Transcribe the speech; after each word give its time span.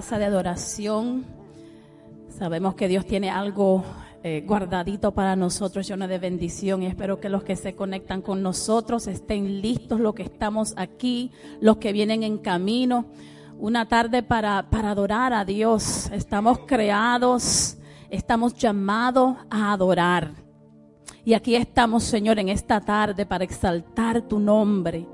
casa 0.00 0.18
de 0.18 0.24
adoración. 0.24 1.26
Sabemos 2.30 2.74
que 2.74 2.88
Dios 2.88 3.04
tiene 3.04 3.28
algo 3.28 3.84
eh, 4.22 4.42
guardadito 4.46 5.12
para 5.12 5.36
nosotros, 5.36 5.86
lleno 5.86 6.08
de 6.08 6.18
bendición. 6.18 6.82
Y 6.82 6.86
espero 6.86 7.20
que 7.20 7.28
los 7.28 7.42
que 7.42 7.54
se 7.54 7.74
conectan 7.74 8.22
con 8.22 8.42
nosotros 8.42 9.06
estén 9.06 9.60
listos, 9.60 10.00
los 10.00 10.14
que 10.14 10.22
estamos 10.22 10.72
aquí, 10.78 11.32
los 11.60 11.76
que 11.76 11.92
vienen 11.92 12.22
en 12.22 12.38
camino. 12.38 13.08
Una 13.58 13.88
tarde 13.88 14.22
para, 14.22 14.70
para 14.70 14.92
adorar 14.92 15.34
a 15.34 15.44
Dios. 15.44 16.10
Estamos 16.12 16.60
creados, 16.60 17.76
estamos 18.08 18.54
llamados 18.54 19.36
a 19.50 19.70
adorar. 19.70 20.30
Y 21.26 21.34
aquí 21.34 21.56
estamos, 21.56 22.04
Señor, 22.04 22.38
en 22.38 22.48
esta 22.48 22.80
tarde 22.80 23.26
para 23.26 23.44
exaltar 23.44 24.22
tu 24.22 24.38
nombre 24.38 25.06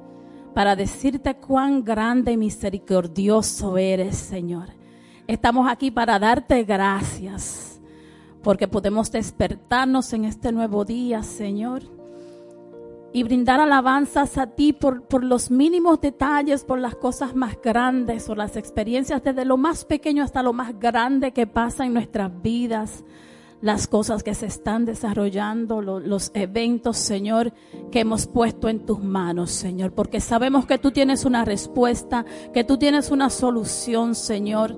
para 0.57 0.75
decirte 0.75 1.35
cuán 1.35 1.85
grande 1.85 2.33
y 2.33 2.39
misericordioso 2.39 3.77
eres, 3.77 4.17
Señor. 4.17 4.76
Estamos 5.27 5.69
aquí 5.69 5.91
para 5.91 6.21
darte 6.21 6.63
gracias, 6.63 7.81
porque 8.45 8.69
podemos 8.69 9.11
despertarnos 9.11 10.13
en 10.13 10.25
este 10.25 10.53
nuevo 10.53 10.85
día, 10.85 11.25
Señor, 11.25 11.83
y 13.13 13.25
brindar 13.25 13.59
alabanzas 13.59 14.39
a 14.39 14.47
ti 14.47 14.73
por, 14.73 15.25
los 15.25 15.51
mínimos 15.51 16.01
detalles, 16.01 16.63
por 16.63 16.79
las 16.79 16.95
cosas 16.95 17.35
más 17.35 17.61
grandes, 17.61 18.27
por 18.27 18.39
las 18.39 18.57
experiencias 18.57 19.21
desde 19.25 19.45
lo 19.45 19.57
más 19.57 19.85
pequeño 19.85 20.23
hasta 20.23 20.45
lo 20.45 20.53
más 20.53 20.79
grande 20.79 21.33
que 21.33 21.49
pasa 21.49 21.85
en 21.85 21.95
nuestras 21.95 22.31
vidas 22.41 23.03
las 23.63 23.89
cosas 23.89 24.23
que 24.23 24.35
se 24.35 24.47
están 24.47 24.85
desarrollando, 24.85 25.81
los 25.81 26.31
eventos, 26.35 26.99
Señor, 26.99 27.53
que 27.91 28.01
hemos 28.01 28.27
puesto 28.29 28.69
en 28.69 28.87
tus 28.87 29.03
manos, 29.03 29.51
Señor, 29.51 29.93
porque 29.93 30.21
sabemos 30.21 30.67
que 30.67 30.79
tú 30.79 30.93
tienes 30.93 31.25
una 31.25 31.45
respuesta, 31.45 32.25
que 32.53 32.63
tú 32.63 32.77
tienes 32.77 33.11
una 33.11 33.31
solución, 33.31 34.15
Señor, 34.15 34.77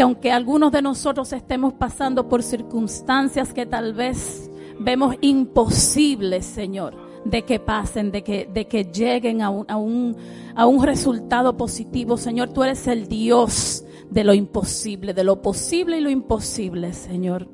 que 0.00 0.04
aunque 0.04 0.32
algunos 0.32 0.72
de 0.72 0.80
nosotros 0.80 1.30
estemos 1.34 1.74
pasando 1.74 2.26
por 2.26 2.42
circunstancias 2.42 3.52
que 3.52 3.66
tal 3.66 3.92
vez 3.92 4.50
vemos 4.78 5.14
imposibles, 5.20 6.46
Señor, 6.46 6.96
de 7.26 7.42
que 7.44 7.60
pasen, 7.60 8.10
de 8.10 8.24
que, 8.24 8.48
de 8.50 8.66
que 8.66 8.84
lleguen 8.84 9.42
a 9.42 9.50
un, 9.50 9.66
a, 9.68 9.76
un, 9.76 10.16
a 10.54 10.64
un 10.64 10.82
resultado 10.82 11.54
positivo, 11.54 12.16
Señor, 12.16 12.48
tú 12.48 12.62
eres 12.64 12.86
el 12.86 13.08
Dios 13.08 13.84
de 14.08 14.24
lo 14.24 14.32
imposible, 14.32 15.12
de 15.12 15.22
lo 15.22 15.42
posible 15.42 15.98
y 15.98 16.00
lo 16.00 16.08
imposible, 16.08 16.94
Señor. 16.94 17.46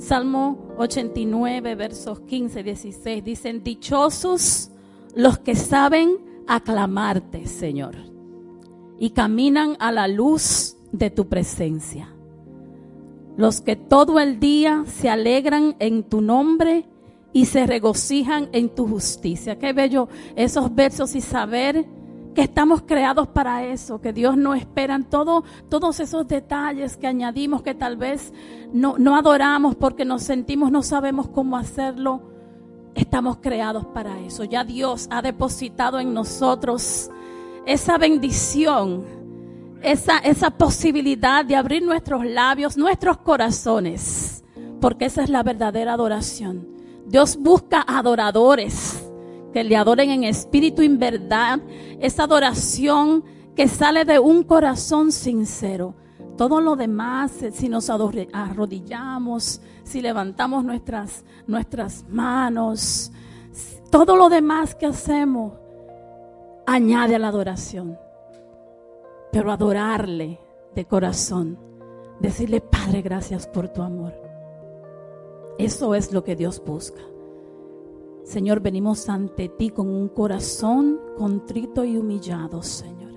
Salmo 0.00 0.74
89, 0.78 1.76
versos 1.76 2.18
15, 2.22 2.64
16 2.64 3.22
dicen, 3.22 3.62
dichosos 3.62 4.72
los 5.14 5.38
que 5.38 5.54
saben 5.54 6.16
aclamarte, 6.48 7.46
Señor, 7.46 7.94
y 8.98 9.10
caminan 9.10 9.76
a 9.78 9.92
la 9.92 10.08
luz 10.08 10.73
de 10.98 11.10
tu 11.10 11.28
presencia. 11.28 12.08
Los 13.36 13.60
que 13.60 13.74
todo 13.74 14.20
el 14.20 14.38
día 14.38 14.84
se 14.86 15.10
alegran 15.10 15.74
en 15.80 16.04
tu 16.04 16.20
nombre 16.20 16.86
y 17.32 17.46
se 17.46 17.66
regocijan 17.66 18.48
en 18.52 18.68
tu 18.68 18.86
justicia. 18.86 19.58
Qué 19.58 19.72
bello 19.72 20.08
esos 20.36 20.72
versos 20.72 21.16
y 21.16 21.20
saber 21.20 21.84
que 22.32 22.42
estamos 22.42 22.82
creados 22.82 23.28
para 23.28 23.64
eso, 23.64 24.00
que 24.00 24.12
Dios 24.12 24.36
no 24.36 24.54
espera 24.54 25.00
todo, 25.08 25.44
todos 25.68 25.98
esos 26.00 26.26
detalles 26.28 26.96
que 26.96 27.06
añadimos 27.06 27.62
que 27.62 27.74
tal 27.74 27.96
vez 27.96 28.32
no, 28.72 28.96
no 28.98 29.16
adoramos 29.16 29.74
porque 29.74 30.04
nos 30.04 30.22
sentimos, 30.22 30.70
no 30.70 30.82
sabemos 30.82 31.28
cómo 31.28 31.56
hacerlo. 31.56 32.22
Estamos 32.94 33.38
creados 33.38 33.84
para 33.86 34.20
eso. 34.20 34.44
Ya 34.44 34.62
Dios 34.62 35.08
ha 35.10 35.22
depositado 35.22 35.98
en 35.98 36.14
nosotros 36.14 37.10
esa 37.66 37.98
bendición, 37.98 39.23
esa, 39.84 40.18
esa 40.18 40.50
posibilidad 40.50 41.44
de 41.44 41.56
abrir 41.56 41.82
nuestros 41.82 42.24
labios, 42.24 42.76
nuestros 42.76 43.18
corazones, 43.18 44.42
porque 44.80 45.04
esa 45.04 45.22
es 45.22 45.30
la 45.30 45.42
verdadera 45.42 45.92
adoración. 45.92 46.66
Dios 47.06 47.36
busca 47.36 47.84
adoradores 47.86 49.04
que 49.52 49.62
le 49.62 49.76
adoren 49.76 50.10
en 50.10 50.24
espíritu 50.24 50.82
y 50.82 50.86
en 50.86 50.98
verdad, 50.98 51.60
esa 52.00 52.24
adoración 52.24 53.24
que 53.54 53.68
sale 53.68 54.04
de 54.04 54.18
un 54.18 54.42
corazón 54.42 55.12
sincero. 55.12 55.94
Todo 56.36 56.60
lo 56.60 56.74
demás, 56.74 57.42
eh, 57.42 57.52
si 57.52 57.68
nos 57.68 57.88
arrodillamos, 57.88 59.60
si 59.84 60.00
levantamos 60.00 60.64
nuestras, 60.64 61.24
nuestras 61.46 62.04
manos, 62.08 63.12
todo 63.90 64.16
lo 64.16 64.28
demás 64.28 64.74
que 64.74 64.86
hacemos 64.86 65.52
añade 66.66 67.14
a 67.14 67.18
la 67.20 67.28
adoración. 67.28 67.96
Pero 69.34 69.50
adorarle 69.50 70.38
de 70.76 70.84
corazón, 70.84 71.58
decirle, 72.20 72.60
Padre, 72.60 73.02
gracias 73.02 73.48
por 73.48 73.68
tu 73.68 73.82
amor. 73.82 74.14
Eso 75.58 75.96
es 75.96 76.12
lo 76.12 76.22
que 76.22 76.36
Dios 76.36 76.62
busca. 76.64 77.00
Señor, 78.22 78.60
venimos 78.60 79.08
ante 79.08 79.48
ti 79.48 79.70
con 79.70 79.88
un 79.88 80.08
corazón 80.08 81.00
contrito 81.16 81.84
y 81.84 81.96
humillado, 81.96 82.62
Señor. 82.62 83.10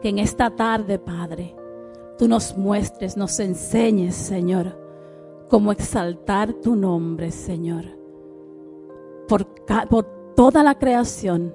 Que 0.00 0.08
en 0.08 0.18
esta 0.18 0.48
tarde, 0.48 0.98
Padre, 0.98 1.54
tú 2.16 2.26
nos 2.26 2.56
muestres, 2.56 3.14
nos 3.18 3.38
enseñes, 3.38 4.14
Señor, 4.14 4.80
cómo 5.50 5.72
exaltar 5.72 6.54
tu 6.54 6.74
nombre, 6.74 7.30
Señor. 7.30 7.84
Por, 9.28 9.46
por 9.90 10.06
toda 10.34 10.62
la 10.62 10.78
creación, 10.78 11.54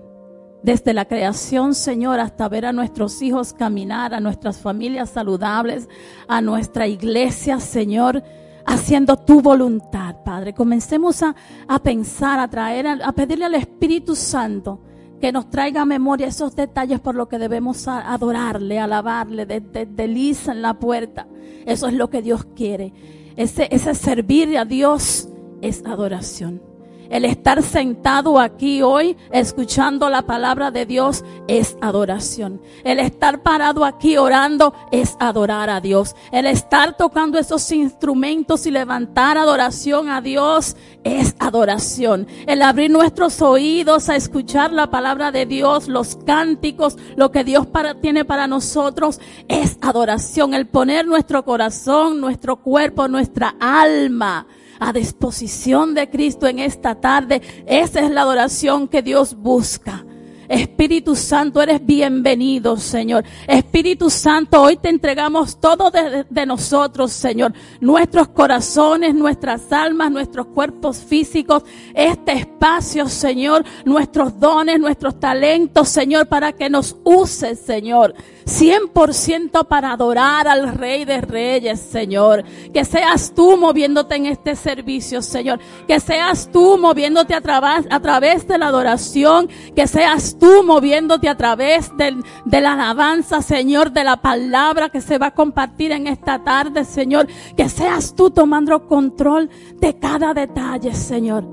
desde 0.64 0.94
la 0.94 1.06
creación, 1.06 1.74
Señor, 1.74 2.20
hasta 2.20 2.50
ver 2.50 2.66
a 2.66 2.74
nuestros 2.74 3.22
hijos 3.22 3.54
caminar, 3.54 4.14
a 4.14 4.20
nuestras 4.20 4.58
familias 4.58 5.10
saludables, 5.10 5.88
a 6.28 6.42
nuestra 6.42 6.88
iglesia, 6.88 7.60
Señor 7.60 8.24
haciendo 8.70 9.18
tu 9.18 9.42
voluntad, 9.42 10.18
Padre. 10.24 10.54
Comencemos 10.54 11.24
a, 11.24 11.36
a 11.68 11.76
a 11.76 12.48
traer, 12.50 12.88
a, 12.88 13.12
pedirle 13.14 13.46
al 13.46 13.56
Espíritu 13.56 14.16
Santo 14.16 14.80
que 15.20 15.32
nos 15.32 15.50
traiga 15.50 15.82
a 15.82 15.86
memoria 15.86 16.28
esos 16.28 16.56
detalles 16.56 17.00
por 17.00 17.16
lo 17.16 17.28
que 17.28 17.40
debemos 17.40 17.88
adorarle, 17.88 18.80
alabarle, 18.80 19.46
desde 19.46 19.86
de, 19.86 20.04
en 20.04 20.62
la 20.62 20.76
puerta. 20.76 21.28
Eso 21.66 21.88
es 21.88 21.94
lo 21.96 22.10
que 22.10 22.22
Dios 22.22 22.46
quiere. 22.56 22.94
Ese, 23.36 23.68
ese 23.72 23.96
servir 23.96 24.58
a 24.58 24.66
Dios 24.66 25.28
es 25.62 25.84
adoración. 25.86 26.69
El 27.10 27.26
estar 27.26 27.64
sentado 27.64 28.40
aquí 28.40 28.84
hoy 28.84 29.18
escuchando 29.32 30.10
la 30.12 30.22
palabra 30.22 30.70
de 30.70 30.86
Dios 30.86 31.24
es 31.48 31.76
adoración. 31.82 32.62
El 32.84 33.00
estar 33.00 33.42
parado 33.42 33.84
aquí 33.84 34.18
orando 34.18 34.76
es 34.92 35.18
adorar 35.20 35.72
a 35.72 35.82
Dios. 35.82 36.16
El 36.32 36.46
estar 36.46 36.96
tocando 36.98 37.40
esos 37.40 37.72
instrumentos 37.72 38.68
y 38.68 38.72
levantar 38.72 39.40
adoración 39.40 40.10
a 40.10 40.22
Dios 40.22 40.76
es 41.04 41.36
adoración. 41.40 42.28
El 42.46 42.62
abrir 42.62 42.92
nuestros 42.92 43.42
oídos 43.42 44.10
a 44.10 44.16
escuchar 44.16 44.72
la 44.72 44.92
palabra 44.92 45.32
de 45.32 45.48
Dios, 45.48 45.88
los 45.88 46.16
cánticos, 46.28 46.96
lo 47.16 47.32
que 47.32 47.44
Dios 47.44 47.68
tiene 48.02 48.24
para 48.24 48.46
nosotros 48.46 49.20
es 49.48 49.80
adoración. 49.82 50.54
El 50.54 50.68
poner 50.68 51.08
nuestro 51.08 51.44
corazón, 51.44 52.22
nuestro 52.22 52.58
cuerpo, 52.58 53.08
nuestra 53.08 53.56
alma 53.60 54.46
a 54.80 54.94
disposición 54.94 55.94
de 55.94 56.10
Cristo 56.10 56.48
en 56.48 56.60
esta 56.60 56.96
tarde. 56.96 57.42
Esa 57.66 58.00
es 58.02 58.12
la 58.12 58.22
adoración 58.22 58.88
que 58.88 59.02
Dios 59.02 59.36
busca. 59.36 60.06
Espíritu 60.50 61.16
Santo, 61.16 61.62
eres 61.62 61.86
bienvenido, 61.86 62.76
Señor. 62.76 63.24
Espíritu 63.48 64.10
Santo, 64.10 64.60
hoy 64.64 64.78
te 64.78 64.90
entregamos 64.90 65.60
todo 65.60 65.92
de, 65.92 66.46
nosotros, 66.48 67.12
Señor. 67.12 67.54
Nuestros 67.80 68.30
corazones, 68.30 69.14
nuestras 69.14 69.72
almas, 69.72 70.12
nuestros 70.12 70.48
cuerpos 70.48 70.98
físicos, 70.98 71.64
este 71.94 72.32
espacio, 72.34 73.08
Señor, 73.08 73.64
nuestros 73.86 74.40
dones, 74.40 74.80
nuestros 74.80 75.20
talentos, 75.20 75.88
Señor, 75.88 76.28
para 76.28 76.52
que 76.52 76.68
nos 76.68 76.98
uses, 77.04 77.60
Señor. 77.60 78.16
100% 78.50 79.68
para 79.68 79.92
adorar 79.92 80.48
al 80.48 80.74
Rey 80.74 81.06
de 81.06 81.22
Reyes, 81.22 81.80
Señor. 81.80 82.44
Que 82.74 82.84
seas 82.84 83.34
tú 83.34 83.56
moviéndote 83.58 84.16
en 84.16 84.26
este 84.26 84.56
servicio, 84.56 85.22
Señor. 85.22 85.60
Que 85.88 86.00
seas 86.00 86.50
tú 86.52 86.78
moviéndote 86.78 87.34
a, 87.34 87.42
través, 87.42 87.86
a 87.90 88.00
través 88.00 88.48
de 88.48 88.58
la 88.58 88.68
adoración. 88.68 89.48
Que 89.76 89.88
seas 89.88 90.38
tú 90.38 90.64
moviéndote 90.64 91.30
a 91.30 91.38
través 91.38 91.92
de 91.98 92.62
la 92.62 92.74
alabanza, 92.74 93.42
Señor, 93.42 93.92
de 93.92 94.04
la 94.04 94.18
palabra 94.18 94.90
que 94.90 95.02
se 95.02 95.18
va 95.18 95.28
a 95.28 95.36
compartir 95.36 95.92
en 95.92 96.08
esta 96.08 96.44
tarde, 96.44 96.84
Señor. 96.84 97.28
Que 97.56 97.70
seas 97.70 98.16
tú 98.16 98.32
tomando 98.32 98.88
control 98.88 99.50
de 99.76 99.98
cada 99.98 100.34
detalle, 100.34 100.94
Señor. 100.94 101.46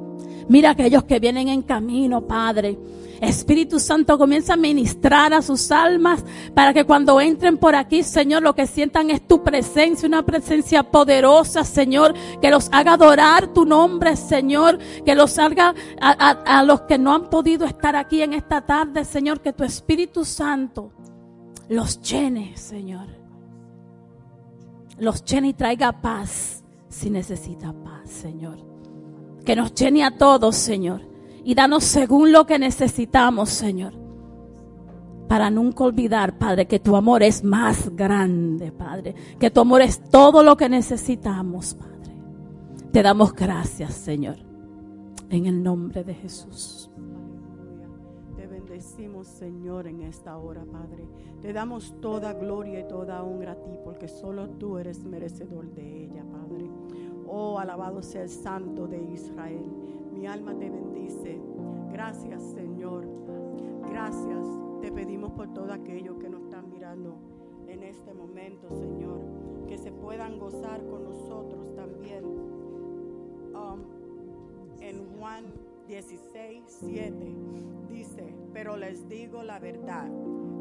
Mira 0.48 0.70
aquellos 0.70 1.04
que 1.04 1.19
vienen 1.19 1.48
en 1.48 1.62
camino, 1.62 2.22
Padre. 2.22 2.78
Espíritu 3.21 3.81
Santo 3.81 4.19
comienza 4.19 4.55
a 4.55 4.57
ministrar 4.57 5.33
a 5.33 5.43
sus 5.43 5.71
almas 5.71 6.25
para 6.55 6.73
que 6.73 6.85
cuando 6.85 7.21
entren 7.21 7.59
por 7.59 7.75
aquí, 7.75 8.03
Señor, 8.03 8.43
lo 8.43 8.55
que 8.55 8.67
sientan 8.67 9.11
es 9.11 9.27
tu 9.27 9.43
presencia, 9.43 10.07
una 10.07 10.25
presencia 10.25 10.83
poderosa, 10.83 11.65
Señor, 11.65 12.15
que 12.41 12.51
los 12.51 12.69
haga 12.73 12.95
adorar 12.95 13.49
tu 13.49 13.65
nombre, 13.65 14.17
Señor, 14.17 14.79
que 15.05 15.15
los 15.15 15.39
haga 15.39 15.75
a, 16.01 16.63
los 16.63 16.83
que 16.83 16.99
no 16.99 17.15
han 17.15 17.31
podido 17.31 17.67
estar 17.67 17.97
aquí 17.97 18.23
en 18.23 18.33
esta 18.33 18.61
tarde, 18.61 19.05
Señor, 19.05 19.41
que 19.41 19.53
tu 19.53 19.65
Espíritu 19.65 20.25
Santo 20.25 20.93
los 21.69 22.01
llene, 22.01 22.57
Señor. 22.57 23.07
Los 24.99 25.25
llene 25.25 25.49
y 25.49 25.55
traiga 25.55 26.01
paz 26.01 26.63
si 26.89 27.11
necesita 27.11 27.73
paz, 27.73 28.09
Señor. 28.09 28.59
Que 29.45 29.55
nos 29.57 29.75
llene 29.75 30.05
a 30.05 30.17
todos, 30.17 30.57
Señor. 30.57 31.16
Y 31.46 31.54
danos 31.54 31.84
según 31.84 32.32
lo 32.32 32.44
que 32.44 32.58
necesitamos, 32.58 33.50
Señor. 33.50 33.93
Para 35.28 35.48
nunca 35.48 35.84
olvidar, 35.84 36.37
Padre, 36.38 36.66
que 36.66 36.81
tu 36.81 36.96
amor 36.96 37.22
es 37.22 37.44
más 37.44 37.94
grande, 37.94 38.72
Padre. 38.72 39.14
Que 39.38 39.52
tu 39.52 39.60
amor 39.60 39.81
es 39.81 40.10
todo 40.10 40.43
lo 40.43 40.56
que 40.56 40.69
necesitamos, 40.69 41.75
Padre. 41.75 42.16
Te 42.90 43.00
damos 43.00 43.32
gracias, 43.32 43.94
Señor. 43.94 44.38
En 45.31 45.46
el 45.46 45.62
nombre 45.62 46.02
de 46.02 46.14
Jesús. 46.14 46.90
Te 48.34 48.48
bendecimos, 48.48 49.28
Señor, 49.28 49.87
en 49.87 50.02
esta 50.02 50.37
hora, 50.38 50.64
Padre. 50.64 51.06
Te 51.43 51.52
damos 51.52 51.94
toda 52.00 52.32
gloria 52.32 52.81
y 52.81 52.88
toda 52.88 53.22
honra 53.22 53.52
a 53.52 53.62
ti, 53.62 53.70
porque 53.84 54.08
solo 54.08 54.48
tú 54.48 54.78
eres 54.78 55.04
merecedor 55.04 55.72
de 55.75 56.06
ella, 56.06 56.25
Padre. 56.25 56.69
Oh, 57.28 57.60
alabado 57.60 58.02
sea 58.02 58.22
el 58.22 58.31
Santo 58.31 58.88
de 58.88 59.00
Israel. 59.12 59.86
Mi 60.17 60.27
alma 60.27 60.57
te 60.59 60.71
bendice. 60.71 61.39
Gracias, 61.93 62.43
Señor. 62.43 63.07
Gracias. 63.91 64.47
Te 64.81 64.91
pedimos 64.91 65.33
por 65.33 65.53
todo 65.53 65.71
aquello 65.71 66.19
que 66.19 66.31
nos 66.31 66.45
están 66.45 66.71
mirando 66.71 67.19
en 67.69 67.83
este 67.83 68.15
momento, 68.15 68.71
Señor. 68.71 69.21
Que 69.67 69.77
se 69.77 69.93
puedan 69.93 70.39
gozar 70.39 70.87
con 70.87 71.05
nosotros 71.05 71.75
también. 71.75 72.25
Um, 72.25 73.83
en 74.81 75.05
Juan 75.19 75.45
16, 75.87 76.65
7 76.67 77.35
dice, 77.91 78.35
pero 78.55 78.77
les 78.79 79.07
digo 79.09 79.43
la 79.43 79.59
verdad, 79.59 80.09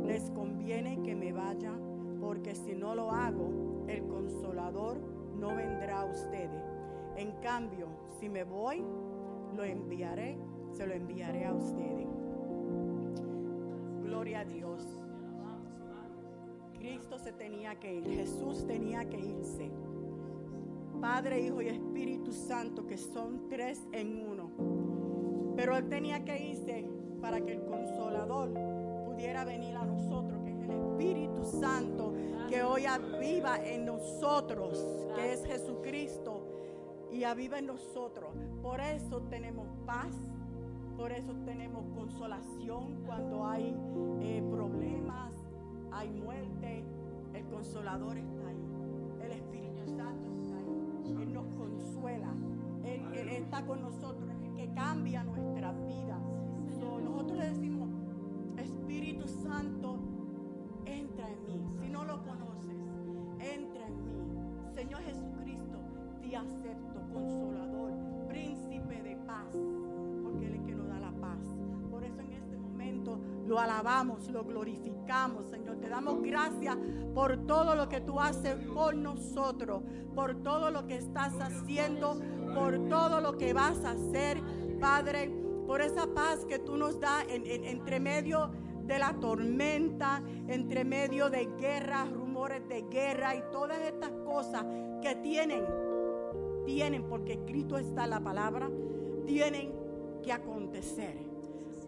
les 0.06 0.30
conviene 0.32 1.02
que 1.02 1.16
me 1.16 1.32
vaya, 1.32 1.72
porque 2.20 2.56
si 2.56 2.74
no 2.74 2.94
lo 2.94 3.12
hago, 3.12 3.86
el 3.88 4.06
consolador 4.08 4.98
no 5.40 5.48
vendrá 5.48 6.02
a 6.02 6.06
ustedes. 6.06 6.64
En 7.16 7.32
cambio, 7.42 7.88
si 8.20 8.28
me 8.28 8.44
voy, 8.44 8.84
lo 9.56 9.64
enviaré, 9.64 10.38
se 10.72 10.86
lo 10.86 10.94
enviaré 10.94 11.46
a 11.46 11.54
ustedes. 11.54 12.08
Gloria 14.04 14.42
a 14.42 14.46
Dios. 14.46 14.86
Cristo 16.74 17.18
se 17.18 17.32
tenía 17.32 17.76
que 17.80 17.96
ir, 17.96 18.08
Jesús 18.08 18.68
tenía 18.68 19.06
que 19.10 19.20
irse. 19.20 19.72
Padre, 21.02 21.42
Hijo 21.42 21.62
y 21.62 21.70
Espíritu 21.70 22.32
Santo, 22.32 22.86
que 22.86 22.98
son 22.98 23.48
tres 23.50 23.82
en 23.92 24.28
uno. 24.28 24.52
Pero 25.56 25.78
Él 25.78 25.88
tenía 25.90 26.24
que 26.24 26.52
irse 26.52 26.90
para 27.22 27.42
que 27.42 27.54
el 27.54 27.66
consolador 27.66 28.52
pudiera 29.06 29.46
venir 29.46 29.76
a 29.76 29.86
nosotros, 29.86 30.42
que 30.44 30.52
es 30.52 30.60
el 30.60 30.72
Espíritu 30.72 31.44
Santo, 31.44 32.14
que 32.50 32.64
hoy 32.64 32.86
aviva 32.86 33.64
en 33.66 33.86
nosotros, 33.86 35.08
que 35.16 35.34
es 35.34 35.46
Jesucristo, 35.46 36.45
y 37.12 37.24
aviva 37.24 37.60
en 37.60 37.68
nosotros. 37.68 38.36
Por 38.62 38.80
eso 38.82 39.22
tenemos 39.24 39.68
paz, 39.86 40.16
por 40.98 41.12
eso 41.12 41.34
tenemos 41.46 41.86
consolación 41.94 43.04
cuando 43.06 43.46
hay 43.46 43.76
eh, 44.22 44.44
problemas, 44.50 45.34
hay 45.92 46.10
muerte. 46.10 46.84
El 47.34 47.46
consolador 47.48 48.18
está 48.18 48.48
ahí, 48.48 48.66
el 49.22 49.32
Espíritu 49.34 49.86
Santo 49.88 50.32
está 50.42 50.58
ahí, 50.58 51.18
Él 51.22 51.34
nos 51.34 51.48
consuela, 51.48 52.34
Él, 52.86 53.28
está 53.30 53.66
con 53.66 53.82
nosotros, 53.82 54.30
es 54.30 54.42
el 54.42 54.56
que 54.56 54.74
cambia 54.74 55.24
nuestra 55.24 55.74
vida. 55.74 56.18
So, 56.80 57.02
nosotros 57.02 57.40
le 57.40 57.50
decimos, 57.50 57.90
Espíritu 58.58 59.28
Santo, 59.28 60.00
entra 60.86 61.30
en 61.30 61.46
mí. 61.46 61.66
Si 61.82 61.90
no 61.90 62.06
lo 62.06 62.24
conoces, 62.24 62.78
entra 63.40 63.88
en 63.88 64.04
mí. 64.06 64.74
Señor 64.74 65.02
Jesucristo, 65.02 65.80
te 66.22 66.36
acepto, 66.36 66.95
consolador, 67.14 67.92
príncipe 68.28 69.02
de 69.04 69.16
paz, 69.26 69.48
porque 70.24 70.46
Él 70.48 70.56
es 70.56 70.62
que 70.64 70.76
nos 70.76 70.88
da 70.88 71.00
la 71.00 71.12
paz. 71.12 71.40
Por 71.90 72.04
eso 72.04 72.22
en 72.22 72.34
este 72.34 72.58
momento 72.58 73.20
lo 73.48 73.60
alabamos, 73.60 74.28
lo 74.30 74.44
glorificamos, 74.44 75.48
Señor. 75.50 75.78
Te 75.78 75.90
damos 75.90 76.22
gracias 76.22 76.78
por 77.14 77.46
todo 77.46 77.76
lo 77.76 77.88
que 77.90 78.02
tú 78.02 78.20
haces 78.20 78.56
por 78.74 78.96
nosotros, 78.96 79.84
por 80.14 80.36
todo 80.44 80.72
lo 80.72 80.88
que 80.88 80.96
estás 80.98 81.34
haciendo, 81.40 82.18
por 82.54 82.88
todo 82.90 83.22
lo 83.22 83.38
que 83.38 83.54
vas 83.54 83.84
a 83.86 83.92
hacer, 83.92 84.42
Padre, 84.80 85.30
por 85.68 85.82
esa 85.82 86.08
paz 86.08 86.46
que 86.46 86.60
tú 86.60 86.78
nos 86.78 87.00
das 87.00 87.26
en- 87.30 87.46
entre 87.66 88.00
medio 88.00 88.52
de 88.86 89.00
la 89.00 89.14
tormenta, 89.20 90.22
entre 90.48 90.84
medio 90.86 91.30
de 91.32 91.48
guerras, 91.58 92.12
rumores 92.12 92.68
de 92.68 92.84
guerra 92.84 93.36
y 93.36 93.42
todas 93.52 93.80
estas 93.80 94.12
cosas 94.24 94.64
que 95.02 95.16
tienen, 95.24 95.64
tienen, 96.66 97.04
porque 97.04 97.34
escrito 97.34 97.78
está 97.78 98.08
la 98.08 98.20
palabra, 98.20 98.70
tienen 99.26 99.72
que 100.24 100.32
acontecer. 100.32 101.16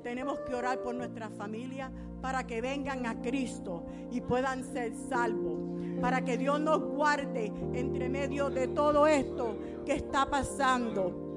Tenemos 0.03 0.39
que 0.39 0.55
orar 0.55 0.81
por 0.81 0.95
nuestra 0.95 1.29
familia 1.29 1.91
para 2.21 2.45
que 2.45 2.61
vengan 2.61 3.05
a 3.05 3.21
Cristo 3.21 3.83
y 4.11 4.21
puedan 4.21 4.63
ser 4.63 4.93
salvos. 5.09 5.59
Para 6.01 6.23
que 6.23 6.37
Dios 6.37 6.59
nos 6.59 6.79
guarde 6.81 7.51
entre 7.73 8.07
medio 8.07 8.49
de 8.49 8.67
todo 8.67 9.07
esto 9.07 9.57
que 9.85 9.93
está 9.93 10.29
pasando. 10.29 11.27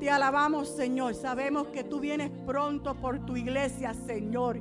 Te 0.00 0.10
alabamos, 0.10 0.68
Señor. 0.68 1.14
Sabemos 1.14 1.68
que 1.68 1.84
tú 1.84 2.00
vienes 2.00 2.30
pronto 2.46 2.94
por 2.94 3.24
tu 3.26 3.36
iglesia, 3.36 3.92
Señor. 3.92 4.58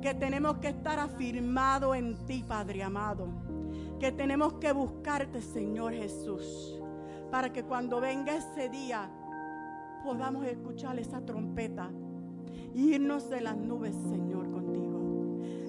Que 0.00 0.14
tenemos 0.14 0.58
que 0.58 0.68
estar 0.68 0.98
afirmados 0.98 1.96
en 1.96 2.14
ti, 2.26 2.44
Padre 2.46 2.82
amado. 2.82 3.26
Que 3.98 4.12
tenemos 4.12 4.54
que 4.54 4.72
buscarte, 4.72 5.42
Señor 5.42 5.92
Jesús. 5.92 6.79
Para 7.30 7.52
que 7.52 7.64
cuando 7.64 8.00
venga 8.00 8.36
ese 8.36 8.68
día 8.68 9.08
podamos 10.02 10.44
escuchar 10.46 10.98
esa 10.98 11.20
trompeta. 11.20 11.90
y 12.74 12.94
Irnos 12.94 13.28
de 13.28 13.40
las 13.40 13.56
nubes, 13.56 13.94
Señor, 13.94 14.50
contigo. 14.50 15.00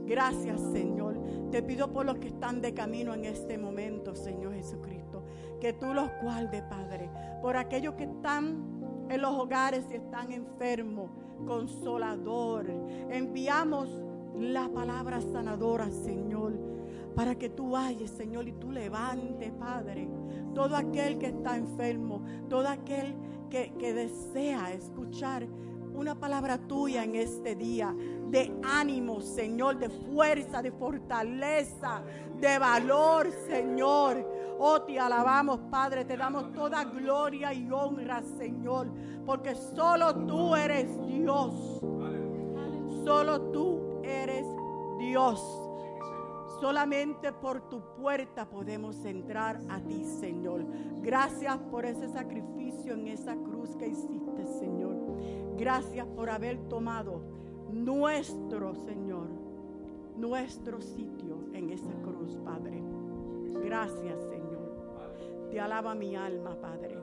Gracias, 0.05 0.59
Señor. 0.71 1.19
Te 1.51 1.61
pido 1.61 1.91
por 1.91 2.05
los 2.05 2.17
que 2.17 2.27
están 2.27 2.61
de 2.61 2.73
camino 2.73 3.13
en 3.13 3.25
este 3.25 3.57
momento, 3.57 4.15
Señor 4.15 4.53
Jesucristo. 4.53 5.23
Que 5.59 5.73
tú 5.73 5.93
los 5.93 6.09
guardes, 6.21 6.63
Padre. 6.63 7.09
Por 7.41 7.57
aquellos 7.57 7.95
que 7.95 8.05
están 8.05 9.05
en 9.09 9.21
los 9.21 9.31
hogares 9.31 9.85
y 9.91 9.95
están 9.95 10.31
enfermos. 10.31 11.11
Consolador. 11.45 12.69
Enviamos 13.09 13.89
la 14.39 14.69
palabra 14.69 15.21
sanadora, 15.21 15.89
Señor. 15.91 16.53
Para 17.15 17.35
que 17.35 17.49
tú 17.49 17.71
vayas, 17.71 18.11
Señor, 18.11 18.47
y 18.47 18.53
tú 18.53 18.71
levantes, 18.71 19.51
Padre. 19.51 20.07
Todo 20.53 20.75
aquel 20.75 21.17
que 21.17 21.27
está 21.27 21.55
enfermo. 21.55 22.23
Todo 22.49 22.67
aquel 22.67 23.15
que, 23.49 23.73
que 23.77 23.93
desea 23.93 24.71
escuchar 24.73 25.47
una 25.93 26.15
palabra 26.15 26.57
tuya 26.57 27.03
en 27.03 27.15
este 27.15 27.55
día 27.55 27.93
de 28.29 28.51
ánimo, 28.63 29.21
Señor, 29.21 29.77
de 29.77 29.89
fuerza, 29.89 30.61
de 30.61 30.71
fortaleza, 30.71 32.01
de 32.39 32.57
valor, 32.57 33.29
Señor. 33.47 34.25
Oh, 34.57 34.81
te 34.81 34.99
alabamos, 34.99 35.59
Padre, 35.69 36.05
te 36.05 36.15
damos 36.15 36.53
toda 36.53 36.83
gloria 36.85 37.53
y 37.53 37.69
honra, 37.71 38.21
Señor, 38.37 38.87
porque 39.25 39.53
solo 39.55 40.15
tú 40.25 40.55
eres 40.55 40.87
Dios. 41.05 41.81
Solo 43.03 43.41
tú 43.51 44.01
eres 44.03 44.45
Dios. 44.97 45.60
Solamente 46.61 47.33
por 47.33 47.69
tu 47.69 47.81
puerta 47.95 48.47
podemos 48.47 49.03
entrar 49.03 49.59
a 49.67 49.79
ti, 49.79 50.05
Señor. 50.05 50.63
Gracias 51.01 51.57
por 51.57 51.85
ese 51.85 52.07
sacrificio 52.07 52.93
en 52.93 53.07
esa 53.07 53.35
cruz 53.35 53.75
que 53.77 53.87
hiciste, 53.87 54.45
Señor. 54.59 54.95
Gracias 55.57 56.05
por 56.05 56.29
haber 56.29 56.59
tomado 56.69 57.23
nuestro, 57.71 58.75
Señor, 58.75 59.27
nuestro 60.15 60.81
sitio 60.81 61.39
en 61.51 61.71
esa 61.71 61.93
cruz, 62.03 62.37
Padre. 62.45 62.83
Gracias, 63.63 64.19
Señor. 64.29 65.49
Te 65.49 65.59
alaba 65.59 65.95
mi 65.95 66.15
alma, 66.15 66.55
Padre. 66.61 66.99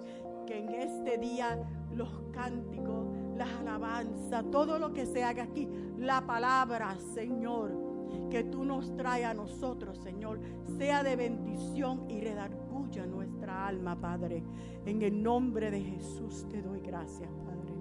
Que 0.46 0.58
en 0.58 0.70
este 0.70 1.18
día 1.18 1.68
los 1.96 2.08
cánticos, 2.30 3.06
las 3.36 3.50
alabanzas, 3.58 4.48
todo 4.52 4.78
lo 4.78 4.92
que 4.92 5.04
se 5.04 5.24
haga 5.24 5.42
aquí, 5.42 5.68
la 5.96 6.24
palabra, 6.24 6.96
Señor, 7.12 7.87
que 8.30 8.44
tú 8.44 8.64
nos 8.64 8.94
traes 8.96 9.26
a 9.26 9.34
nosotros, 9.34 9.98
Señor, 9.98 10.40
sea 10.78 11.02
de 11.02 11.16
bendición 11.16 12.10
y 12.10 12.20
redarguya 12.20 13.06
nuestra 13.06 13.66
alma, 13.66 14.00
Padre. 14.00 14.42
En 14.84 15.02
el 15.02 15.22
nombre 15.22 15.70
de 15.70 15.80
Jesús 15.80 16.46
te 16.50 16.62
doy 16.62 16.80
gracias, 16.80 17.30
Padre. 17.44 17.72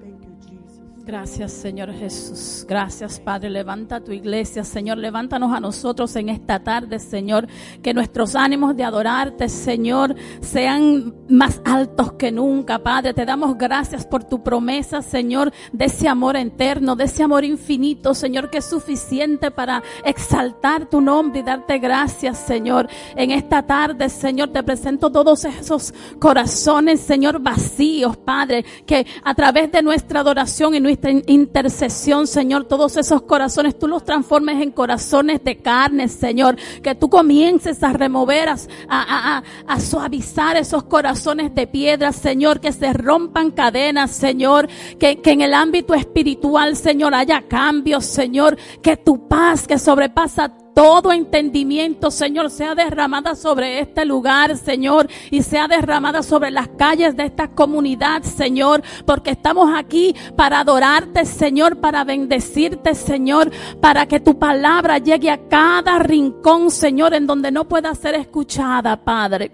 Thank 0.00 0.22
Thank 0.22 0.24
you, 0.24 0.36
Jesus. 0.40 0.99
Gracias, 1.10 1.50
Señor 1.50 1.92
Jesús. 1.92 2.64
Gracias, 2.68 3.18
Padre. 3.18 3.50
Levanta 3.50 3.98
tu 3.98 4.12
iglesia, 4.12 4.62
Señor. 4.62 4.96
Levántanos 4.96 5.52
a 5.52 5.58
nosotros 5.58 6.14
en 6.14 6.28
esta 6.28 6.62
tarde, 6.62 7.00
Señor. 7.00 7.48
Que 7.82 7.92
nuestros 7.92 8.36
ánimos 8.36 8.76
de 8.76 8.84
adorarte, 8.84 9.48
Señor, 9.48 10.14
sean 10.40 11.12
más 11.28 11.60
altos 11.64 12.12
que 12.12 12.30
nunca, 12.30 12.78
Padre. 12.78 13.12
Te 13.12 13.26
damos 13.26 13.58
gracias 13.58 14.06
por 14.06 14.22
tu 14.22 14.44
promesa, 14.44 15.02
Señor, 15.02 15.52
de 15.72 15.86
ese 15.86 16.06
amor 16.06 16.36
eterno, 16.36 16.94
de 16.94 17.06
ese 17.06 17.24
amor 17.24 17.44
infinito, 17.44 18.14
Señor, 18.14 18.48
que 18.48 18.58
es 18.58 18.66
suficiente 18.66 19.50
para 19.50 19.82
exaltar 20.04 20.86
tu 20.86 21.00
nombre 21.00 21.40
y 21.40 21.42
darte 21.42 21.80
gracias, 21.80 22.38
Señor. 22.38 22.88
En 23.16 23.32
esta 23.32 23.66
tarde, 23.66 24.08
Señor, 24.10 24.50
te 24.50 24.62
presento 24.62 25.10
todos 25.10 25.44
esos 25.44 25.92
corazones, 26.20 27.00
Señor, 27.00 27.40
vacíos, 27.40 28.16
Padre, 28.16 28.64
que 28.86 29.04
a 29.24 29.34
través 29.34 29.72
de 29.72 29.82
nuestra 29.82 30.20
adoración 30.20 30.76
y 30.76 30.78
nuestra 30.78 30.99
intercesión, 31.26 32.26
Señor, 32.26 32.64
todos 32.64 32.96
esos 32.96 33.22
corazones, 33.22 33.78
tú 33.78 33.88
los 33.88 34.04
transformes 34.04 34.62
en 34.62 34.70
corazones 34.70 35.42
de 35.44 35.58
carne, 35.58 36.08
Señor, 36.08 36.56
que 36.82 36.94
tú 36.94 37.08
comiences 37.08 37.82
a 37.82 37.92
remover, 37.92 38.48
a, 38.88 39.42
suavizar 39.78 40.56
esos 40.56 40.84
corazones 40.84 41.54
de 41.54 41.66
piedra, 41.66 42.12
Señor, 42.12 42.60
que 42.60 42.72
se 42.72 42.92
rompan 42.92 43.50
cadenas, 43.50 44.10
Señor, 44.10 44.68
que 44.98 45.20
en 45.24 45.40
el 45.40 45.54
ámbito 45.54 45.94
espiritual, 45.94 46.76
Señor, 46.76 47.14
haya 47.14 47.42
cambios, 47.42 48.04
Señor, 48.04 48.56
que 48.82 48.96
tu 48.96 49.28
paz 49.28 49.66
que 49.66 49.78
sobrepasa 49.78 50.52
todo 50.80 51.12
entendimiento, 51.12 52.10
Señor, 52.10 52.48
sea 52.50 52.74
derramada 52.74 53.34
sobre 53.34 53.80
este 53.80 54.06
lugar, 54.06 54.56
Señor, 54.56 55.10
y 55.30 55.42
sea 55.42 55.68
derramada 55.68 56.22
sobre 56.22 56.50
las 56.50 56.68
calles 56.68 57.14
de 57.18 57.26
esta 57.26 57.48
comunidad, 57.48 58.22
Señor, 58.22 58.82
porque 59.04 59.32
estamos 59.32 59.68
aquí 59.76 60.16
para 60.36 60.60
adorarte, 60.60 61.26
Señor, 61.26 61.80
para 61.80 62.02
bendecirte, 62.04 62.94
Señor, 62.94 63.50
para 63.82 64.06
que 64.06 64.20
tu 64.20 64.38
palabra 64.38 64.96
llegue 64.96 65.30
a 65.30 65.48
cada 65.48 65.98
rincón, 65.98 66.70
Señor, 66.70 67.12
en 67.12 67.26
donde 67.26 67.52
no 67.52 67.68
pueda 67.68 67.94
ser 67.94 68.14
escuchada, 68.14 69.04
Padre. 69.04 69.52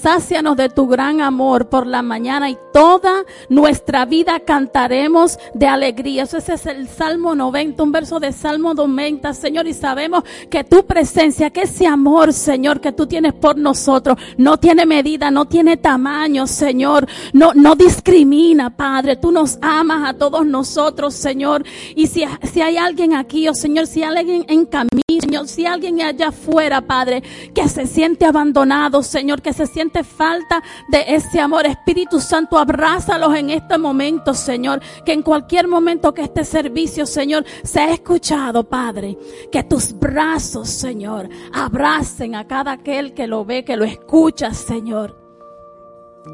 Sácianos 0.00 0.56
de 0.56 0.68
tu 0.68 0.86
gran 0.86 1.20
amor 1.20 1.68
por 1.68 1.86
la 1.86 2.02
mañana 2.02 2.50
y 2.50 2.58
toda 2.72 3.24
nuestra 3.48 4.04
vida 4.04 4.40
cantaremos 4.40 5.38
de 5.54 5.66
alegría. 5.66 6.24
Eso 6.24 6.36
ese 6.36 6.54
es 6.54 6.66
el 6.66 6.88
Salmo 6.88 7.34
90, 7.34 7.82
un 7.82 7.92
verso 7.92 8.20
de 8.20 8.32
Salmo 8.32 8.74
90, 8.74 9.32
Señor. 9.32 9.66
Y 9.66 9.72
sabemos 9.72 10.22
que 10.50 10.64
tu 10.64 10.84
presencia, 10.84 11.50
que 11.50 11.62
ese 11.62 11.86
amor, 11.86 12.32
Señor, 12.32 12.80
que 12.80 12.92
tú 12.92 13.06
tienes 13.06 13.32
por 13.32 13.56
nosotros, 13.56 14.18
no 14.36 14.58
tiene 14.58 14.84
medida, 14.84 15.30
no 15.30 15.46
tiene 15.46 15.76
tamaño, 15.76 16.46
Señor. 16.46 17.08
No, 17.32 17.52
no 17.54 17.74
discrimina, 17.74 18.76
Padre. 18.76 19.16
Tú 19.16 19.32
nos 19.32 19.58
amas 19.62 20.10
a 20.10 20.14
todos 20.14 20.44
nosotros, 20.44 21.14
Señor. 21.14 21.64
Y 21.94 22.06
si, 22.06 22.24
si 22.52 22.60
hay 22.60 22.76
alguien 22.76 23.14
aquí, 23.14 23.48
oh 23.48 23.54
Señor, 23.54 23.86
si 23.86 24.02
hay 24.02 24.16
alguien 24.16 24.44
en 24.48 24.66
camino, 24.66 24.90
Señor, 25.20 25.48
si 25.48 25.64
hay 25.64 25.72
alguien 25.72 26.02
allá 26.02 26.28
afuera, 26.28 26.82
Padre, 26.82 27.22
que 27.54 27.68
se 27.68 27.86
siente 27.86 28.26
abandonado, 28.26 29.02
Señor, 29.02 29.40
que 29.40 29.52
se 29.52 29.66
siente 29.66 29.85
falta 30.04 30.62
de 30.88 31.04
ese 31.08 31.40
amor. 31.40 31.66
Espíritu 31.66 32.20
Santo, 32.20 32.58
abrázalos 32.58 33.34
en 33.34 33.50
este 33.50 33.78
momento, 33.78 34.34
Señor. 34.34 34.80
Que 35.04 35.12
en 35.12 35.22
cualquier 35.22 35.68
momento 35.68 36.14
que 36.14 36.22
este 36.22 36.44
servicio, 36.44 37.06
Señor, 37.06 37.44
sea 37.62 37.90
escuchado, 37.90 38.64
Padre. 38.64 39.16
Que 39.50 39.64
tus 39.64 39.92
brazos, 39.92 40.68
Señor, 40.68 41.28
abracen 41.52 42.34
a 42.34 42.46
cada 42.46 42.72
aquel 42.72 43.14
que 43.14 43.26
lo 43.26 43.44
ve, 43.44 43.64
que 43.64 43.76
lo 43.76 43.84
escucha, 43.84 44.52
Señor 44.52 45.25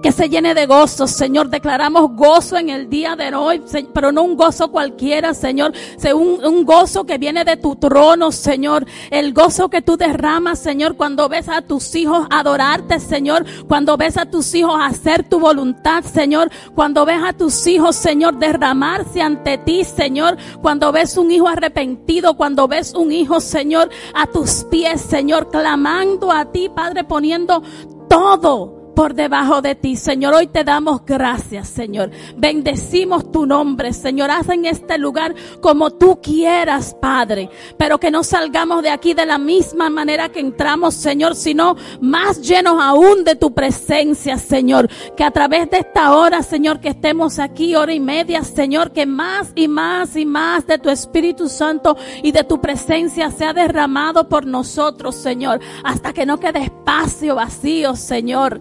que 0.02 0.12
se 0.12 0.28
llene 0.28 0.54
de 0.54 0.66
gozo, 0.66 1.06
Señor. 1.06 1.48
Declaramos 1.48 2.16
gozo 2.16 2.56
en 2.56 2.70
el 2.70 2.90
día 2.90 3.14
de 3.16 3.34
hoy, 3.34 3.62
pero 3.94 4.10
no 4.12 4.22
un 4.22 4.36
gozo 4.36 4.70
cualquiera, 4.70 5.32
Señor. 5.32 5.72
Un, 6.14 6.44
un 6.44 6.64
gozo 6.64 7.04
que 7.04 7.18
viene 7.18 7.44
de 7.44 7.56
tu 7.56 7.76
trono, 7.76 8.32
Señor. 8.32 8.84
El 9.10 9.32
gozo 9.32 9.68
que 9.68 9.80
tú 9.80 9.96
derramas, 9.96 10.58
Señor, 10.58 10.96
cuando 10.96 11.28
ves 11.28 11.48
a 11.48 11.62
tus 11.62 11.94
hijos 11.94 12.26
adorarte, 12.30 12.98
Señor. 12.98 13.44
Cuando 13.68 13.96
ves 13.96 14.16
a 14.16 14.26
tus 14.26 14.54
hijos 14.54 14.74
hacer 14.80 15.28
tu 15.28 15.38
voluntad, 15.38 16.02
Señor. 16.04 16.50
Cuando 16.74 17.04
ves 17.04 17.22
a 17.24 17.32
tus 17.32 17.66
hijos, 17.66 17.94
Señor, 17.94 18.38
derramarse 18.38 19.22
ante 19.22 19.58
ti, 19.58 19.84
Señor. 19.84 20.36
Cuando 20.60 20.90
ves 20.90 21.16
un 21.16 21.30
hijo 21.30 21.48
arrepentido, 21.48 22.36
cuando 22.36 22.66
ves 22.66 22.92
un 22.94 23.12
hijo, 23.12 23.40
Señor, 23.40 23.90
a 24.14 24.26
tus 24.26 24.64
pies, 24.64 25.00
Señor, 25.00 25.48
clamando 25.50 26.32
a 26.32 26.50
ti, 26.50 26.68
Padre, 26.68 27.04
poniendo 27.04 27.62
todo 28.08 28.81
por 28.94 29.14
debajo 29.14 29.62
de 29.62 29.74
ti. 29.74 29.96
Señor, 29.96 30.34
hoy 30.34 30.46
te 30.46 30.64
damos 30.64 31.04
gracias, 31.04 31.68
Señor. 31.68 32.10
Bendecimos 32.36 33.30
tu 33.30 33.46
nombre, 33.46 33.92
Señor. 33.92 34.30
Haz 34.30 34.48
en 34.48 34.66
este 34.66 34.98
lugar 34.98 35.34
como 35.60 35.90
tú 35.90 36.20
quieras, 36.22 36.96
Padre. 37.00 37.50
Pero 37.76 37.98
que 37.98 38.10
no 38.10 38.22
salgamos 38.22 38.82
de 38.82 38.90
aquí 38.90 39.14
de 39.14 39.26
la 39.26 39.38
misma 39.38 39.90
manera 39.90 40.28
que 40.28 40.40
entramos, 40.40 40.94
Señor, 40.94 41.34
sino 41.34 41.76
más 42.00 42.40
llenos 42.42 42.80
aún 42.80 43.24
de 43.24 43.36
tu 43.36 43.52
presencia, 43.52 44.38
Señor. 44.38 44.88
Que 45.16 45.24
a 45.24 45.30
través 45.30 45.70
de 45.70 45.78
esta 45.78 46.14
hora, 46.14 46.42
Señor, 46.42 46.80
que 46.80 46.88
estemos 46.88 47.38
aquí 47.38 47.74
hora 47.74 47.92
y 47.92 48.00
media, 48.00 48.42
Señor, 48.44 48.92
que 48.92 49.06
más 49.06 49.52
y 49.54 49.68
más 49.68 50.16
y 50.16 50.26
más 50.26 50.66
de 50.66 50.78
tu 50.78 50.90
Espíritu 50.90 51.48
Santo 51.48 51.96
y 52.22 52.32
de 52.32 52.44
tu 52.44 52.60
presencia 52.60 53.30
sea 53.30 53.52
derramado 53.52 54.28
por 54.28 54.46
nosotros, 54.46 55.14
Señor. 55.14 55.60
Hasta 55.84 56.12
que 56.12 56.26
no 56.26 56.38
quede 56.38 56.64
espacio 56.64 57.34
vacío, 57.34 57.96
Señor 57.96 58.60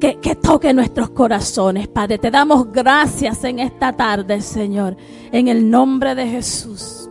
que, 0.00 0.20
que 0.20 0.34
toque 0.36 0.72
nuestros 0.72 1.10
corazones, 1.10 1.88
Padre. 1.88 2.18
Te 2.18 2.30
damos 2.30 2.70
gracias 2.72 3.44
en 3.44 3.58
esta 3.58 3.92
tarde, 3.92 4.40
Señor, 4.40 4.96
en 5.32 5.48
el 5.48 5.70
nombre 5.70 6.14
de 6.14 6.26
Jesús. 6.26 7.08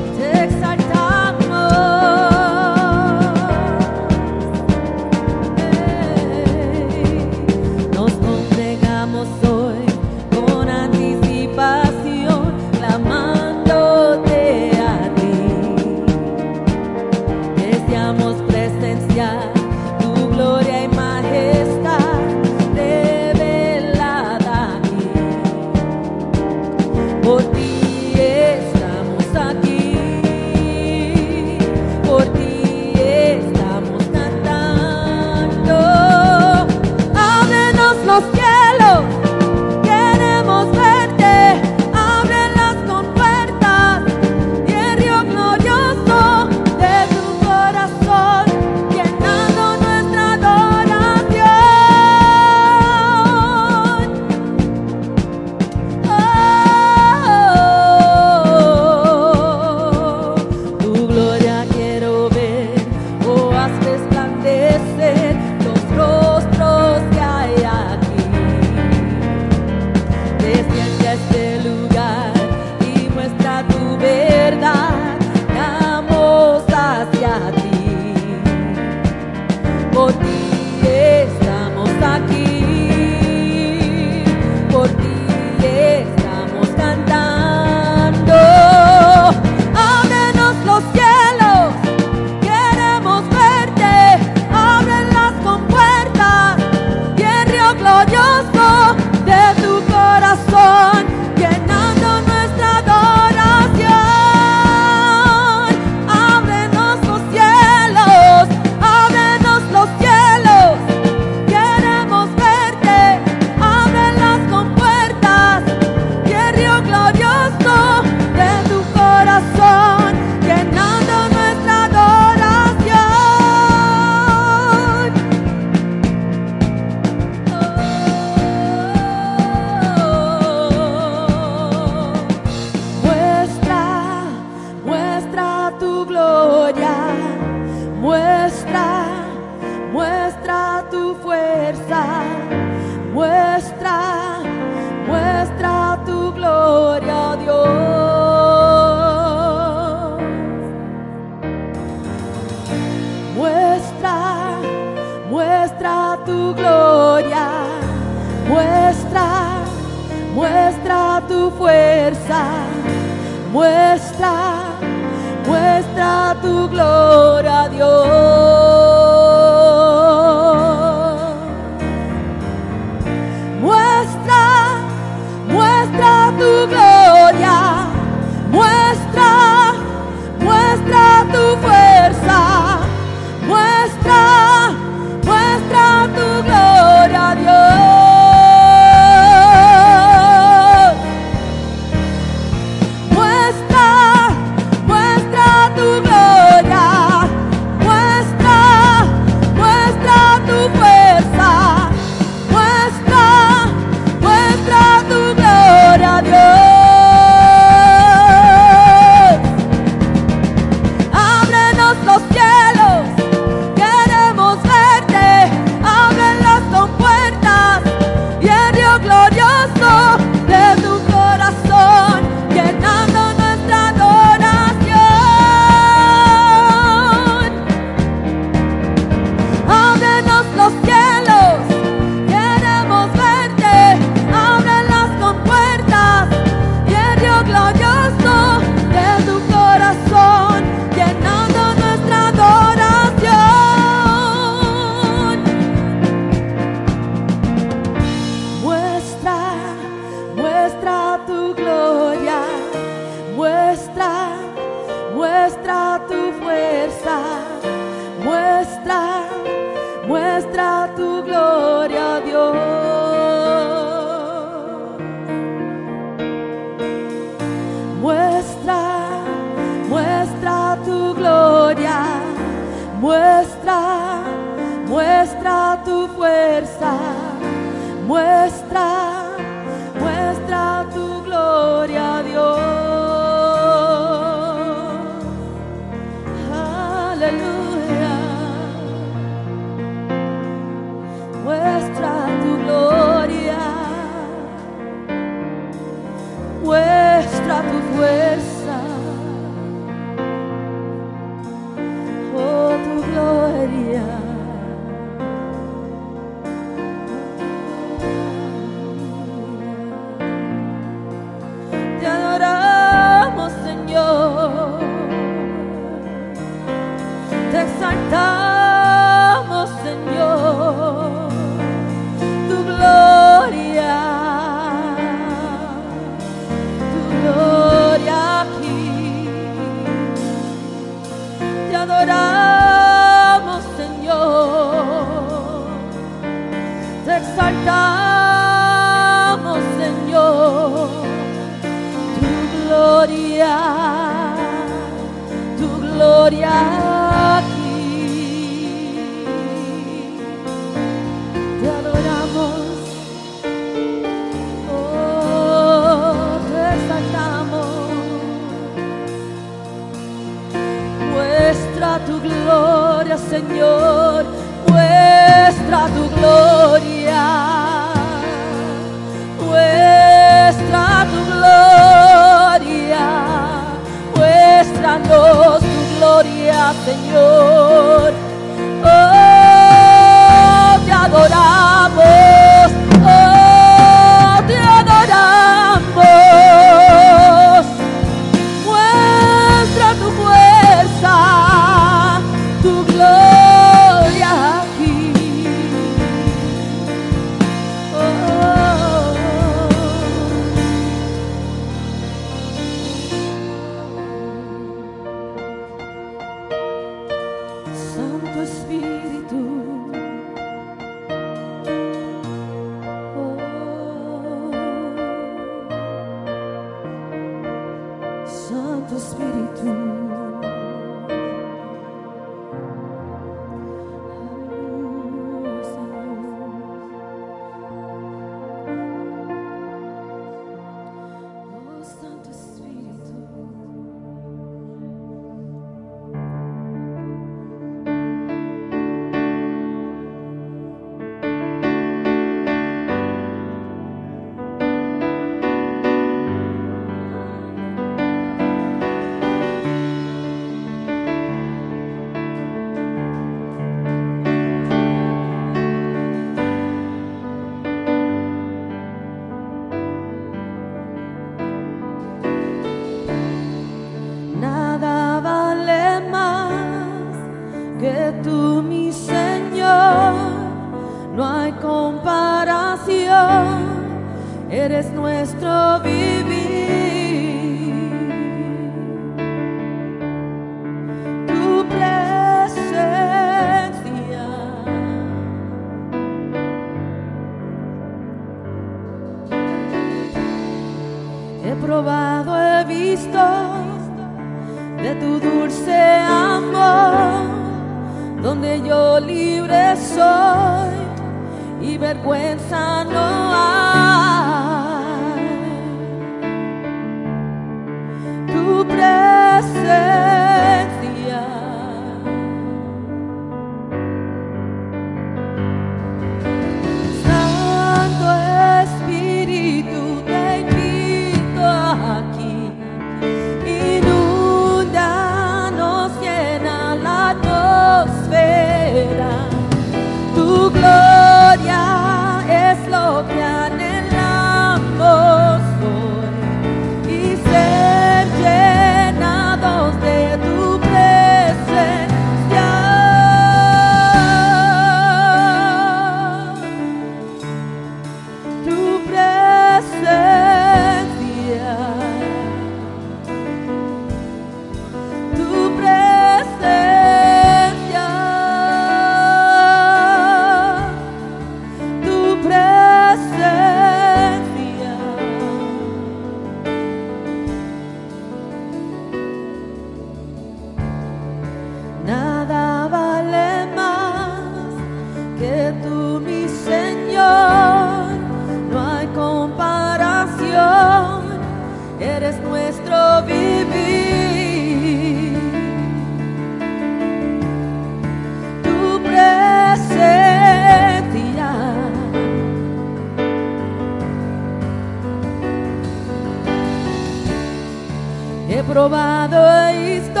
probado 598.56 599.18
he 599.50 599.74
visto 599.74 600.00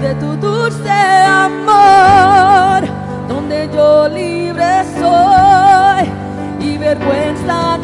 de 0.00 0.14
tu 0.14 0.34
dulce 0.36 0.88
amor, 0.88 2.88
donde 3.28 3.68
yo 3.70 4.08
libre 4.08 4.82
soy 4.98 6.08
y 6.58 6.78
vergüenza 6.78 7.75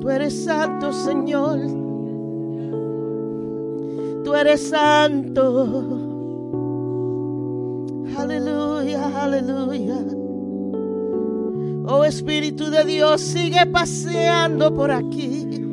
Tú 0.00 0.08
eres 0.08 0.44
santo, 0.44 0.92
Señor. 0.92 1.58
Tú 4.24 4.34
eres 4.34 4.68
santo. 4.68 6.08
Aleluya, 8.16 9.22
aleluya. 9.22 9.98
Oh 11.86 12.04
Espíritu 12.04 12.70
de 12.70 12.84
Dios, 12.84 13.20
sigue 13.20 13.66
paseando 13.66 14.72
por 14.74 14.90
aquí. 14.90 15.66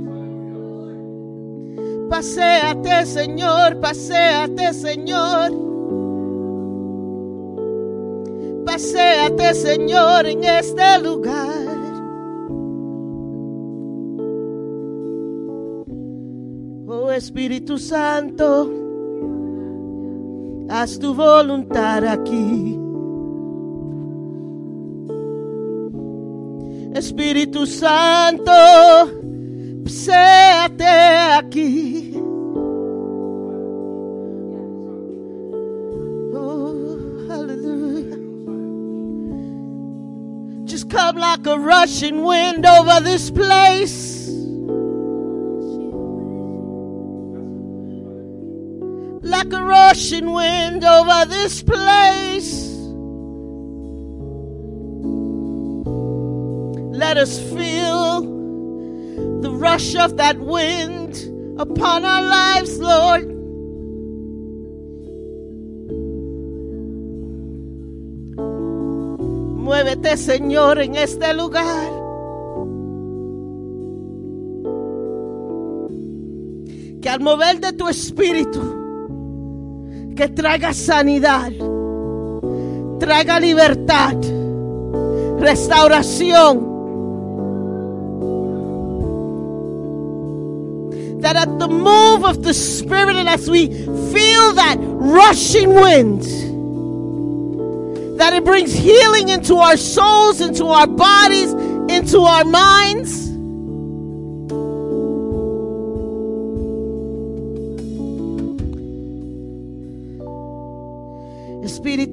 Paséate, 2.10 3.06
Señor, 3.06 3.80
paséate, 3.80 4.74
Señor. 4.74 5.52
Paséate, 8.66 9.54
Señor, 9.54 10.26
en 10.26 10.44
este 10.44 11.00
lugar. 11.00 11.67
Espíritu 17.18 17.80
Santo, 17.80 18.70
haz 20.70 21.00
tu 21.00 21.16
voluntad 21.16 22.04
aquí. 22.04 22.78
Espíritu 26.94 27.66
Santo, 27.66 28.52
séate 29.88 30.84
aquí. 31.40 32.14
Oh, 36.36 37.00
hallelujah. 37.28 38.20
Just 40.66 40.88
come 40.88 41.18
like 41.18 41.48
a 41.48 41.58
rushing 41.58 42.24
wind 42.24 42.64
over 42.64 43.02
this 43.02 43.32
place. 43.32 44.07
Rushing 49.98 50.32
wind 50.32 50.84
over 50.84 51.26
this 51.26 51.64
place. 51.64 52.68
Let 56.96 57.18
us 57.18 57.40
feel 57.40 58.22
the 59.42 59.50
rush 59.50 59.96
of 59.96 60.18
that 60.18 60.38
wind 60.38 61.16
upon 61.60 62.06
our 62.06 62.22
lives, 62.22 62.78
Lord. 62.78 63.28
Muévete, 69.66 70.16
Señor, 70.16 70.80
en 70.80 70.96
este 70.96 71.34
lugar. 71.34 71.90
Que 77.02 77.10
al 77.10 77.20
mover 77.20 77.60
de 77.60 77.74
tu 77.74 77.88
espíritu, 77.88 78.77
que 80.18 80.28
traiga 80.28 80.74
sanidad, 80.74 81.52
traiga 83.00 83.40
libertad, 83.40 84.18
restauración. 85.40 86.76
That 91.22 91.36
at 91.36 91.60
the 91.60 91.68
move 91.68 92.26
of 92.26 92.42
the 92.42 92.54
Spirit 92.54 93.16
and 93.16 93.30
as 93.30 93.48
we 93.50 93.68
feel 93.68 94.54
that 94.54 94.78
rushing 94.80 95.74
wind, 95.74 96.24
that 98.20 98.34
it 98.34 98.44
brings 98.44 98.74
healing 98.74 99.30
into 99.30 99.56
our 99.58 99.78
souls, 99.78 100.42
into 100.42 100.66
our 100.66 100.88
bodies, 100.88 101.54
into 101.90 102.22
our 102.22 102.44
minds. 102.44 103.27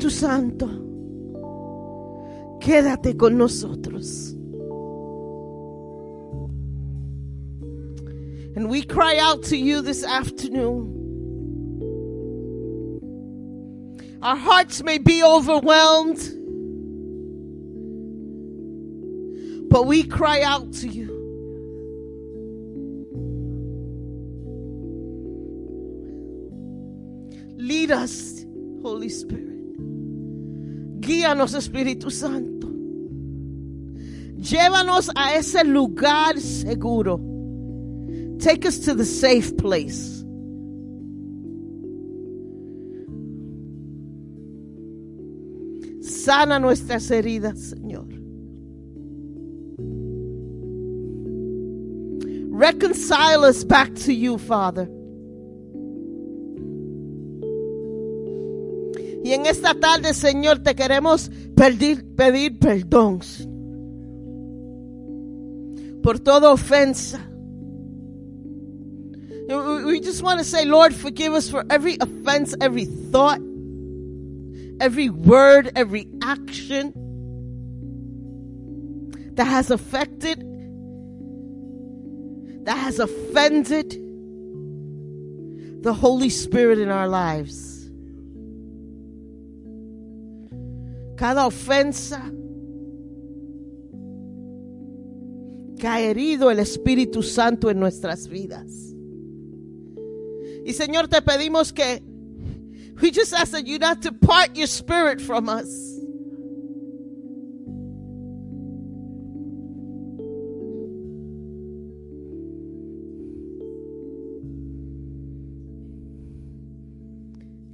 Espíritu 0.04 0.10
Santo, 0.10 0.68
quédate 2.60 3.16
con 3.16 3.38
nosotros. 3.38 4.32
And 8.56 8.68
we 8.68 8.82
cry 8.82 9.18
out 9.18 9.42
to 9.44 9.56
you 9.56 9.80
this 9.80 10.04
afternoon. 10.04 11.00
Our 14.22 14.36
hearts 14.36 14.82
may 14.82 14.98
be 14.98 15.22
overwhelmed, 15.24 16.18
but 19.70 19.86
we 19.86 20.02
cry 20.04 20.42
out 20.42 20.72
to 20.74 20.88
you. 20.88 21.12
Lead 27.56 27.90
us, 27.90 28.44
Holy 28.82 29.08
Spirit. 29.08 29.53
Guíanos, 31.04 31.54
Espíritu 31.54 32.10
Santo. 32.10 32.68
Llévanos 34.38 35.10
a 35.14 35.34
ese 35.34 35.64
lugar 35.64 36.38
seguro. 36.38 37.20
Take 38.38 38.66
us 38.66 38.78
to 38.80 38.94
the 38.94 39.04
safe 39.04 39.56
place. 39.56 40.24
Sana 46.02 46.58
nuestras 46.58 47.10
heridas, 47.10 47.70
Señor. 47.70 48.08
Reconcile 52.50 53.44
us 53.44 53.64
back 53.64 53.94
to 53.94 54.12
you, 54.12 54.38
Father. 54.38 54.88
Y 59.24 59.32
en 59.32 59.46
esta 59.46 59.72
tarde, 59.74 60.12
Señor, 60.12 60.58
te 60.62 60.74
queremos 60.74 61.30
pedir, 61.56 62.04
pedir 62.14 62.58
perdón 62.58 63.20
por 66.02 66.18
toda 66.20 66.50
ofensa. 66.52 67.18
We- 69.48 69.84
We 69.86 70.00
just 70.00 70.22
want 70.22 70.38
to 70.40 70.44
say, 70.44 70.66
Lord, 70.66 70.92
forgive 70.92 71.32
us 71.32 71.48
for 71.48 71.64
every 71.70 71.96
offense, 72.00 72.54
every 72.60 72.84
thought, 72.84 73.40
every 74.78 75.08
word, 75.08 75.72
every 75.74 76.06
action 76.22 76.92
that 79.36 79.46
has 79.46 79.70
affected, 79.70 80.44
that 82.64 82.76
has 82.76 82.98
offended 82.98 83.98
the 85.82 85.94
Holy 85.94 86.28
Spirit 86.28 86.78
in 86.78 86.90
our 86.90 87.08
lives. 87.08 87.73
Cada 91.24 91.46
ofensa 91.46 92.30
que 95.78 95.86
ha 95.86 95.98
herido 95.98 96.50
el 96.50 96.58
Espíritu 96.58 97.22
Santo 97.22 97.70
en 97.70 97.80
nuestras 97.80 98.28
vidas. 98.28 98.94
Y 100.66 100.74
Señor, 100.74 101.08
te 101.08 101.22
pedimos 101.22 101.72
que 101.72 102.02
we 103.00 103.10
just 103.10 103.32
ask 103.32 103.52
that 103.52 103.64
you 103.64 103.78
not 103.78 104.02
depart 104.02 104.54
your 104.54 104.66
spirit 104.66 105.18
from 105.18 105.48
us. 105.48 105.98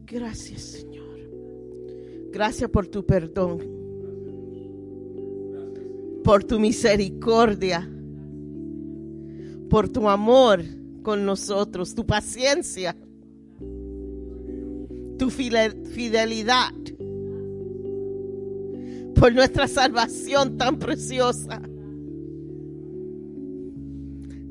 Gracias, 0.07 0.63
Señor. 0.63 1.00
Gracias 2.33 2.71
por 2.71 2.87
tu 2.87 3.05
perdón, 3.05 3.59
por 6.23 6.45
tu 6.45 6.61
misericordia, 6.61 7.89
por 9.69 9.89
tu 9.89 10.09
amor 10.09 10.63
con 11.03 11.25
nosotros, 11.25 11.95
tu 11.95 12.07
paciencia, 12.07 12.95
tu 15.19 15.29
fide- 15.31 15.85
fidelidad, 15.87 16.73
por 19.15 19.35
nuestra 19.35 19.67
salvación 19.69 20.57
tan 20.57 20.79
preciosa. 20.79 21.61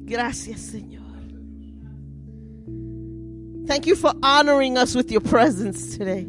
Gracias, 0.06 0.60
Señor. 0.60 1.00
Thank 3.68 3.86
you 3.86 3.96
for 3.96 4.12
honoring 4.24 4.78
us 4.78 4.96
with 4.96 5.12
your 5.12 5.22
presence 5.22 5.96
today. 5.98 6.28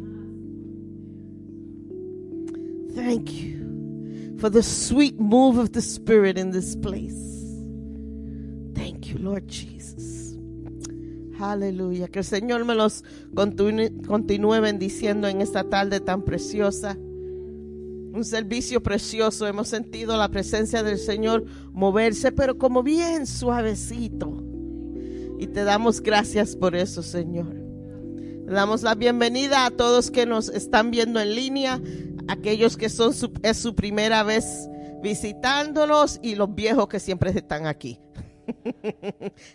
Thank 2.95 3.31
you 3.31 4.37
for 4.39 4.49
the 4.49 4.63
sweet 4.63 5.19
move 5.19 5.57
of 5.57 5.71
the 5.71 5.81
Spirit 5.81 6.37
in 6.37 6.51
this 6.51 6.75
place. 6.75 7.31
Thank 8.73 9.07
you, 9.07 9.19
Lord 9.19 9.47
Jesus. 9.47 10.35
Aleluya. 11.39 12.07
Que 12.07 12.19
el 12.19 12.25
Señor 12.25 12.65
me 12.65 12.75
los 12.75 13.03
continúe, 13.33 14.61
bendiciendo 14.61 15.27
en 15.27 15.41
esta 15.41 15.63
tarde 15.63 15.99
tan 15.99 16.23
preciosa. 16.23 16.97
Un 16.97 18.23
servicio 18.23 18.83
precioso. 18.83 19.47
Hemos 19.47 19.69
sentido 19.69 20.17
la 20.17 20.29
presencia 20.29 20.83
del 20.83 20.99
Señor 20.99 21.45
moverse, 21.71 22.31
pero 22.31 22.57
como 22.57 22.83
bien 22.83 23.25
suavecito. 23.25 24.43
Y 25.39 25.47
te 25.47 25.63
damos 25.63 26.01
gracias 26.01 26.55
por 26.55 26.75
eso, 26.75 27.01
Señor. 27.01 27.61
Damos 28.45 28.83
la 28.83 28.95
bienvenida 28.95 29.65
a 29.65 29.71
todos 29.71 30.11
que 30.11 30.25
nos 30.25 30.49
están 30.49 30.91
viendo 30.91 31.21
en 31.21 31.35
línea, 31.35 31.81
aquellos 32.31 32.77
que 32.77 32.87
son 32.87 33.13
su, 33.13 33.33
es 33.43 33.57
su 33.57 33.75
primera 33.75 34.23
vez 34.23 34.69
visitándonos 35.01 36.17
y 36.23 36.35
los 36.35 36.55
viejos 36.55 36.87
que 36.87 36.99
siempre 36.99 37.31
están 37.31 37.67
aquí. 37.67 37.99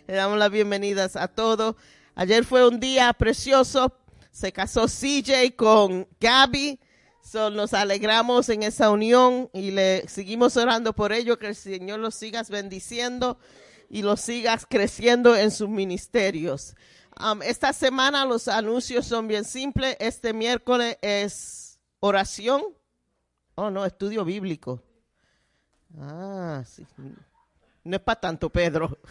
Le 0.07 0.13
damos 0.13 0.37
las 0.37 0.51
bienvenidas 0.51 1.15
a 1.15 1.27
todos. 1.27 1.75
Ayer 2.13 2.45
fue 2.45 2.67
un 2.67 2.79
día 2.79 3.11
precioso. 3.13 3.97
Se 4.31 4.51
casó 4.51 4.85
CJ 4.85 5.55
con 5.55 6.07
Gaby. 6.19 6.79
So, 7.23 7.49
nos 7.49 7.73
alegramos 7.73 8.47
en 8.49 8.61
esa 8.61 8.91
unión 8.91 9.49
y 9.53 9.71
le 9.71 10.07
seguimos 10.07 10.55
orando 10.55 10.93
por 10.93 11.11
ello, 11.11 11.39
que 11.39 11.47
el 11.47 11.55
Señor 11.55 11.99
los 11.99 12.13
sigas 12.13 12.49
bendiciendo 12.49 13.39
y 13.89 14.03
los 14.03 14.21
sigas 14.21 14.67
creciendo 14.69 15.35
en 15.35 15.49
sus 15.49 15.67
ministerios. 15.67 16.75
Um, 17.19 17.41
esta 17.41 17.73
semana 17.73 18.23
los 18.23 18.47
anuncios 18.47 19.07
son 19.07 19.27
bien 19.27 19.45
simples. 19.45 19.97
Este 19.99 20.31
miércoles 20.31 20.97
es 21.01 21.66
oración. 21.99 22.63
Oh, 23.55 23.69
no, 23.69 23.85
estudio 23.85 24.23
bíblico. 24.23 24.83
Ah, 25.99 26.63
sí. 26.65 26.85
No 27.83 27.95
es 27.95 28.01
para 28.01 28.19
tanto, 28.19 28.49
Pedro. 28.49 28.97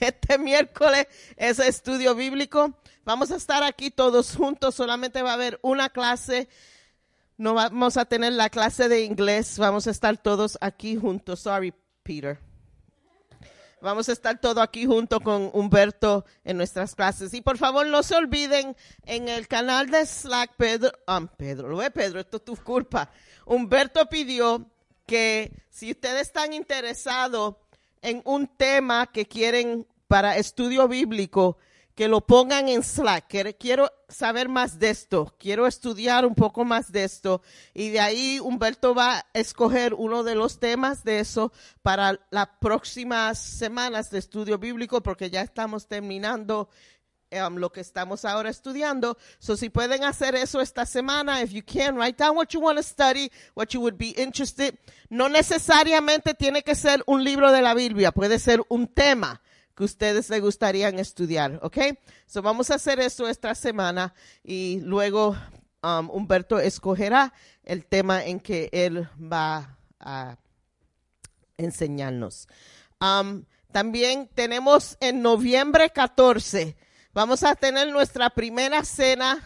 Este 0.00 0.36
miércoles 0.38 1.06
es 1.36 1.58
estudio 1.60 2.14
bíblico. 2.14 2.74
Vamos 3.04 3.30
a 3.30 3.36
estar 3.36 3.62
aquí 3.62 3.90
todos 3.90 4.34
juntos. 4.34 4.74
Solamente 4.74 5.22
va 5.22 5.30
a 5.30 5.34
haber 5.34 5.60
una 5.62 5.90
clase. 5.90 6.48
No 7.36 7.54
vamos 7.54 7.96
a 7.96 8.04
tener 8.04 8.32
la 8.32 8.50
clase 8.50 8.88
de 8.88 9.02
inglés. 9.02 9.58
Vamos 9.58 9.86
a 9.86 9.90
estar 9.90 10.18
todos 10.18 10.58
aquí 10.60 10.96
juntos. 10.96 11.40
Sorry, 11.40 11.72
Peter. 12.02 12.49
Vamos 13.82 14.08
a 14.08 14.12
estar 14.12 14.40
todos 14.40 14.62
aquí 14.62 14.84
junto 14.84 15.20
con 15.20 15.50
Humberto 15.54 16.24
en 16.44 16.56
nuestras 16.56 16.94
clases. 16.94 17.32
Y 17.32 17.40
por 17.40 17.56
favor, 17.56 17.86
no 17.86 18.02
se 18.02 18.14
olviden 18.14 18.76
en 19.06 19.28
el 19.28 19.48
canal 19.48 19.90
de 19.90 20.04
Slack, 20.04 20.56
Pedro, 20.56 20.92
ah, 21.06 21.26
Pedro, 21.36 21.68
lo 21.68 21.78
ve 21.78 21.90
Pedro, 21.90 22.20
esto 22.20 22.36
es 22.36 22.44
tu 22.44 22.56
culpa. 22.56 23.10
Humberto 23.46 24.06
pidió 24.06 24.70
que 25.06 25.52
si 25.70 25.90
ustedes 25.90 26.22
están 26.22 26.52
interesados 26.52 27.56
en 28.02 28.22
un 28.24 28.46
tema 28.46 29.06
que 29.06 29.26
quieren 29.26 29.86
para 30.08 30.36
estudio 30.36 30.86
bíblico, 30.86 31.58
que 32.00 32.08
lo 32.08 32.22
pongan 32.22 32.66
en 32.70 32.82
Slack. 32.82 33.26
Quiero- 33.58 33.92
saber 34.08 34.48
más 34.48 34.78
de 34.78 34.88
esto, 34.88 35.34
quiero 35.38 35.66
estudiar 35.66 36.24
un 36.24 36.34
poco 36.34 36.64
más 36.64 36.90
de 36.90 37.04
esto. 37.04 37.42
Y 37.74 37.90
de 37.90 38.00
ahí 38.00 38.40
Humberto 38.40 38.94
va 38.94 39.18
a 39.18 39.26
escoger 39.34 39.92
uno 39.92 40.22
de 40.22 40.34
los 40.34 40.58
temas 40.58 41.04
de 41.04 41.20
eso 41.20 41.52
para 41.82 42.18
las 42.30 42.48
próximas 42.58 43.38
semanas 43.38 44.10
de 44.10 44.18
estudio 44.18 44.56
bíblico, 44.56 45.02
porque 45.02 45.28
ya 45.28 45.42
estamos 45.42 45.88
terminando 45.88 46.70
um, 47.32 47.56
lo 47.56 47.70
que 47.70 47.82
estamos 47.82 48.24
ahora 48.24 48.48
estudiando. 48.48 49.18
So, 49.38 49.58
si 49.58 49.68
pueden 49.68 50.02
hacer 50.02 50.34
eso 50.34 50.62
esta 50.62 50.86
semana, 50.86 51.42
if 51.42 51.50
you 51.50 51.62
can, 51.62 51.96
write 51.98 52.16
down 52.16 52.34
what 52.34 52.48
you 52.48 52.60
want 52.60 52.78
to 52.78 52.82
study, 52.82 53.30
what 53.54 53.74
you 53.74 53.80
would 53.82 53.98
be 53.98 54.14
interested. 54.16 54.74
No 55.10 55.28
necesariamente 55.28 56.32
tiene 56.32 56.62
que 56.62 56.74
ser 56.74 57.02
un 57.04 57.22
libro 57.22 57.52
de 57.52 57.60
la 57.60 57.74
Biblia, 57.74 58.10
puede 58.10 58.38
ser 58.38 58.62
un 58.70 58.86
tema 58.86 59.42
que 59.74 59.84
ustedes 59.84 60.28
les 60.30 60.40
gustarían 60.40 60.98
estudiar, 60.98 61.58
¿ok? 61.62 61.78
So, 62.26 62.42
vamos 62.42 62.70
a 62.70 62.74
hacer 62.74 63.00
eso 63.00 63.28
esta 63.28 63.54
semana 63.54 64.14
y 64.42 64.80
luego 64.80 65.36
um, 65.82 66.10
Humberto 66.10 66.58
escogerá 66.58 67.32
el 67.64 67.84
tema 67.84 68.24
en 68.24 68.40
que 68.40 68.68
él 68.72 69.08
va 69.20 69.78
a 69.98 70.36
enseñarnos. 71.56 72.48
Um, 73.00 73.44
también 73.72 74.28
tenemos 74.34 74.96
en 75.00 75.22
noviembre 75.22 75.90
14, 75.90 76.76
vamos 77.12 77.42
a 77.42 77.54
tener 77.54 77.88
nuestra 77.88 78.30
primera 78.30 78.84
cena. 78.84 79.38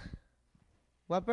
What? 1.06 1.24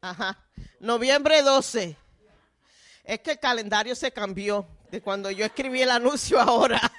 Ajá. 0.00 0.38
Noviembre 0.80 1.42
12. 1.42 1.96
Es 3.08 3.20
que 3.20 3.30
el 3.30 3.38
calendario 3.38 3.94
se 3.96 4.12
cambió 4.12 4.66
de 4.90 5.00
cuando 5.00 5.30
yo 5.30 5.46
escribí 5.46 5.80
el 5.80 5.90
anuncio 5.90 6.38
ahora. 6.42 6.92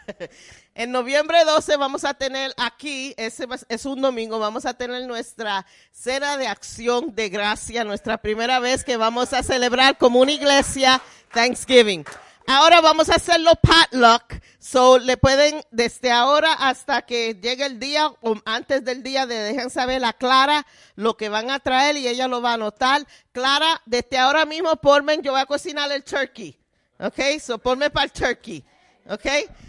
En 0.73 0.91
noviembre 0.91 1.45
12 1.45 1.77
vamos 1.77 2.03
a 2.03 2.15
tener 2.15 2.51
aquí, 2.57 3.13
ese 3.15 3.45
es 3.67 3.85
un 3.85 4.01
domingo, 4.01 4.39
vamos 4.39 4.65
a 4.65 4.73
tener 4.73 5.05
nuestra 5.05 5.67
cena 5.91 6.35
de 6.35 6.47
acción 6.47 7.13
de 7.13 7.29
gracia, 7.29 7.83
nuestra 7.83 8.17
primera 8.17 8.59
vez 8.59 8.83
que 8.83 8.97
vamos 8.97 9.33
a 9.33 9.43
celebrar 9.43 9.99
como 9.99 10.19
una 10.19 10.31
iglesia 10.31 10.99
Thanksgiving. 11.31 12.03
Ahora 12.51 12.81
vamos 12.81 13.09
a 13.11 13.15
hacerlo 13.17 13.51
potluck, 13.61 14.41
so 14.57 14.97
le 14.97 15.17
pueden 15.17 15.61
desde 15.69 16.09
ahora 16.11 16.51
hasta 16.53 17.03
que 17.03 17.35
llegue 17.39 17.63
el 17.63 17.79
día 17.79 18.11
o 18.21 18.35
antes 18.43 18.83
del 18.83 19.03
día 19.03 19.27
de 19.27 19.35
dejen 19.35 19.69
saber 19.69 20.03
a 20.03 20.13
Clara 20.13 20.65
lo 20.95 21.15
que 21.15 21.29
van 21.29 21.51
a 21.51 21.59
traer 21.59 21.97
y 21.97 22.07
ella 22.07 22.27
lo 22.27 22.41
va 22.41 22.49
a 22.49 22.53
anotar. 22.55 23.05
Clara, 23.33 23.79
desde 23.85 24.17
ahora 24.17 24.47
mismo 24.47 24.75
ponme, 24.77 25.19
yo 25.21 25.33
voy 25.33 25.41
a 25.41 25.45
cocinar 25.45 25.91
el 25.91 26.03
turkey. 26.03 26.57
Ok, 26.99 27.19
so 27.39 27.59
ponme 27.59 27.91
para 27.91 28.05
el 28.05 28.11
turkey. 28.11 28.65
Ok, 29.07 29.27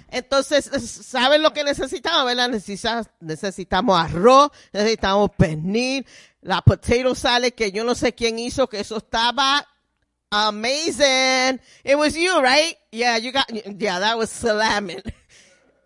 entonces, 0.08 0.64
¿saben 1.06 1.42
lo 1.42 1.52
que 1.52 1.64
necesitamos? 1.64 2.24
¿verdad? 2.24 2.48
Necesita- 2.48 3.10
necesitamos 3.20 4.00
arroz, 4.00 4.52
necesitamos 4.72 5.30
pernil, 5.36 6.06
la 6.40 6.62
potato 6.62 7.14
salad 7.14 7.50
que 7.50 7.72
yo 7.72 7.84
no 7.84 7.94
sé 7.94 8.14
quién 8.14 8.38
hizo, 8.38 8.68
que 8.70 8.80
eso 8.80 8.96
estaba 8.96 9.66
amazing. 10.32 11.60
It 11.84 11.96
was 11.96 12.16
you, 12.16 12.40
right? 12.42 12.74
Yeah, 12.92 13.16
you 13.16 13.32
got, 13.32 13.50
yeah, 13.80 14.00
that 14.00 14.18
was 14.18 14.30
salami. 14.30 14.98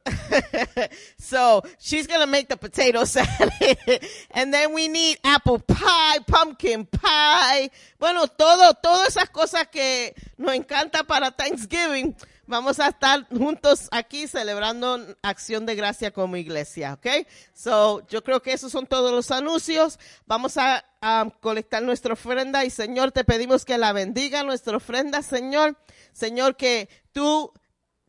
so 1.18 1.62
she's 1.78 2.06
gonna 2.06 2.26
make 2.26 2.48
the 2.48 2.56
potato 2.56 3.04
salad, 3.04 3.78
and 4.32 4.52
then 4.52 4.74
we 4.74 4.88
need 4.88 5.18
apple 5.24 5.58
pie, 5.58 6.18
pumpkin 6.26 6.84
pie. 6.86 7.70
Bueno, 7.98 8.26
todo, 8.26 8.74
todas 8.82 9.16
esas 9.16 9.30
cosas 9.30 9.66
que 9.70 10.14
nos 10.36 10.54
encanta 10.54 11.04
para 11.04 11.30
Thanksgiving. 11.30 12.14
Vamos 12.46 12.78
a 12.78 12.88
estar 12.88 13.26
juntos 13.28 13.88
aquí 13.90 14.28
celebrando 14.28 14.98
acción 15.22 15.64
de 15.64 15.74
gracia 15.74 16.10
como 16.10 16.36
iglesia, 16.36 16.94
¿ok? 16.94 17.26
So, 17.54 18.06
yo 18.08 18.22
creo 18.22 18.42
que 18.42 18.52
esos 18.52 18.70
son 18.70 18.86
todos 18.86 19.12
los 19.12 19.30
anuncios. 19.30 19.98
Vamos 20.26 20.56
a, 20.56 20.84
colectar 21.40 21.82
nuestra 21.82 22.14
ofrenda 22.14 22.64
y 22.64 22.70
Señor, 22.70 23.12
te 23.12 23.24
pedimos 23.24 23.66
que 23.66 23.76
la 23.76 23.92
bendiga 23.92 24.42
nuestra 24.42 24.78
ofrenda, 24.78 25.20
Señor. 25.22 25.76
Señor, 26.14 26.56
que 26.56 26.88
tú 27.12 27.52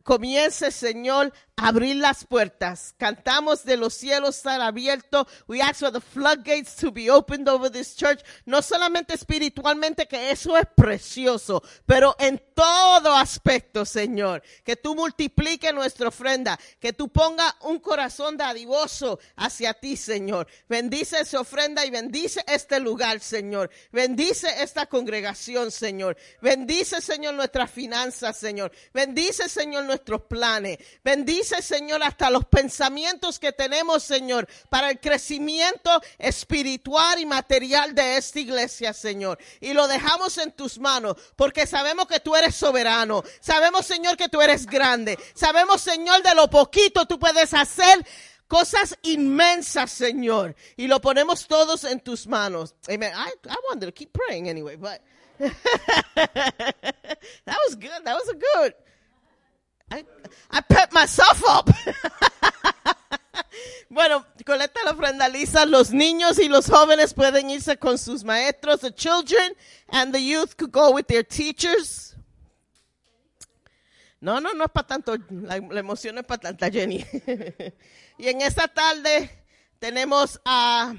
comiences, 0.02 0.74
Señor, 0.74 1.30
abrir 1.56 1.96
las 1.96 2.24
puertas. 2.24 2.94
Cantamos 2.98 3.64
de 3.64 3.76
los 3.76 3.94
cielos 3.94 4.36
estar 4.36 4.60
abiertos. 4.60 5.26
We 5.48 5.62
ask 5.62 5.80
for 5.80 5.90
the 5.90 6.00
floodgates 6.00 6.76
to 6.76 6.92
be 6.92 7.10
opened 7.10 7.48
over 7.48 7.70
this 7.70 7.96
church. 7.96 8.20
No 8.44 8.60
solamente 8.60 9.14
espiritualmente, 9.14 10.06
que 10.06 10.30
eso 10.30 10.56
es 10.56 10.66
precioso, 10.76 11.62
pero 11.86 12.14
en 12.18 12.40
todo 12.54 13.14
aspecto, 13.14 13.84
Señor. 13.84 14.42
Que 14.64 14.76
tú 14.76 14.94
multiplique 14.94 15.72
nuestra 15.72 16.08
ofrenda. 16.08 16.58
Que 16.78 16.92
tú 16.92 17.08
ponga 17.08 17.56
un 17.62 17.78
corazón 17.78 18.36
dadivoso 18.36 19.18
hacia 19.36 19.72
ti, 19.74 19.96
Señor. 19.96 20.46
Bendice 20.68 21.20
esa 21.20 21.40
ofrenda 21.40 21.86
y 21.86 21.90
bendice 21.90 22.44
este 22.46 22.80
lugar, 22.80 23.20
Señor. 23.20 23.70
Bendice 23.92 24.62
esta 24.62 24.86
congregación, 24.86 25.70
Señor. 25.70 26.16
Bendice, 26.42 27.00
Señor, 27.00 27.34
nuestras 27.34 27.70
finanzas, 27.70 28.36
Señor. 28.36 28.72
Bendice, 28.92 29.48
Señor, 29.48 29.84
nuestros 29.84 30.22
planes. 30.22 30.78
Bendice 31.02 31.45
Señor, 31.46 32.02
hasta 32.02 32.30
los 32.30 32.44
pensamientos 32.44 33.38
que 33.38 33.52
tenemos, 33.52 34.02
Señor, 34.02 34.48
para 34.68 34.90
el 34.90 35.00
crecimiento 35.00 35.90
espiritual 36.18 37.18
y 37.20 37.26
material 37.26 37.94
de 37.94 38.16
esta 38.16 38.40
iglesia, 38.40 38.92
Señor. 38.92 39.38
Y 39.60 39.72
lo 39.72 39.86
dejamos 39.88 40.38
en 40.38 40.52
tus 40.52 40.78
manos, 40.78 41.16
porque 41.36 41.66
sabemos 41.66 42.06
que 42.06 42.20
tú 42.20 42.34
eres 42.34 42.54
soberano. 42.54 43.22
Sabemos, 43.40 43.86
Señor, 43.86 44.16
que 44.16 44.28
tú 44.28 44.40
eres 44.40 44.66
grande. 44.66 45.18
Sabemos, 45.34 45.80
Señor, 45.80 46.22
de 46.22 46.34
lo 46.34 46.48
poquito 46.48 47.06
tú 47.06 47.18
puedes 47.18 47.54
hacer 47.54 48.04
cosas 48.48 48.96
inmensas, 49.02 49.90
Señor. 49.90 50.54
Y 50.76 50.86
lo 50.86 51.00
ponemos 51.00 51.46
todos 51.46 51.84
en 51.84 52.00
tus 52.00 52.26
manos. 52.26 52.74
Amen. 52.88 53.12
I, 53.14 53.32
I 53.48 53.56
wanted 53.68 53.86
to 53.86 53.92
keep 53.92 54.12
praying 54.12 54.48
anyway, 54.48 54.76
but 54.76 55.00
that 55.38 55.52
was 57.66 57.76
good. 57.76 58.04
That 58.04 58.14
was 58.14 58.32
good. 58.54 58.74
I, 59.90 60.04
I 60.50 60.62
myself 60.92 61.42
up. 61.46 61.70
bueno, 63.90 64.24
colecta 64.44 64.80
la 64.84 64.92
ofrenda 64.92 65.28
lisa. 65.28 65.64
Los 65.66 65.90
niños 65.92 66.38
y 66.38 66.48
los 66.48 66.68
jóvenes 66.68 67.14
pueden 67.14 67.50
irse 67.50 67.76
con 67.78 67.98
sus 67.98 68.24
maestros. 68.24 68.80
The 68.80 68.92
children 68.92 69.54
and 69.88 70.12
the 70.12 70.20
youth 70.20 70.56
could 70.56 70.72
go 70.72 70.90
with 70.90 71.06
their 71.06 71.22
teachers. 71.22 72.16
No, 74.20 74.40
no, 74.40 74.52
no 74.54 74.64
es 74.64 74.70
para 74.70 74.86
tanto. 74.86 75.16
La, 75.30 75.58
la 75.58 75.80
emoción 75.80 76.16
no 76.16 76.22
es 76.22 76.26
para 76.26 76.40
tanta, 76.40 76.70
Jenny. 76.70 77.04
y 78.18 78.28
en 78.28 78.40
esta 78.40 78.66
tarde 78.66 79.30
tenemos 79.78 80.40
a, 80.44 80.94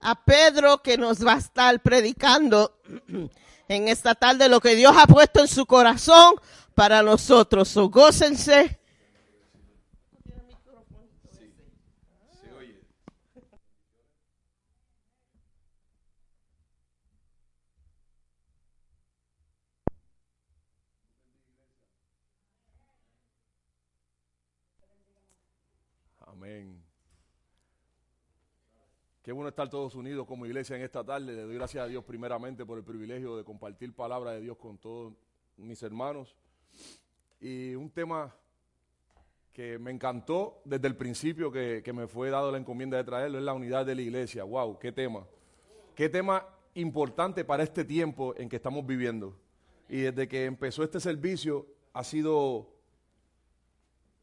a 0.00 0.24
Pedro 0.24 0.82
que 0.82 0.96
nos 0.96 1.24
va 1.24 1.34
a 1.34 1.38
estar 1.38 1.80
predicando 1.80 2.80
en 3.68 3.88
esta 3.88 4.14
tarde 4.14 4.48
lo 4.48 4.60
que 4.60 4.74
Dios 4.74 4.94
ha 4.96 5.06
puesto 5.06 5.40
en 5.40 5.48
su 5.48 5.66
corazón 5.66 6.34
para 6.76 7.02
nosotros. 7.02 7.68
So, 7.68 7.88
gócense. 7.88 8.78
Amén. 26.20 26.84
Qué 29.22 29.32
bueno 29.32 29.48
estar 29.48 29.70
todos 29.70 29.94
unidos 29.94 30.26
como 30.26 30.44
iglesia 30.44 30.76
en 30.76 30.82
esta 30.82 31.02
tarde. 31.02 31.32
Le 31.32 31.42
doy 31.42 31.54
gracias 31.54 31.82
a 31.82 31.88
Dios 31.88 32.04
primeramente 32.04 32.66
por 32.66 32.76
el 32.76 32.84
privilegio 32.84 33.34
de 33.34 33.44
compartir 33.44 33.94
palabra 33.94 34.32
de 34.32 34.42
Dios 34.42 34.58
con 34.58 34.76
todos 34.76 35.14
mis 35.56 35.82
hermanos. 35.82 36.36
Y 37.40 37.74
un 37.74 37.90
tema 37.90 38.34
que 39.52 39.78
me 39.78 39.90
encantó 39.90 40.60
desde 40.64 40.86
el 40.86 40.96
principio 40.96 41.50
que, 41.50 41.82
que 41.82 41.92
me 41.92 42.06
fue 42.06 42.30
dado 42.30 42.52
la 42.52 42.58
encomienda 42.58 42.96
de 42.96 43.04
traerlo 43.04 43.38
es 43.38 43.44
la 43.44 43.54
unidad 43.54 43.86
de 43.86 43.94
la 43.94 44.02
iglesia. 44.02 44.44
¡Wow! 44.44 44.78
¡Qué 44.78 44.92
tema! 44.92 45.26
¡Qué 45.94 46.08
tema 46.08 46.46
importante 46.74 47.44
para 47.44 47.62
este 47.62 47.84
tiempo 47.84 48.34
en 48.36 48.48
que 48.48 48.56
estamos 48.56 48.84
viviendo! 48.84 49.38
Y 49.88 50.00
desde 50.00 50.28
que 50.28 50.44
empezó 50.44 50.82
este 50.82 51.00
servicio 51.00 51.66
ha 51.92 52.04
sido 52.04 52.76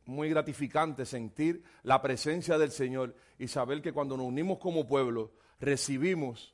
muy 0.06 0.30
gratificante 0.30 1.06
sentir 1.06 1.64
la 1.84 2.02
presencia 2.02 2.58
del 2.58 2.72
Señor 2.72 3.16
y 3.40 3.48
saber 3.48 3.82
que 3.82 3.94
cuando 3.94 4.18
nos 4.18 4.28
unimos 4.28 4.60
como 4.60 4.88
pueblo 4.88 5.32
recibimos 5.60 6.54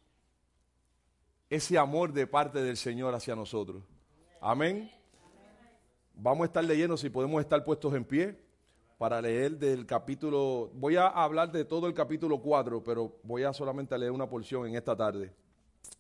ese 1.50 1.78
amor 1.78 2.14
de 2.14 2.28
parte 2.28 2.62
del 2.62 2.78
Señor 2.78 3.16
hacia 3.16 3.36
nosotros. 3.36 3.84
Amén. 4.40 4.92
Vamos 6.22 6.42
a 6.42 6.46
estar 6.48 6.64
leyendo, 6.66 6.98
si 6.98 7.10
podemos 7.10 7.40
estar 7.40 7.64
puestos 7.64 7.94
en 7.94 8.04
pie, 8.04 8.38
para 8.98 9.22
leer 9.22 9.58
del 9.58 9.86
capítulo, 9.86 10.70
voy 10.74 10.98
a 10.98 11.08
hablar 11.08 11.50
de 11.50 11.64
todo 11.64 11.88
el 11.88 11.94
capítulo 11.94 12.42
4, 12.42 12.84
pero 12.84 13.16
voy 13.24 13.44
a 13.44 13.54
solamente 13.54 13.98
leer 13.98 14.12
una 14.12 14.30
porción 14.30 14.68
en 14.68 14.76
esta 14.76 14.98
tarde. 14.98 15.32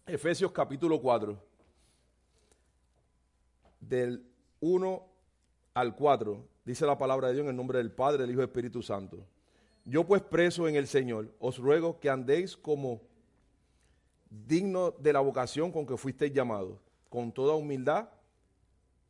Efesios 0.06 0.52
capítulo 0.52 1.00
4, 1.00 1.42
del 3.80 4.22
1 4.60 5.08
al 5.74 5.96
4, 5.96 6.46
dice 6.66 6.86
la 6.86 6.98
palabra 6.98 7.30
de 7.30 7.36
Dios 7.36 7.44
en 7.46 7.52
el 7.52 7.56
nombre 7.56 7.78
del 7.78 7.94
Padre, 7.94 8.24
del 8.24 8.32
Hijo 8.32 8.42
y 8.42 8.44
Espíritu 8.44 8.82
Santo. 8.82 9.26
Yo 9.86 10.06
pues 10.06 10.22
preso 10.22 10.68
en 10.68 10.76
el 10.76 10.88
Señor, 10.88 11.34
os 11.40 11.60
ruego 11.60 11.98
que 11.98 12.10
andéis 12.10 12.58
como 12.58 13.00
digno 14.30 14.92
de 14.92 15.14
la 15.14 15.22
vocación 15.22 15.72
con 15.72 15.88
que 15.88 15.96
fuisteis 15.96 16.34
llamados, 16.34 16.78
con 17.08 17.32
toda 17.32 17.56
humildad 17.56 18.10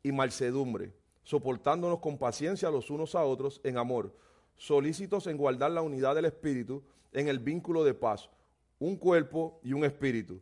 y 0.04 0.12
malsedumbre 0.12 0.99
soportándonos 1.30 2.00
con 2.00 2.18
paciencia 2.18 2.72
los 2.72 2.90
unos 2.90 3.14
a 3.14 3.22
otros 3.24 3.60
en 3.62 3.78
amor, 3.78 4.12
solícitos 4.56 5.28
en 5.28 5.36
guardar 5.36 5.70
la 5.70 5.80
unidad 5.80 6.16
del 6.16 6.24
Espíritu 6.24 6.82
en 7.12 7.28
el 7.28 7.38
vínculo 7.38 7.84
de 7.84 7.94
paz, 7.94 8.28
un 8.80 8.96
cuerpo 8.96 9.60
y 9.62 9.72
un 9.72 9.84
espíritu, 9.84 10.40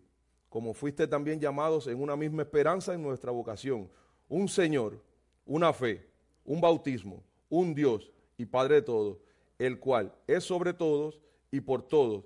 como 0.48 0.72
fuiste 0.72 1.06
también 1.06 1.40
llamados 1.40 1.88
en 1.88 2.00
una 2.00 2.16
misma 2.16 2.40
esperanza 2.40 2.94
en 2.94 3.02
nuestra 3.02 3.30
vocación, 3.30 3.90
un 4.30 4.48
Señor, 4.48 4.98
una 5.44 5.74
fe, 5.74 6.08
un 6.42 6.58
bautismo, 6.58 7.22
un 7.50 7.74
Dios 7.74 8.10
y 8.38 8.46
Padre 8.46 8.76
de 8.76 8.82
todos, 8.82 9.18
el 9.58 9.78
cual 9.78 10.14
es 10.26 10.44
sobre 10.44 10.72
todos 10.72 11.20
y 11.50 11.60
por 11.60 11.82
todos 11.82 12.24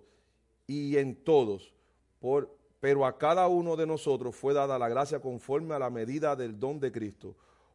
y 0.68 0.98
en 0.98 1.16
todos, 1.16 1.74
por, 2.20 2.56
pero 2.78 3.06
a 3.06 3.18
cada 3.18 3.48
uno 3.48 3.74
de 3.74 3.88
nosotros 3.88 4.36
fue 4.36 4.54
dada 4.54 4.78
la 4.78 4.88
gracia 4.88 5.20
conforme 5.20 5.74
a 5.74 5.80
la 5.80 5.90
medida 5.90 6.36
del 6.36 6.60
don 6.60 6.78
de 6.78 6.92
Cristo 6.92 7.34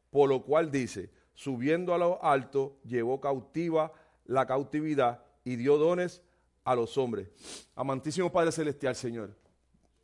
por 0.09 0.29
lo 0.29 0.43
cual 0.43 0.71
dice, 0.71 1.09
subiendo 1.33 1.93
a 1.93 1.97
lo 1.97 2.23
alto, 2.23 2.77
llevó 2.83 3.19
cautiva 3.19 3.91
la 4.25 4.45
cautividad 4.45 5.23
y 5.43 5.55
dio 5.55 5.77
dones 5.77 6.21
a 6.63 6.75
los 6.75 6.97
hombres. 6.97 7.29
Amantísimo 7.75 8.31
Padre 8.31 8.51
Celestial, 8.51 8.95
Señor. 8.95 9.35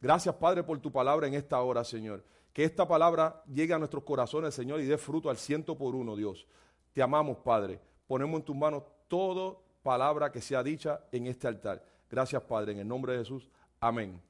Gracias, 0.01 0.35
Padre, 0.35 0.63
por 0.63 0.79
tu 0.79 0.91
palabra 0.91 1.27
en 1.27 1.33
esta 1.33 1.61
hora, 1.61 1.83
Señor. 1.83 2.23
Que 2.51 2.63
esta 2.63 2.87
palabra 2.87 3.43
llegue 3.51 3.73
a 3.73 3.79
nuestros 3.79 4.03
corazones, 4.03 4.53
Señor, 4.53 4.79
y 4.79 4.85
dé 4.85 4.97
fruto 4.97 5.29
al 5.29 5.37
ciento 5.37 5.77
por 5.77 5.95
uno, 5.95 6.15
Dios. 6.15 6.45
Te 6.93 7.01
amamos, 7.01 7.37
Padre. 7.37 7.79
Ponemos 8.07 8.39
en 8.39 8.45
tus 8.45 8.55
manos 8.55 8.83
toda 9.07 9.57
palabra 9.81 10.31
que 10.31 10.41
sea 10.41 10.63
dicha 10.63 11.03
en 11.11 11.27
este 11.27 11.47
altar. 11.47 11.83
Gracias, 12.09 12.41
Padre, 12.43 12.73
en 12.73 12.79
el 12.79 12.87
nombre 12.87 13.13
de 13.13 13.19
Jesús. 13.19 13.49
Amén. 13.79 14.21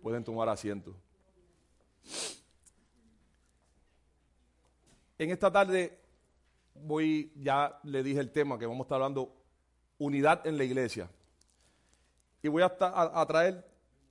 Pueden 0.00 0.22
tomar 0.22 0.48
asiento. 0.48 0.94
En 5.22 5.30
esta 5.30 5.52
tarde 5.52 5.96
voy, 6.74 7.30
ya 7.36 7.78
le 7.84 8.02
dije 8.02 8.18
el 8.18 8.32
tema 8.32 8.58
que 8.58 8.66
vamos 8.66 8.80
a 8.80 8.86
estar 8.86 8.96
hablando, 8.96 9.32
unidad 9.98 10.44
en 10.48 10.58
la 10.58 10.64
iglesia. 10.64 11.08
Y 12.42 12.48
voy 12.48 12.64
a, 12.64 13.24
traer 13.28 13.64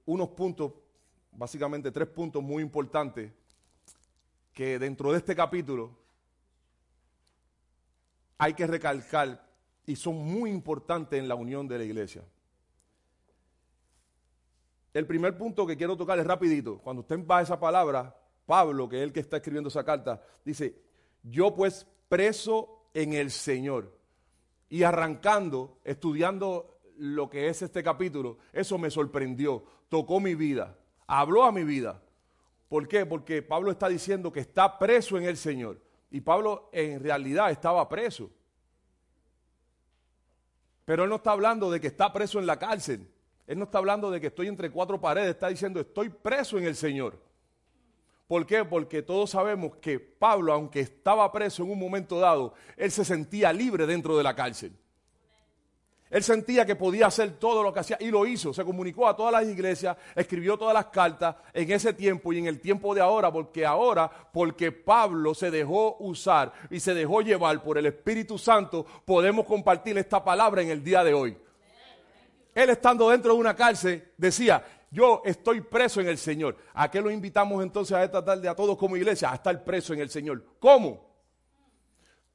unos 0.05 0.29
puntos, 0.29 0.71
básicamente 1.33 1.91
tres 1.91 2.07
puntos 2.07 2.41
muy 2.41 2.63
importantes, 2.63 3.29
que 4.53 4.79
dentro 4.79 5.11
de 5.11 5.17
este 5.17 5.35
capítulo 5.35 5.91
hay 8.37 8.53
que 8.53 8.65
recalcar 8.65 9.45
y 9.85 9.97
son 9.97 10.15
muy 10.15 10.49
importantes 10.49 11.19
en 11.19 11.27
la 11.27 11.35
unión 11.35 11.67
de 11.67 11.77
la 11.77 11.83
iglesia. 11.83 12.23
El 14.93 15.05
primer 15.05 15.37
punto 15.37 15.67
que 15.67 15.75
quiero 15.75 15.97
tocar 15.97 16.17
es 16.19 16.25
rapidito. 16.25 16.77
Cuando 16.77 17.01
usted 17.01 17.19
va 17.27 17.39
a 17.39 17.41
esa 17.41 17.59
palabra, 17.59 18.15
Pablo, 18.45 18.87
que 18.87 18.95
es 18.95 19.03
el 19.03 19.11
que 19.11 19.19
está 19.19 19.35
escribiendo 19.35 19.67
esa 19.67 19.83
carta, 19.83 20.21
dice, 20.45 20.90
yo 21.23 21.55
pues 21.55 21.87
preso 22.09 22.87
en 22.93 23.13
el 23.13 23.31
Señor. 23.31 23.97
Y 24.69 24.83
arrancando, 24.83 25.79
estudiando 25.83 26.79
lo 26.97 27.29
que 27.29 27.47
es 27.47 27.61
este 27.61 27.83
capítulo, 27.83 28.37
eso 28.53 28.77
me 28.77 28.89
sorprendió, 28.89 29.63
tocó 29.89 30.19
mi 30.19 30.35
vida, 30.35 30.77
habló 31.07 31.43
a 31.43 31.51
mi 31.51 31.63
vida. 31.63 32.01
¿Por 32.69 32.87
qué? 32.87 33.05
Porque 33.05 33.41
Pablo 33.41 33.69
está 33.69 33.89
diciendo 33.89 34.31
que 34.31 34.39
está 34.39 34.79
preso 34.79 35.17
en 35.17 35.25
el 35.25 35.35
Señor. 35.35 35.81
Y 36.09 36.21
Pablo 36.21 36.69
en 36.71 37.01
realidad 37.01 37.51
estaba 37.51 37.87
preso. 37.89 38.29
Pero 40.85 41.03
él 41.03 41.09
no 41.09 41.17
está 41.17 41.31
hablando 41.31 41.69
de 41.69 41.81
que 41.81 41.87
está 41.87 42.13
preso 42.13 42.39
en 42.39 42.45
la 42.45 42.57
cárcel. 42.57 43.07
Él 43.47 43.57
no 43.57 43.65
está 43.65 43.77
hablando 43.77 44.09
de 44.09 44.21
que 44.21 44.27
estoy 44.27 44.47
entre 44.47 44.71
cuatro 44.71 45.01
paredes. 45.01 45.31
Está 45.31 45.49
diciendo 45.49 45.79
estoy 45.79 46.09
preso 46.09 46.57
en 46.57 46.65
el 46.65 46.75
Señor. 46.75 47.19
¿Por 48.31 48.45
qué? 48.45 48.63
Porque 48.63 49.01
todos 49.01 49.31
sabemos 49.31 49.75
que 49.81 49.99
Pablo, 49.99 50.53
aunque 50.53 50.79
estaba 50.79 51.29
preso 51.33 51.63
en 51.63 51.71
un 51.71 51.77
momento 51.77 52.17
dado, 52.17 52.53
él 52.77 52.89
se 52.89 53.03
sentía 53.03 53.51
libre 53.51 53.85
dentro 53.85 54.15
de 54.15 54.23
la 54.23 54.33
cárcel. 54.33 54.71
Él 56.09 56.23
sentía 56.23 56.65
que 56.65 56.77
podía 56.77 57.07
hacer 57.07 57.31
todo 57.31 57.61
lo 57.61 57.73
que 57.73 57.81
hacía 57.81 57.97
y 57.99 58.09
lo 58.09 58.25
hizo. 58.25 58.53
Se 58.53 58.63
comunicó 58.63 59.05
a 59.09 59.17
todas 59.17 59.33
las 59.33 59.43
iglesias, 59.43 59.97
escribió 60.15 60.57
todas 60.57 60.73
las 60.73 60.85
cartas 60.85 61.35
en 61.51 61.69
ese 61.73 61.91
tiempo 61.91 62.31
y 62.31 62.37
en 62.37 62.47
el 62.47 62.61
tiempo 62.61 62.95
de 62.95 63.01
ahora, 63.01 63.33
porque 63.33 63.65
ahora, 63.65 64.09
porque 64.31 64.71
Pablo 64.71 65.33
se 65.33 65.51
dejó 65.51 65.97
usar 65.99 66.53
y 66.69 66.79
se 66.79 66.93
dejó 66.93 67.19
llevar 67.19 67.61
por 67.61 67.77
el 67.77 67.87
Espíritu 67.87 68.37
Santo, 68.37 68.85
podemos 69.03 69.45
compartir 69.45 69.97
esta 69.97 70.23
palabra 70.23 70.61
en 70.61 70.69
el 70.69 70.81
día 70.81 71.03
de 71.03 71.13
hoy. 71.13 71.37
Él 72.55 72.69
estando 72.69 73.09
dentro 73.09 73.33
de 73.33 73.39
una 73.41 73.57
cárcel 73.57 74.09
decía, 74.15 74.63
yo 74.91 75.21
estoy 75.23 75.61
preso 75.61 76.01
en 76.01 76.09
el 76.09 76.17
Señor. 76.17 76.57
¿A 76.73 76.91
qué 76.91 77.01
lo 77.01 77.09
invitamos 77.09 77.63
entonces 77.63 77.95
a 77.95 78.03
esta 78.03 78.23
tarde 78.23 78.49
a 78.49 78.55
todos 78.55 78.77
como 78.77 78.97
iglesia? 78.97 79.31
A 79.31 79.35
estar 79.35 79.63
preso 79.63 79.93
en 79.93 80.01
el 80.01 80.09
Señor. 80.09 80.43
¿Cómo? 80.59 81.09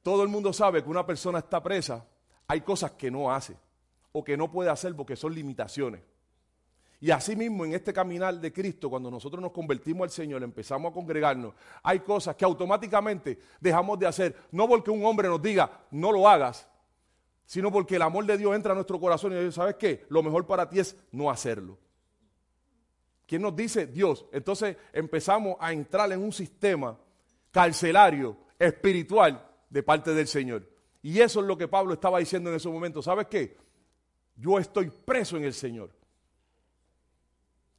Todo 0.01 0.23
el 0.23 0.29
mundo 0.29 0.51
sabe 0.51 0.83
que 0.83 0.89
una 0.89 1.05
persona 1.05 1.39
está 1.39 1.61
presa, 1.61 2.05
hay 2.47 2.61
cosas 2.61 2.91
que 2.91 3.11
no 3.11 3.31
hace 3.31 3.55
o 4.11 4.23
que 4.23 4.35
no 4.35 4.49
puede 4.49 4.71
hacer 4.71 4.95
porque 4.95 5.15
son 5.15 5.35
limitaciones. 5.35 6.01
Y 6.99 7.11
así 7.11 7.35
mismo 7.35 7.63
en 7.63 7.73
este 7.73 7.93
caminar 7.93 8.33
de 8.39 8.51
Cristo, 8.51 8.89
cuando 8.89 9.11
nosotros 9.11 9.39
nos 9.39 9.51
convertimos 9.51 10.05
al 10.05 10.09
Señor, 10.09 10.41
empezamos 10.41 10.89
a 10.89 10.93
congregarnos, 10.93 11.53
hay 11.83 11.99
cosas 11.99 12.35
que 12.35 12.43
automáticamente 12.43 13.37
dejamos 13.59 13.99
de 13.99 14.07
hacer, 14.07 14.35
no 14.51 14.67
porque 14.67 14.89
un 14.89 15.05
hombre 15.05 15.27
nos 15.27 15.39
diga, 15.39 15.69
no 15.91 16.11
lo 16.11 16.27
hagas, 16.27 16.67
sino 17.45 17.71
porque 17.71 17.97
el 17.97 18.01
amor 18.01 18.25
de 18.25 18.37
Dios 18.37 18.55
entra 18.55 18.71
a 18.71 18.75
nuestro 18.75 18.99
corazón 18.99 19.33
y 19.33 19.35
dice, 19.35 19.51
¿sabes 19.51 19.75
qué? 19.75 20.05
Lo 20.09 20.23
mejor 20.23 20.47
para 20.47 20.67
ti 20.67 20.79
es 20.79 20.97
no 21.11 21.29
hacerlo. 21.29 21.77
¿Quién 23.27 23.41
nos 23.41 23.55
dice? 23.55 23.87
Dios. 23.87 24.25
Entonces 24.31 24.77
empezamos 24.93 25.57
a 25.59 25.73
entrar 25.73 26.11
en 26.11 26.23
un 26.23 26.31
sistema 26.31 26.97
carcelario, 27.51 28.37
espiritual, 28.57 29.45
de 29.69 29.83
parte 29.83 30.13
del 30.13 30.27
Señor. 30.27 30.67
Y 31.01 31.19
eso 31.19 31.41
es 31.41 31.45
lo 31.45 31.57
que 31.57 31.67
Pablo 31.67 31.93
estaba 31.93 32.19
diciendo 32.19 32.49
en 32.49 32.55
ese 32.55 32.69
momento. 32.69 33.01
¿Sabes 33.01 33.27
qué? 33.27 33.57
Yo 34.37 34.57
estoy 34.57 34.89
preso 34.89 35.35
en 35.35 35.43
el 35.43 35.53
Señor. 35.53 35.91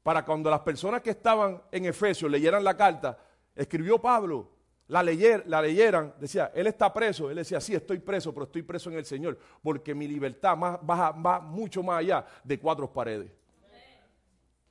Para 0.02 0.24
cuando 0.24 0.50
las 0.50 0.60
personas 0.60 1.00
que 1.00 1.10
estaban 1.10 1.62
en 1.72 1.86
Efesios 1.86 2.30
leyeran 2.30 2.62
la 2.62 2.76
carta, 2.76 3.18
escribió 3.54 3.98
Pablo, 3.98 4.50
la, 4.88 5.02
leyeran, 5.02 6.14
decía, 6.20 6.52
él 6.54 6.66
está 6.66 6.92
preso. 6.92 7.30
Él 7.30 7.36
decía, 7.36 7.60
sí, 7.60 7.74
estoy 7.74 8.00
preso, 8.00 8.34
pero 8.34 8.44
estoy 8.44 8.62
preso 8.62 8.90
en 8.90 8.98
el 8.98 9.06
Señor, 9.06 9.38
porque 9.62 9.94
mi 9.94 10.06
libertad 10.06 10.58
va 10.58 11.40
mucho 11.40 11.82
más 11.82 12.00
allá 12.00 12.26
de 12.44 12.58
cuatro 12.58 12.92
paredes. 12.92 13.37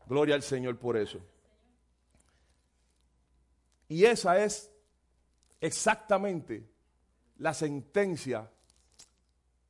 Gloria 0.08 0.36
al 0.36 0.44
Señor 0.44 0.78
por 0.78 0.98
eso. 0.98 1.20
Y 3.90 4.06
esa 4.06 4.44
es 4.44 4.72
exactamente 5.62 6.68
la 7.38 7.54
sentencia 7.54 8.50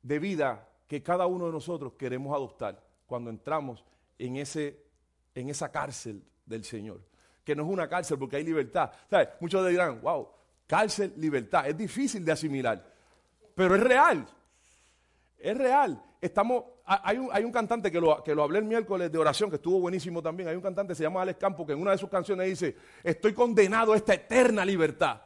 de 0.02 0.18
vida 0.18 0.68
que 0.86 1.02
cada 1.02 1.26
uno 1.26 1.46
de 1.46 1.52
nosotros 1.52 1.94
queremos 1.94 2.34
adoptar 2.34 2.82
cuando 3.06 3.30
entramos 3.30 3.84
en, 4.18 4.36
ese, 4.36 4.84
en 5.34 5.50
esa 5.50 5.70
cárcel 5.70 6.22
del 6.46 6.64
Señor. 6.64 7.00
Que 7.44 7.54
no 7.54 7.64
es 7.64 7.68
una 7.68 7.88
cárcel 7.88 8.18
porque 8.18 8.36
hay 8.36 8.44
libertad. 8.44 8.90
Muchos 9.40 9.66
dirán, 9.68 10.00
wow, 10.00 10.28
cárcel, 10.66 11.14
libertad. 11.16 11.68
Es 11.68 11.76
difícil 11.76 12.24
de 12.24 12.32
asimilar, 12.32 12.92
pero 13.54 13.74
es 13.74 13.82
real. 13.82 14.26
Es 15.38 15.56
real. 15.56 16.02
Estamos, 16.20 16.64
hay, 16.84 17.18
un, 17.18 17.28
hay 17.32 17.44
un 17.44 17.52
cantante 17.52 17.92
que 17.92 18.00
lo, 18.00 18.22
que 18.24 18.34
lo 18.34 18.42
hablé 18.42 18.58
el 18.58 18.64
miércoles 18.64 19.10
de 19.12 19.18
oración, 19.18 19.50
que 19.50 19.56
estuvo 19.56 19.78
buenísimo 19.80 20.20
también. 20.20 20.48
Hay 20.48 20.56
un 20.56 20.62
cantante 20.62 20.94
se 20.94 21.04
llama 21.04 21.22
Alex 21.22 21.38
Campo, 21.38 21.64
que 21.64 21.72
en 21.72 21.80
una 21.80 21.92
de 21.92 21.98
sus 21.98 22.08
canciones 22.08 22.48
dice, 22.48 22.76
estoy 23.04 23.32
condenado 23.32 23.92
a 23.92 23.96
esta 23.96 24.14
eterna 24.14 24.64
libertad. 24.64 25.22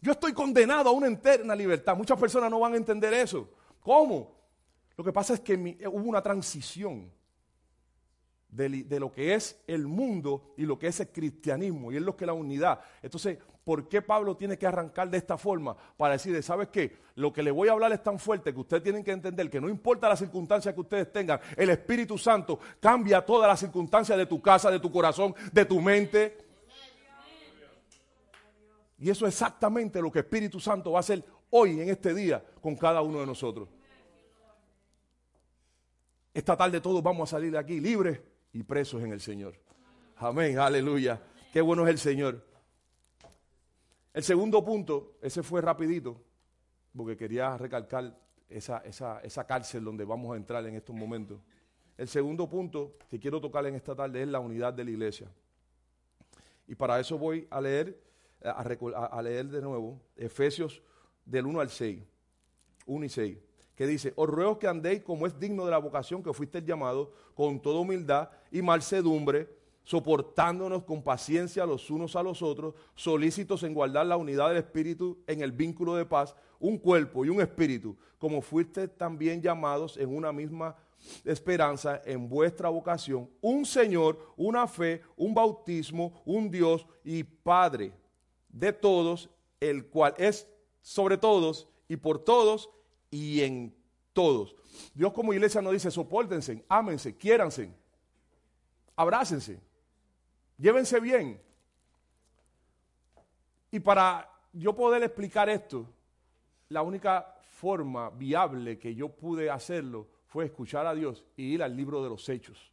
Yo 0.00 0.12
estoy 0.12 0.32
condenado 0.32 0.88
a 0.88 0.92
una 0.92 1.08
eterna 1.08 1.54
libertad. 1.54 1.96
Muchas 1.96 2.18
personas 2.18 2.50
no 2.50 2.60
van 2.60 2.74
a 2.74 2.76
entender 2.76 3.12
eso. 3.12 3.50
¿Cómo? 3.80 4.38
Lo 4.96 5.04
que 5.04 5.12
pasa 5.12 5.34
es 5.34 5.40
que 5.40 5.54
hubo 5.54 6.08
una 6.08 6.22
transición 6.22 7.12
de, 8.48 8.98
lo 8.98 9.12
que 9.12 9.34
es 9.34 9.62
el 9.66 9.86
mundo 9.86 10.54
y 10.56 10.64
lo 10.64 10.78
que 10.78 10.88
es 10.88 11.00
el 11.00 11.08
cristianismo, 11.08 11.92
y 11.92 11.96
es 11.96 12.02
lo 12.02 12.16
que 12.16 12.24
es 12.24 12.26
la 12.26 12.32
unidad. 12.32 12.80
Entonces, 13.02 13.38
¿por 13.68 13.86
qué 13.86 14.00
Pablo 14.00 14.34
tiene 14.34 14.56
que 14.56 14.66
arrancar 14.66 15.10
de 15.10 15.18
esta 15.18 15.36
forma? 15.36 15.76
Para 15.98 16.14
decirle, 16.14 16.40
¿sabes 16.40 16.68
qué? 16.68 16.96
Lo 17.16 17.34
que 17.34 17.42
le 17.42 17.50
voy 17.50 17.68
a 17.68 17.72
hablar 17.72 17.92
es 17.92 18.02
tan 18.02 18.18
fuerte 18.18 18.54
que 18.54 18.60
ustedes 18.60 18.82
tienen 18.82 19.04
que 19.04 19.12
entender 19.12 19.50
que 19.50 19.60
no 19.60 19.68
importa 19.68 20.08
la 20.08 20.16
circunstancia 20.16 20.72
que 20.72 20.80
ustedes 20.80 21.12
tengan, 21.12 21.38
el 21.54 21.68
Espíritu 21.68 22.16
Santo 22.16 22.58
cambia 22.80 23.20
todas 23.20 23.46
las 23.46 23.60
circunstancias 23.60 24.16
de 24.16 24.24
tu 24.24 24.40
casa, 24.40 24.70
de 24.70 24.80
tu 24.80 24.90
corazón, 24.90 25.34
de 25.52 25.66
tu 25.66 25.82
mente. 25.82 26.38
Y 28.98 29.10
eso 29.10 29.26
es 29.26 29.34
exactamente 29.34 30.00
lo 30.00 30.10
que 30.10 30.20
Espíritu 30.20 30.58
Santo 30.58 30.92
va 30.92 31.00
a 31.00 31.00
hacer 31.00 31.22
hoy, 31.50 31.78
en 31.82 31.90
este 31.90 32.14
día, 32.14 32.42
con 32.62 32.74
cada 32.74 33.02
uno 33.02 33.20
de 33.20 33.26
nosotros. 33.26 33.68
Esta 36.32 36.56
tarde 36.56 36.80
todos 36.80 37.02
vamos 37.02 37.28
a 37.28 37.36
salir 37.36 37.52
de 37.52 37.58
aquí 37.58 37.80
libres 37.80 38.18
y 38.50 38.62
presos 38.62 39.02
en 39.02 39.12
el 39.12 39.20
Señor. 39.20 39.56
Amén, 40.16 40.58
aleluya. 40.58 41.20
Qué 41.52 41.60
bueno 41.60 41.86
es 41.86 41.90
el 41.90 41.98
Señor. 41.98 42.47
El 44.18 44.24
segundo 44.24 44.64
punto, 44.64 45.16
ese 45.22 45.44
fue 45.44 45.60
rapidito, 45.60 46.20
porque 46.96 47.16
quería 47.16 47.56
recalcar 47.56 48.18
esa, 48.48 48.78
esa, 48.78 49.46
cárcel 49.46 49.84
donde 49.84 50.04
vamos 50.04 50.34
a 50.34 50.36
entrar 50.36 50.66
en 50.66 50.74
estos 50.74 50.92
momentos. 50.92 51.38
El 51.96 52.08
segundo 52.08 52.48
punto 52.48 52.96
que 53.08 53.20
quiero 53.20 53.40
tocar 53.40 53.64
en 53.66 53.76
esta 53.76 53.94
tarde 53.94 54.20
es 54.20 54.26
la 54.26 54.40
unidad 54.40 54.74
de 54.74 54.82
la 54.82 54.90
iglesia. 54.90 55.30
Y 56.66 56.74
para 56.74 56.98
eso 56.98 57.16
voy 57.16 57.46
a 57.48 57.60
leer, 57.60 57.96
a, 58.42 58.50
a 58.50 59.22
leer 59.22 59.46
de 59.50 59.62
nuevo 59.62 60.00
Efesios 60.16 60.82
del 61.24 61.46
1 61.46 61.60
al 61.60 61.70
6, 61.70 62.02
1 62.86 63.04
y 63.04 63.08
6 63.08 63.38
que 63.76 63.86
dice, 63.86 64.12
os 64.16 64.28
ruego 64.28 64.58
que 64.58 64.66
andéis 64.66 65.04
como 65.04 65.28
es 65.28 65.38
digno 65.38 65.64
de 65.64 65.70
la 65.70 65.78
vocación 65.78 66.20
que 66.24 66.32
fuiste 66.32 66.60
llamado, 66.60 67.12
con 67.36 67.62
toda 67.62 67.78
humildad 67.78 68.28
y 68.50 68.60
malsedumbre, 68.62 69.48
soportándonos 69.88 70.84
con 70.84 71.02
paciencia 71.02 71.64
los 71.64 71.88
unos 71.88 72.14
a 72.14 72.22
los 72.22 72.42
otros, 72.42 72.74
solícitos 72.94 73.62
en 73.62 73.72
guardar 73.72 74.04
la 74.04 74.18
unidad 74.18 74.48
del 74.48 74.58
Espíritu 74.58 75.16
en 75.26 75.40
el 75.40 75.50
vínculo 75.50 75.94
de 75.94 76.04
paz, 76.04 76.36
un 76.60 76.76
cuerpo 76.76 77.24
y 77.24 77.30
un 77.30 77.40
espíritu, 77.40 77.96
como 78.18 78.42
fuiste 78.42 78.86
también 78.86 79.40
llamados 79.40 79.96
en 79.96 80.14
una 80.14 80.30
misma 80.30 80.76
esperanza 81.24 82.02
en 82.04 82.28
vuestra 82.28 82.68
vocación, 82.68 83.30
un 83.40 83.64
Señor, 83.64 84.18
una 84.36 84.66
fe, 84.66 85.00
un 85.16 85.32
bautismo, 85.32 86.20
un 86.26 86.50
Dios 86.50 86.86
y 87.02 87.24
Padre 87.24 87.94
de 88.50 88.74
todos, 88.74 89.30
el 89.58 89.86
cual 89.86 90.12
es 90.18 90.46
sobre 90.82 91.16
todos 91.16 91.66
y 91.88 91.96
por 91.96 92.18
todos 92.18 92.68
y 93.10 93.40
en 93.40 93.74
todos. 94.12 94.54
Dios 94.92 95.14
como 95.14 95.32
iglesia 95.32 95.62
nos 95.62 95.72
dice, 95.72 95.90
soportense, 95.90 96.62
ámense, 96.68 97.16
quiéranse, 97.16 97.72
abrácense, 98.94 99.66
llévense 100.58 101.00
bien. 101.00 101.40
Y 103.70 103.80
para 103.80 104.30
yo 104.52 104.74
poder 104.74 105.02
explicar 105.02 105.48
esto, 105.48 105.86
la 106.68 106.82
única 106.82 107.34
forma 107.48 108.10
viable 108.10 108.78
que 108.78 108.94
yo 108.94 109.08
pude 109.08 109.50
hacerlo 109.50 110.06
fue 110.26 110.44
escuchar 110.44 110.86
a 110.86 110.94
Dios 110.94 111.24
y 111.36 111.54
ir 111.54 111.62
al 111.62 111.76
libro 111.76 112.02
de 112.02 112.10
los 112.10 112.28
hechos. 112.28 112.72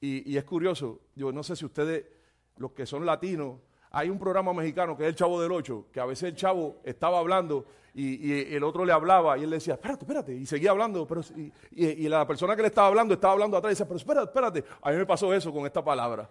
Y, 0.00 0.32
y 0.32 0.36
es 0.36 0.44
curioso, 0.44 1.00
yo 1.14 1.32
no 1.32 1.42
sé 1.42 1.54
si 1.54 1.64
ustedes, 1.64 2.04
los 2.56 2.72
que 2.72 2.86
son 2.86 3.06
latinos, 3.06 3.60
hay 3.92 4.08
un 4.08 4.18
programa 4.18 4.52
mexicano 4.52 4.96
que 4.96 5.04
es 5.04 5.10
el 5.10 5.14
Chavo 5.14 5.40
del 5.40 5.52
Ocho, 5.52 5.86
que 5.92 6.00
a 6.00 6.06
veces 6.06 6.30
el 6.30 6.34
chavo 6.34 6.80
estaba 6.82 7.18
hablando 7.18 7.66
y, 7.94 8.54
el 8.54 8.64
otro 8.64 8.86
le 8.86 8.92
hablaba 8.92 9.36
y 9.36 9.44
él 9.44 9.50
le 9.50 9.56
decía, 9.56 9.74
espérate, 9.74 10.04
espérate, 10.04 10.34
y 10.34 10.46
seguía 10.46 10.70
hablando, 10.70 11.06
pero, 11.06 11.20
y, 11.72 12.08
la 12.08 12.26
persona 12.26 12.56
que 12.56 12.62
le 12.62 12.68
estaba 12.68 12.88
hablando 12.88 13.12
estaba 13.12 13.34
hablando 13.34 13.56
atrás 13.56 13.70
y 13.70 13.74
decía, 13.74 13.86
pero 13.86 13.98
espérate, 13.98 14.24
espérate. 14.24 14.64
A 14.80 14.90
mí 14.90 14.96
me 14.96 15.04
pasó 15.04 15.32
eso 15.34 15.52
con 15.52 15.66
esta 15.66 15.84
palabra. 15.84 16.28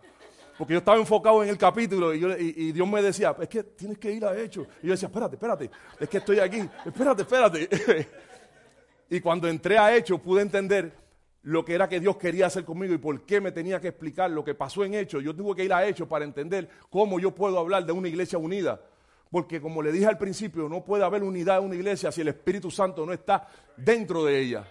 Porque 0.57 0.73
yo 0.73 0.79
estaba 0.79 0.97
enfocado 0.97 1.43
en 1.43 1.49
el 1.49 1.57
capítulo 1.57 2.13
y, 2.13 2.71
Dios 2.71 2.87
me 2.87 3.01
decía, 3.01 3.35
es 3.39 3.47
que 3.47 3.63
tienes 3.63 3.97
que 3.97 4.11
ir 4.11 4.25
a 4.25 4.37
hecho. 4.37 4.67
Y 4.83 4.87
yo 4.87 4.91
decía, 4.91 5.07
espérate, 5.07 5.35
espérate, 5.35 5.71
es 5.99 6.09
que 6.09 6.17
estoy 6.17 6.39
aquí, 6.39 6.61
espérate, 6.85 7.21
espérate. 7.23 7.69
y 9.09 9.19
cuando 9.19 9.47
entré 9.47 9.77
a 9.77 9.95
hecho 9.95 10.17
pude 10.17 10.41
entender 10.41 10.93
lo 11.43 11.65
que 11.65 11.73
era 11.73 11.89
que 11.89 11.99
Dios 11.99 12.17
quería 12.17 12.47
hacer 12.47 12.63
conmigo 12.63 12.93
y 12.93 12.99
por 12.99 13.25
qué 13.25 13.41
me 13.41 13.51
tenía 13.51 13.79
que 13.79 13.87
explicar 13.89 14.29
lo 14.29 14.43
que 14.43 14.53
pasó 14.53 14.83
en 14.83 14.93
Hechos. 14.93 15.23
Yo 15.23 15.35
tuve 15.35 15.55
que 15.55 15.63
ir 15.63 15.73
a 15.73 15.85
Hechos 15.85 16.07
para 16.07 16.25
entender 16.25 16.69
cómo 16.89 17.19
yo 17.19 17.33
puedo 17.33 17.57
hablar 17.57 17.85
de 17.85 17.91
una 17.91 18.07
iglesia 18.07 18.37
unida. 18.37 18.79
Porque 19.31 19.61
como 19.61 19.81
le 19.81 19.91
dije 19.91 20.05
al 20.05 20.17
principio, 20.17 20.67
no 20.67 20.83
puede 20.83 21.03
haber 21.05 21.23
unidad 21.23 21.59
en 21.59 21.65
una 21.65 21.75
iglesia 21.75 22.11
si 22.11 22.21
el 22.21 22.27
Espíritu 22.27 22.69
Santo 22.69 23.05
no 23.05 23.13
está 23.13 23.47
dentro 23.77 24.25
de 24.25 24.39
ella. 24.39 24.67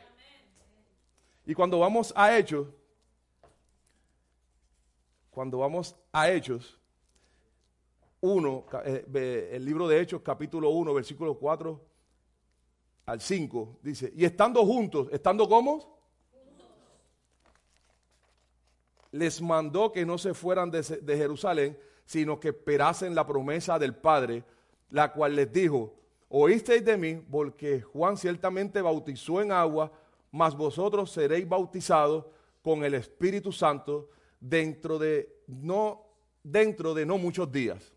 Y 1.47 1.55
cuando 1.55 1.79
vamos 1.79 2.13
a 2.15 2.37
Hechos, 2.37 2.69
cuando 5.41 5.57
vamos 5.57 5.97
a 6.13 6.31
Hechos 6.31 6.79
1, 8.21 8.67
eh, 8.85 9.51
el 9.55 9.65
libro 9.65 9.89
de 9.89 9.99
Hechos 9.99 10.21
capítulo 10.21 10.69
1, 10.69 10.93
versículo 10.93 11.33
4 11.39 11.81
al 13.07 13.23
5, 13.23 13.79
dice, 13.81 14.13
y 14.15 14.27
estando 14.27 14.63
juntos, 14.67 15.09
estando 15.11 15.49
como 15.49 15.99
les 19.13 19.41
mandó 19.41 19.91
que 19.91 20.05
no 20.05 20.19
se 20.19 20.35
fueran 20.35 20.71
de, 20.71 20.83
Jerusalén, 21.17 21.75
sino 22.05 22.39
que 22.39 22.49
esperasen 22.49 23.15
la 23.15 23.27
promesa 23.27 23.79
del 23.79 23.95
Padre, 23.95 24.45
la 24.91 25.11
cual 25.11 25.37
les 25.37 25.51
dijo, 25.51 25.95
oísteis 26.29 26.85
de 26.85 26.99
mí, 26.99 27.15
porque 27.15 27.81
Juan 27.81 28.19
ciertamente 28.19 28.83
bautizó 28.83 29.41
en 29.41 29.53
agua, 29.53 29.91
mas 30.31 30.55
vosotros 30.55 31.11
seréis 31.11 31.49
bautizados 31.49 32.27
con 32.61 32.85
el 32.85 32.93
Espíritu 32.93 33.51
Santo 33.53 34.11
dentro 34.41 34.99
de 34.99 35.43
no 35.47 36.07
dentro 36.43 36.95
de 36.95 37.07
no 37.07 37.19
muchos 37.19 37.51
días. 37.51 37.93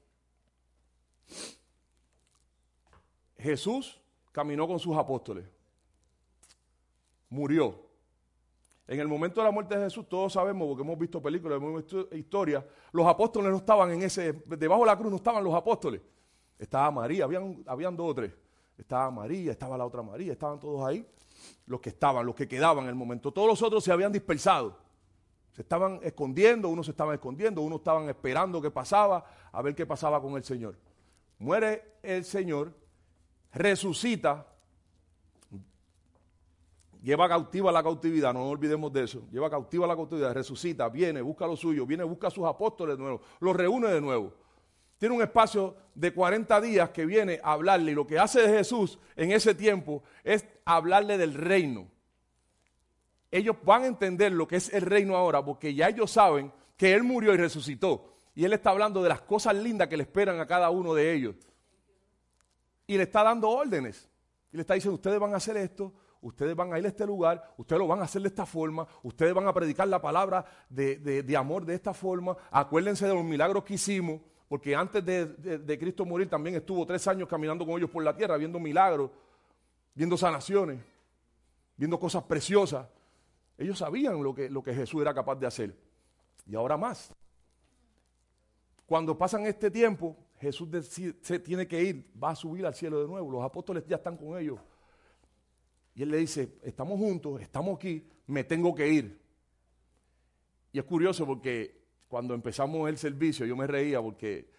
Jesús 3.38 4.00
caminó 4.32 4.68
con 4.68 4.80
sus 4.80 4.96
apóstoles. 4.96 5.46
Murió. 7.30 7.82
En 8.88 9.00
el 9.00 9.08
momento 9.08 9.42
de 9.42 9.46
la 9.46 9.52
muerte 9.52 9.78
de 9.78 9.86
Jesús, 9.86 10.08
todos 10.08 10.34
sabemos, 10.34 10.68
porque 10.68 10.84
hemos 10.84 11.00
visto 11.00 11.22
películas, 11.22 11.58
hemos 11.58 11.84
visto 11.84 12.16
historias, 12.16 12.64
los 12.92 13.08
apóstoles 13.08 13.50
no 13.50 13.58
estaban 13.58 13.92
en 13.92 14.04
ese, 14.04 14.34
debajo 14.46 14.82
de 14.82 14.88
la 14.88 14.98
cruz 14.98 15.10
no 15.10 15.18
estaban 15.18 15.44
los 15.44 15.54
apóstoles. 15.54 16.02
Estaba 16.60 16.92
María, 16.92 17.24
habían, 17.24 17.64
habían 17.66 17.96
dos 17.96 18.12
o 18.12 18.16
tres. 18.16 18.34
Estaba 18.78 19.10
María, 19.10 19.52
estaba 19.52 19.78
la 19.78 19.86
otra 19.86 20.02
María, 20.02 20.34
estaban 20.34 20.60
todos 20.60 20.86
ahí, 20.86 21.06
los 21.66 21.80
que 21.80 21.90
estaban, 21.90 22.26
los 22.26 22.36
que 22.36 22.48
quedaban 22.48 22.84
en 22.84 22.90
el 22.90 22.96
momento. 22.96 23.32
Todos 23.32 23.48
los 23.48 23.62
otros 23.62 23.84
se 23.84 23.92
habían 23.92 24.12
dispersado. 24.12 24.78
Se 25.54 25.62
estaban 25.62 26.00
escondiendo, 26.02 26.68
unos 26.68 26.88
se 26.88 26.92
estaban 26.92 27.14
escondiendo, 27.14 27.62
unos 27.62 27.80
estaban 27.80 28.10
esperando 28.10 28.62
qué 28.62 28.72
pasaba, 28.72 29.24
a 29.52 29.62
ver 29.62 29.76
qué 29.76 29.86
pasaba 29.86 30.20
con 30.22 30.36
el 30.36 30.44
Señor. 30.44 30.76
Muere 31.38 31.98
el 32.02 32.26
Señor, 32.26 32.74
resucita, 33.54 34.48
lleva 37.04 37.30
cautiva 37.30 37.72
la 37.72 37.84
cautividad, 37.84 38.34
no 38.34 38.40
nos 38.40 38.52
olvidemos 38.52 38.92
de 38.92 39.04
eso, 39.04 39.28
lleva 39.30 39.50
cautiva 39.50 39.86
la 39.86 39.96
cautividad, 39.96 40.34
resucita, 40.34 40.90
viene, 40.90 41.22
busca 41.22 41.46
lo 41.46 41.56
suyo, 41.56 41.86
viene, 41.86 42.04
busca 42.04 42.30
a 42.30 42.32
sus 42.32 42.46
apóstoles 42.46 42.98
de 42.98 43.04
nuevo, 43.04 43.22
los 43.40 43.56
reúne 43.56 43.90
de 43.90 44.02
nuevo. 44.02 44.34
Tiene 44.98 45.16
un 45.16 45.22
espacio 45.22 45.76
de 45.94 46.14
40 46.14 46.62
días 46.62 46.90
que 46.90 47.06
viene 47.06 47.40
a 47.44 47.52
hablarle 47.52 47.92
y 47.92 47.96
lo 47.96 48.08
que 48.08 48.18
hace 48.18 48.48
Jesús 48.48 48.98
en 49.16 49.32
ese 49.32 49.54
tiempo 49.54 50.02
es 50.24 50.48
hablarle 50.66 51.18
del 51.18 51.36
reino. 51.36 51.88
Ellos 53.34 53.56
van 53.66 53.82
a 53.82 53.88
entender 53.88 54.32
lo 54.32 54.48
que 54.48 54.58
es 54.58 54.72
el 54.72 54.84
reino 54.84 55.16
ahora 55.16 55.44
porque 55.44 55.74
ya 55.74 55.90
ellos 55.90 56.12
saben 56.12 56.54
que 56.78 56.94
Él 56.94 57.02
murió 57.02 57.34
y 57.34 57.38
resucitó. 57.38 58.14
Y 58.36 58.46
Él 58.46 58.54
está 58.54 58.70
hablando 58.70 59.02
de 59.02 59.10
las 59.10 59.22
cosas 59.22 59.56
lindas 59.56 59.88
que 59.88 59.98
le 59.98 60.04
esperan 60.04 60.40
a 60.40 60.46
cada 60.46 60.70
uno 60.70 60.94
de 60.94 61.12
ellos. 61.12 61.36
Y 62.86 62.96
le 62.96 63.04
está 63.04 63.24
dando 63.24 63.50
órdenes. 63.50 64.08
Y 64.52 64.58
le 64.58 64.62
está 64.62 64.76
diciendo, 64.76 64.94
ustedes 64.94 65.20
van 65.20 65.34
a 65.34 65.38
hacer 65.38 65.58
esto, 65.58 65.92
ustedes 66.22 66.56
van 66.56 66.74
a 66.74 66.78
ir 66.78 66.86
a 66.86 66.90
este 66.90 67.08
lugar, 67.08 67.56
ustedes 67.58 67.80
lo 67.80 67.88
van 67.88 68.02
a 68.02 68.04
hacer 68.04 68.22
de 68.22 68.28
esta 68.28 68.46
forma, 68.46 68.86
ustedes 69.02 69.34
van 69.34 69.48
a 69.48 69.54
predicar 69.54 69.88
la 69.88 70.00
palabra 70.00 70.46
de, 70.70 71.36
amor 71.36 71.66
de 71.66 71.74
esta 71.74 71.92
forma, 71.92 72.38
acuérdense 72.52 73.08
de 73.08 73.16
los 73.16 73.24
milagros 73.24 73.64
que 73.64 73.74
hicimos, 73.74 74.22
porque 74.48 74.76
antes 74.76 75.04
de, 75.04 75.78
Cristo 75.80 76.06
morir 76.06 76.30
también 76.30 76.56
estuvo 76.56 76.86
tres 76.86 77.08
años 77.08 77.28
caminando 77.28 77.66
con 77.66 77.80
ellos 77.80 77.90
por 77.90 78.04
la 78.04 78.16
tierra, 78.16 78.38
viendo 78.38 78.60
milagros, 78.60 79.10
viendo 79.96 80.16
sanaciones, 80.18 80.80
viendo 81.76 82.00
cosas 82.00 82.22
preciosas. 82.26 82.86
Ellos 83.58 83.78
sabían 83.78 84.22
lo 84.24 84.34
que, 84.34 84.50
lo 84.50 84.64
que 84.64 84.74
Jesús 84.74 85.02
era 85.02 85.14
capaz 85.14 85.36
de 85.36 85.48
hacer. 85.48 85.78
Y 86.46 86.56
ahora 86.56 86.78
más. 86.78 87.14
Cuando 88.86 89.18
pasan 89.18 89.46
este 89.46 89.72
tiempo, 89.72 90.18
Jesús 90.40 90.70
se 91.22 91.40
tiene 91.40 91.68
que 91.68 91.82
ir, 91.82 92.12
va 92.22 92.32
a 92.32 92.36
subir 92.36 92.66
al 92.66 92.74
cielo 92.74 93.02
de 93.02 93.08
nuevo. 93.08 93.32
Los 93.32 93.44
apóstoles 93.44 93.86
ya 93.88 93.96
están 93.96 94.18
con 94.18 94.38
ellos. 94.38 94.60
Y 95.96 96.04
él 96.04 96.10
le 96.10 96.18
dice, 96.18 96.58
estamos 96.64 97.00
juntos, 97.00 97.42
estamos 97.42 97.76
aquí, 97.76 98.08
me 98.28 98.44
tengo 98.44 98.74
que 98.74 98.88
ir. 98.88 99.22
Y 100.72 100.80
es 100.80 100.86
curioso 100.86 101.26
porque 101.26 101.84
cuando 102.08 102.34
empezamos 102.34 102.90
el 102.90 102.98
servicio 102.98 103.46
yo 103.46 103.56
me 103.56 103.68
reía 103.68 104.02
porque 104.02 104.50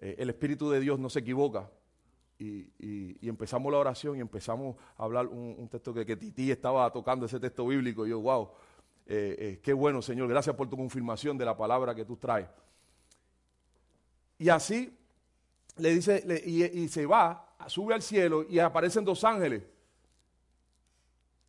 eh, 0.00 0.14
el 0.18 0.30
Espíritu 0.30 0.70
de 0.70 0.80
Dios 0.80 0.98
no 0.98 1.10
se 1.10 1.20
equivoca. 1.20 1.70
Y, 2.78 3.28
empezamos 3.28 3.72
la 3.72 3.78
oración 3.78 4.16
y 4.16 4.20
empezamos 4.20 4.76
a 4.96 5.04
hablar 5.04 5.26
un, 5.26 5.68
texto 5.68 5.94
que, 5.94 6.16
Titi 6.16 6.50
estaba 6.50 6.90
tocando, 6.92 7.26
ese 7.26 7.40
texto 7.40 7.66
bíblico. 7.66 8.06
Y 8.06 8.10
yo, 8.10 8.20
wow, 8.20 8.50
eh, 9.06 9.36
eh, 9.38 9.60
qué 9.62 9.72
bueno, 9.72 10.02
Señor, 10.02 10.28
gracias 10.28 10.54
por 10.54 10.68
tu 10.68 10.76
confirmación 10.76 11.38
de 11.38 11.44
la 11.44 11.56
palabra 11.56 11.94
que 11.94 12.04
tú 12.04 12.16
traes. 12.16 12.48
Y 14.38 14.48
así 14.48 14.96
le 15.76 15.94
dice, 15.94 16.42
y 16.44 16.88
se 16.88 17.06
va, 17.06 17.54
sube 17.66 17.94
al 17.94 18.02
cielo 18.02 18.44
y 18.48 18.58
aparecen 18.58 19.04
dos 19.04 19.24
ángeles. 19.24 19.62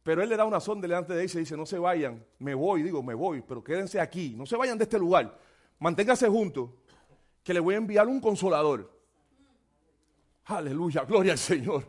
Pero 0.06 0.22
él 0.22 0.30
le 0.30 0.38
da 0.38 0.46
una 0.46 0.60
sonda 0.60 0.88
delante 0.88 1.16
de 1.16 1.24
ellos 1.24 1.36
y 1.36 1.40
dice, 1.40 1.58
no 1.58 1.66
se 1.66 1.80
vayan, 1.80 2.24
me 2.38 2.54
voy, 2.54 2.84
digo, 2.84 3.02
me 3.02 3.16
voy, 3.16 3.42
pero 3.42 3.64
quédense 3.64 4.00
aquí, 4.00 4.36
no 4.38 4.46
se 4.46 4.56
vayan 4.56 4.78
de 4.78 4.84
este 4.84 5.00
lugar, 5.00 5.36
manténganse 5.80 6.30
juntos, 6.30 6.70
que 7.44 7.56
le 7.56 7.60
voy 7.60 7.74
a 7.74 7.78
enviar 7.78 8.08
un 8.08 8.22
consolador. 8.22 8.95
Aleluya, 10.46 11.04
gloria 11.04 11.34
al 11.34 11.38
Señor. 11.38 11.86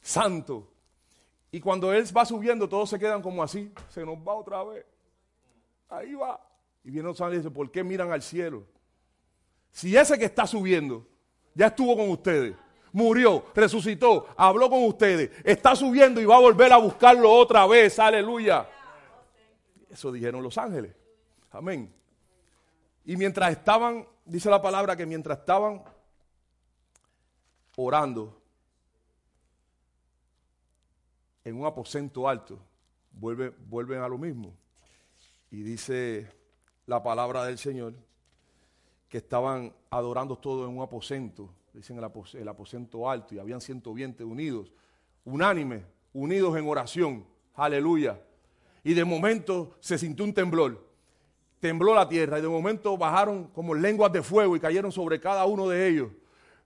Santo. 0.00 0.72
Y 1.50 1.60
cuando 1.60 1.92
él 1.92 2.04
va 2.16 2.24
subiendo, 2.24 2.68
todos 2.68 2.90
se 2.90 2.98
quedan 2.98 3.22
como 3.22 3.42
así, 3.42 3.72
se 3.88 4.04
nos 4.04 4.18
va 4.18 4.34
otra 4.34 4.62
vez. 4.62 4.84
Ahí 5.88 6.14
va. 6.14 6.40
Y 6.84 6.90
viene 6.90 7.08
los 7.08 7.20
ángeles 7.20 7.40
y 7.40 7.42
dice, 7.44 7.54
¿por 7.54 7.70
qué 7.70 7.82
miran 7.82 8.12
al 8.12 8.22
cielo? 8.22 8.64
Si 9.72 9.96
ese 9.96 10.18
que 10.18 10.26
está 10.26 10.46
subiendo 10.46 11.06
ya 11.54 11.66
estuvo 11.66 11.96
con 11.96 12.08
ustedes, 12.10 12.54
murió, 12.92 13.44
resucitó, 13.54 14.28
habló 14.36 14.70
con 14.70 14.84
ustedes, 14.84 15.30
está 15.44 15.74
subiendo 15.74 16.20
y 16.20 16.24
va 16.24 16.36
a 16.36 16.40
volver 16.40 16.72
a 16.72 16.76
buscarlo 16.76 17.32
otra 17.32 17.66
vez. 17.66 17.98
Aleluya. 17.98 18.68
Eso 19.90 20.12
dijeron 20.12 20.42
los 20.42 20.56
ángeles. 20.58 20.94
Amén. 21.50 21.92
Y 23.04 23.16
mientras 23.16 23.50
estaban, 23.50 24.06
dice 24.24 24.50
la 24.50 24.60
palabra 24.60 24.96
que 24.96 25.06
mientras 25.06 25.38
estaban 25.38 25.82
orando 27.76 28.42
en 31.44 31.60
un 31.60 31.66
aposento 31.66 32.28
alto, 32.28 32.58
vuelve, 33.12 33.50
vuelven 33.68 34.00
a 34.00 34.08
lo 34.08 34.18
mismo. 34.18 34.52
Y 35.50 35.62
dice 35.62 36.28
la 36.86 37.02
palabra 37.02 37.44
del 37.44 37.58
Señor 37.58 37.94
que 39.08 39.18
estaban 39.18 39.72
adorando 39.90 40.36
todo 40.36 40.68
en 40.68 40.76
un 40.76 40.82
aposento 40.82 41.54
dicen 41.76 41.98
el, 41.98 42.48
aposento 42.48 43.08
alto, 43.08 43.34
y 43.34 43.38
habían 43.38 43.60
120 43.60 44.24
unidos, 44.24 44.72
unánimes, 45.24 45.82
unidos 46.12 46.56
en 46.56 46.66
oración. 46.66 47.26
Aleluya. 47.54 48.18
Y 48.82 48.94
de 48.94 49.04
momento 49.04 49.76
se 49.80 49.98
sintió 49.98 50.24
un 50.24 50.32
temblor. 50.32 50.84
Tembló 51.60 51.94
la 51.94 52.08
tierra 52.08 52.38
y 52.38 52.42
de 52.42 52.48
momento 52.48 52.96
bajaron 52.96 53.48
como 53.48 53.74
lenguas 53.74 54.12
de 54.12 54.22
fuego 54.22 54.56
y 54.56 54.60
cayeron 54.60 54.90
sobre 54.90 55.20
cada 55.20 55.44
uno 55.44 55.68
de 55.68 55.88
ellos. 55.88 56.10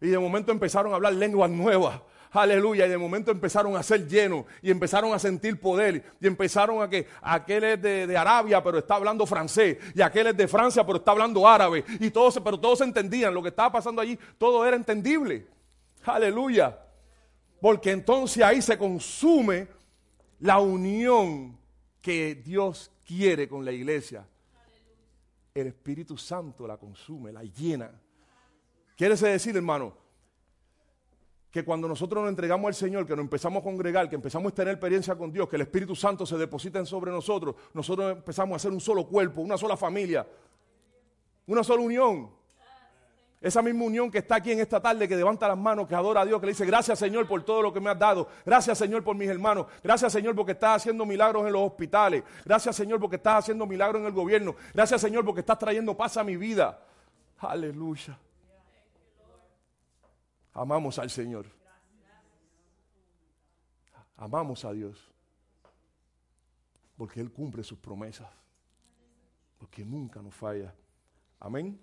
Y 0.01 0.09
de 0.09 0.19
momento 0.19 0.51
empezaron 0.53 0.93
a 0.93 0.97
hablar 0.97 1.13
lenguas 1.13 1.51
nuevas. 1.51 2.01
Aleluya. 2.33 2.87
Y 2.87 2.89
de 2.89 2.99
momento 2.99 3.31
empezaron 3.31 3.77
a 3.77 3.83
ser 3.83 4.07
llenos 4.07 4.45
y 4.63 4.71
empezaron 4.71 5.13
a 5.13 5.19
sentir 5.19 5.61
poder. 5.61 6.15
Y 6.21 6.27
empezaron 6.27 6.83
a 6.83 6.89
que 6.89 7.07
aquel 7.21 7.65
es 7.65 7.83
de, 7.83 8.17
Arabia, 8.17 8.63
pero 8.63 8.79
está 8.79 8.95
hablando 8.95 9.27
francés. 9.27 9.79
Y 9.95 10.01
aquel 10.01 10.29
es 10.29 10.37
de 10.37 10.49
Francia, 10.49 10.87
pero 10.87 10.99
está 10.99 11.11
hablando 11.11 11.47
árabe. 11.47 11.85
Y 11.99 12.11
todos, 12.11 12.41
pero 12.43 12.59
todos 12.59 12.81
entendían 12.81 13.35
lo 13.35 13.43
que 13.43 13.49
estaba 13.49 13.73
pasando 13.73 14.01
allí. 14.01 14.19
Todo 14.39 14.65
era 14.65 14.77
entendible. 14.77 15.47
Aleluya. 16.05 16.79
Porque 17.61 17.91
entonces 17.91 18.43
ahí 18.43 18.63
se 18.63 18.79
consume 18.79 19.69
la 20.39 20.61
unión 20.61 21.59
que 22.01 22.35
Dios 22.37 22.91
quiere 23.07 23.49
con 23.49 23.65
la 23.65 23.73
iglesia. 23.73 24.27
El 25.53 25.67
Espíritu 25.67 26.17
Santo 26.17 26.67
la 26.67 26.79
consume, 26.79 27.33
la 27.33 27.43
llena. 27.43 27.91
Quiere 29.01 29.17
decir, 29.17 29.57
hermano, 29.57 29.95
que 31.51 31.65
cuando 31.65 31.89
nosotros 31.89 32.23
nos 32.23 32.29
entregamos 32.29 32.69
al 32.69 32.75
Señor, 32.75 33.07
que 33.07 33.17
nos 33.17 33.23
empezamos 33.23 33.63
a 33.63 33.65
congregar, 33.65 34.11
que 34.11 34.15
empezamos 34.15 34.53
a 34.53 34.55
tener 34.55 34.75
experiencia 34.75 35.17
con 35.17 35.33
Dios, 35.33 35.49
que 35.49 35.57
el 35.57 35.63
Espíritu 35.63 35.97
Santo 35.97 36.27
se 36.27 36.37
deposita 36.37 36.85
sobre 36.85 37.11
nosotros, 37.11 37.55
nosotros 37.73 38.19
empezamos 38.19 38.57
a 38.57 38.59
ser 38.59 38.73
un 38.73 38.79
solo 38.79 39.07
cuerpo, 39.07 39.41
una 39.41 39.57
sola 39.57 39.75
familia, 39.75 40.27
una 41.47 41.65
sola 41.65 41.81
unión. 41.81 42.29
Esa 43.41 43.63
misma 43.63 43.85
unión 43.85 44.11
que 44.11 44.19
está 44.19 44.35
aquí 44.35 44.53
en 44.53 44.61
esta 44.61 44.83
tarde, 44.83 45.09
que 45.09 45.17
levanta 45.17 45.49
las 45.49 45.57
manos, 45.57 45.89
que 45.89 45.95
adora 45.95 46.21
a 46.21 46.27
Dios, 46.27 46.39
que 46.39 46.45
le 46.45 46.53
dice, 46.53 46.67
gracias 46.67 46.99
Señor 46.99 47.27
por 47.27 47.43
todo 47.43 47.63
lo 47.63 47.73
que 47.73 47.81
me 47.81 47.89
has 47.89 47.99
dado. 47.99 48.29
Gracias 48.45 48.77
Señor 48.77 49.03
por 49.03 49.17
mis 49.17 49.31
hermanos. 49.31 49.65
Gracias 49.83 50.13
Señor 50.13 50.35
porque 50.35 50.53
estás 50.53 50.83
haciendo 50.83 51.07
milagros 51.07 51.47
en 51.47 51.55
los 51.55 51.63
hospitales. 51.63 52.23
Gracias 52.45 52.77
Señor 52.77 53.01
porque 53.01 53.17
estás 53.17 53.39
haciendo 53.45 53.65
milagros 53.65 54.03
en 54.03 54.09
el 54.09 54.13
gobierno. 54.13 54.57
Gracias 54.75 55.01
Señor 55.01 55.25
porque 55.25 55.41
estás 55.41 55.59
trayendo 55.59 55.97
paz 55.97 56.19
a 56.19 56.23
mi 56.23 56.37
vida. 56.37 56.79
Aleluya. 57.39 58.19
Amamos 60.53 60.99
al 60.99 61.11
Señor. 61.11 61.47
Amamos 64.17 64.65
a 64.65 64.73
Dios. 64.73 65.11
Porque 66.97 67.21
Él 67.21 67.33
cumple 67.33 67.63
sus 67.63 67.79
promesas. 67.79 68.29
Porque 69.59 69.85
nunca 69.85 70.21
nos 70.21 70.35
falla. 70.35 70.75
Amén. 71.39 71.81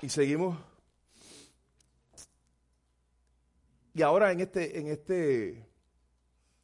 Y 0.00 0.08
seguimos. 0.08 0.56
Y 3.94 4.02
ahora 4.02 4.30
en 4.30 4.40
este, 4.40 4.78
en 4.78 4.86
este, 4.86 5.68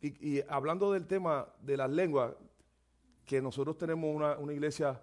y, 0.00 0.36
y 0.36 0.44
hablando 0.48 0.92
del 0.92 1.08
tema 1.08 1.48
de 1.60 1.76
las 1.76 1.90
lenguas, 1.90 2.32
que 3.26 3.42
nosotros 3.42 3.76
tenemos 3.76 4.14
una, 4.14 4.38
una 4.38 4.52
iglesia 4.52 5.02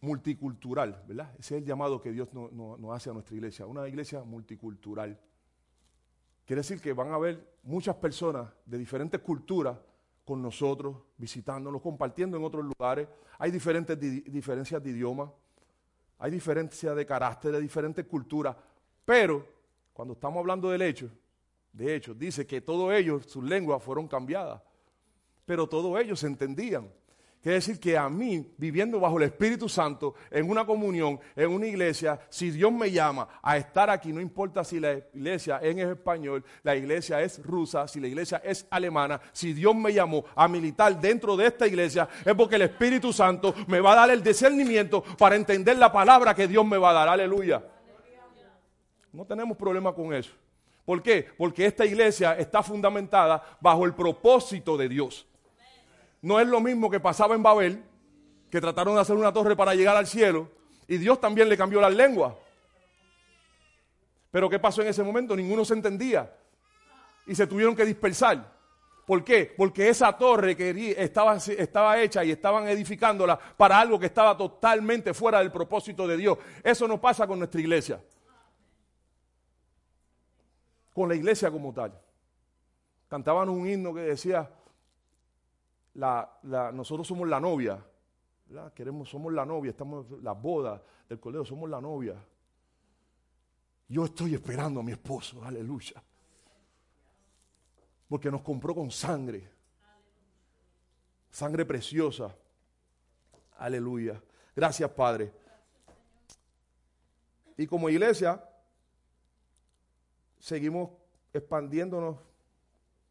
multicultural, 0.00 1.02
¿verdad? 1.06 1.30
Ese 1.38 1.56
es 1.56 1.62
el 1.62 1.64
llamado 1.66 2.00
que 2.00 2.12
Dios 2.12 2.32
no- 2.32 2.48
no- 2.52 2.76
nos 2.76 2.94
hace 2.96 3.10
a 3.10 3.12
nuestra 3.12 3.34
iglesia, 3.34 3.66
una 3.66 3.86
iglesia 3.88 4.22
multicultural. 4.22 5.18
Quiere 6.46 6.60
decir 6.60 6.80
que 6.80 6.92
van 6.92 7.10
a 7.10 7.14
haber 7.16 7.58
muchas 7.64 7.96
personas 7.96 8.48
de 8.64 8.78
diferentes 8.78 9.20
culturas 9.20 9.76
con 10.24 10.40
nosotros, 10.40 10.96
visitándonos, 11.16 11.82
compartiendo 11.82 12.36
en 12.36 12.44
otros 12.44 12.64
lugares. 12.64 13.08
Hay 13.38 13.50
diferentes 13.50 13.98
di- 13.98 14.20
diferencias 14.22 14.82
de 14.82 14.90
idioma, 14.90 15.32
hay 16.18 16.30
diferencias 16.30 16.94
de 16.96 17.04
carácter, 17.06 17.52
de 17.52 17.60
diferentes 17.60 18.04
culturas, 18.06 18.56
pero 19.04 19.46
cuando 19.92 20.14
estamos 20.14 20.38
hablando 20.40 20.70
del 20.70 20.82
hecho, 20.82 21.10
de 21.72 21.94
hecho, 21.94 22.14
dice 22.14 22.46
que 22.46 22.60
todos 22.60 22.92
ellos, 22.94 23.26
sus 23.26 23.44
lenguas 23.44 23.82
fueron 23.82 24.06
cambiadas, 24.08 24.62
pero 25.44 25.68
todos 25.68 25.98
ellos 26.00 26.20
se 26.20 26.26
entendían. 26.26 26.90
Quiere 27.40 27.56
decir 27.56 27.78
que 27.78 27.96
a 27.96 28.08
mí, 28.08 28.52
viviendo 28.56 28.98
bajo 28.98 29.16
el 29.18 29.24
Espíritu 29.24 29.68
Santo, 29.68 30.16
en 30.28 30.50
una 30.50 30.66
comunión, 30.66 31.20
en 31.36 31.50
una 31.50 31.66
iglesia, 31.66 32.18
si 32.28 32.50
Dios 32.50 32.72
me 32.72 32.90
llama 32.90 33.28
a 33.40 33.56
estar 33.56 33.88
aquí, 33.90 34.12
no 34.12 34.20
importa 34.20 34.64
si 34.64 34.80
la 34.80 34.94
iglesia 35.14 35.58
es 35.58 35.70
en 35.70 35.90
español, 35.90 36.44
la 36.64 36.74
iglesia 36.74 37.22
es 37.22 37.40
rusa, 37.44 37.86
si 37.86 38.00
la 38.00 38.08
iglesia 38.08 38.42
es 38.44 38.66
alemana, 38.70 39.20
si 39.32 39.52
Dios 39.52 39.74
me 39.76 39.92
llamó 39.92 40.24
a 40.34 40.48
militar 40.48 41.00
dentro 41.00 41.36
de 41.36 41.46
esta 41.46 41.66
iglesia, 41.68 42.08
es 42.24 42.34
porque 42.34 42.56
el 42.56 42.62
Espíritu 42.62 43.12
Santo 43.12 43.54
me 43.68 43.78
va 43.78 43.92
a 43.92 43.96
dar 43.96 44.10
el 44.10 44.22
discernimiento 44.22 45.04
para 45.16 45.36
entender 45.36 45.78
la 45.78 45.92
palabra 45.92 46.34
que 46.34 46.48
Dios 46.48 46.66
me 46.66 46.76
va 46.76 46.90
a 46.90 46.94
dar. 46.94 47.08
Aleluya. 47.08 47.62
No 49.12 49.24
tenemos 49.24 49.56
problema 49.56 49.94
con 49.94 50.12
eso. 50.12 50.32
¿Por 50.84 51.02
qué? 51.02 51.28
Porque 51.36 51.66
esta 51.66 51.86
iglesia 51.86 52.36
está 52.36 52.62
fundamentada 52.64 53.42
bajo 53.60 53.84
el 53.84 53.94
propósito 53.94 54.76
de 54.76 54.88
Dios. 54.88 55.26
No 56.22 56.40
es 56.40 56.46
lo 56.48 56.60
mismo 56.60 56.90
que 56.90 57.00
pasaba 57.00 57.34
en 57.34 57.42
Babel, 57.42 57.84
que 58.50 58.60
trataron 58.60 58.94
de 58.94 59.00
hacer 59.00 59.16
una 59.16 59.32
torre 59.32 59.56
para 59.56 59.74
llegar 59.74 59.96
al 59.96 60.06
cielo, 60.06 60.48
y 60.86 60.98
Dios 60.98 61.20
también 61.20 61.48
le 61.48 61.56
cambió 61.56 61.80
las 61.80 61.94
lenguas. 61.94 62.34
Pero 64.30 64.48
¿qué 64.48 64.58
pasó 64.58 64.82
en 64.82 64.88
ese 64.88 65.02
momento? 65.02 65.36
Ninguno 65.36 65.64
se 65.64 65.74
entendía. 65.74 66.34
Y 67.26 67.34
se 67.34 67.46
tuvieron 67.46 67.76
que 67.76 67.84
dispersar. 67.84 68.58
¿Por 69.06 69.24
qué? 69.24 69.54
Porque 69.56 69.88
esa 69.88 70.12
torre 70.12 70.54
que 70.54 70.94
estaba, 70.98 71.36
estaba 71.36 71.98
hecha 72.00 72.24
y 72.24 72.30
estaban 72.30 72.68
edificándola 72.68 73.38
para 73.38 73.80
algo 73.80 73.98
que 73.98 74.06
estaba 74.06 74.36
totalmente 74.36 75.14
fuera 75.14 75.38
del 75.38 75.50
propósito 75.50 76.06
de 76.06 76.16
Dios. 76.16 76.38
Eso 76.62 76.86
no 76.86 77.00
pasa 77.00 77.26
con 77.26 77.38
nuestra 77.38 77.60
iglesia. 77.60 78.02
Con 80.92 81.08
la 81.08 81.14
iglesia 81.14 81.50
como 81.50 81.72
tal. 81.72 81.98
Cantaban 83.08 83.48
un 83.48 83.66
himno 83.66 83.94
que 83.94 84.02
decía, 84.02 84.50
la, 85.98 86.38
la- 86.44 86.70
nosotros 86.70 87.06
somos 87.06 87.28
la 87.28 87.40
novia, 87.40 87.84
¿verdad? 88.46 88.72
Queremos, 88.72 89.08
somos 89.08 89.32
la 89.32 89.44
novia, 89.44 89.70
estamos 89.70 90.08
las 90.22 90.40
bodas 90.40 90.80
del 91.08 91.18
colegio, 91.18 91.44
somos 91.44 91.68
la 91.68 91.80
novia. 91.80 92.14
Yo 93.88 94.04
estoy 94.04 94.34
esperando 94.34 94.78
a 94.78 94.82
mi 94.84 94.92
esposo, 94.92 95.42
aleluya. 95.44 96.00
Porque 98.08 98.30
nos 98.30 98.42
compró 98.42 98.74
con 98.76 98.90
sangre, 98.92 99.50
sangre 101.30 101.64
preciosa, 101.64 102.34
aleluya. 103.56 104.22
Gracias, 104.54 104.88
Padre. 104.92 105.32
Y 107.56 107.66
como 107.66 107.88
iglesia, 107.88 108.42
seguimos 110.38 110.90
expandiéndonos 111.32 112.16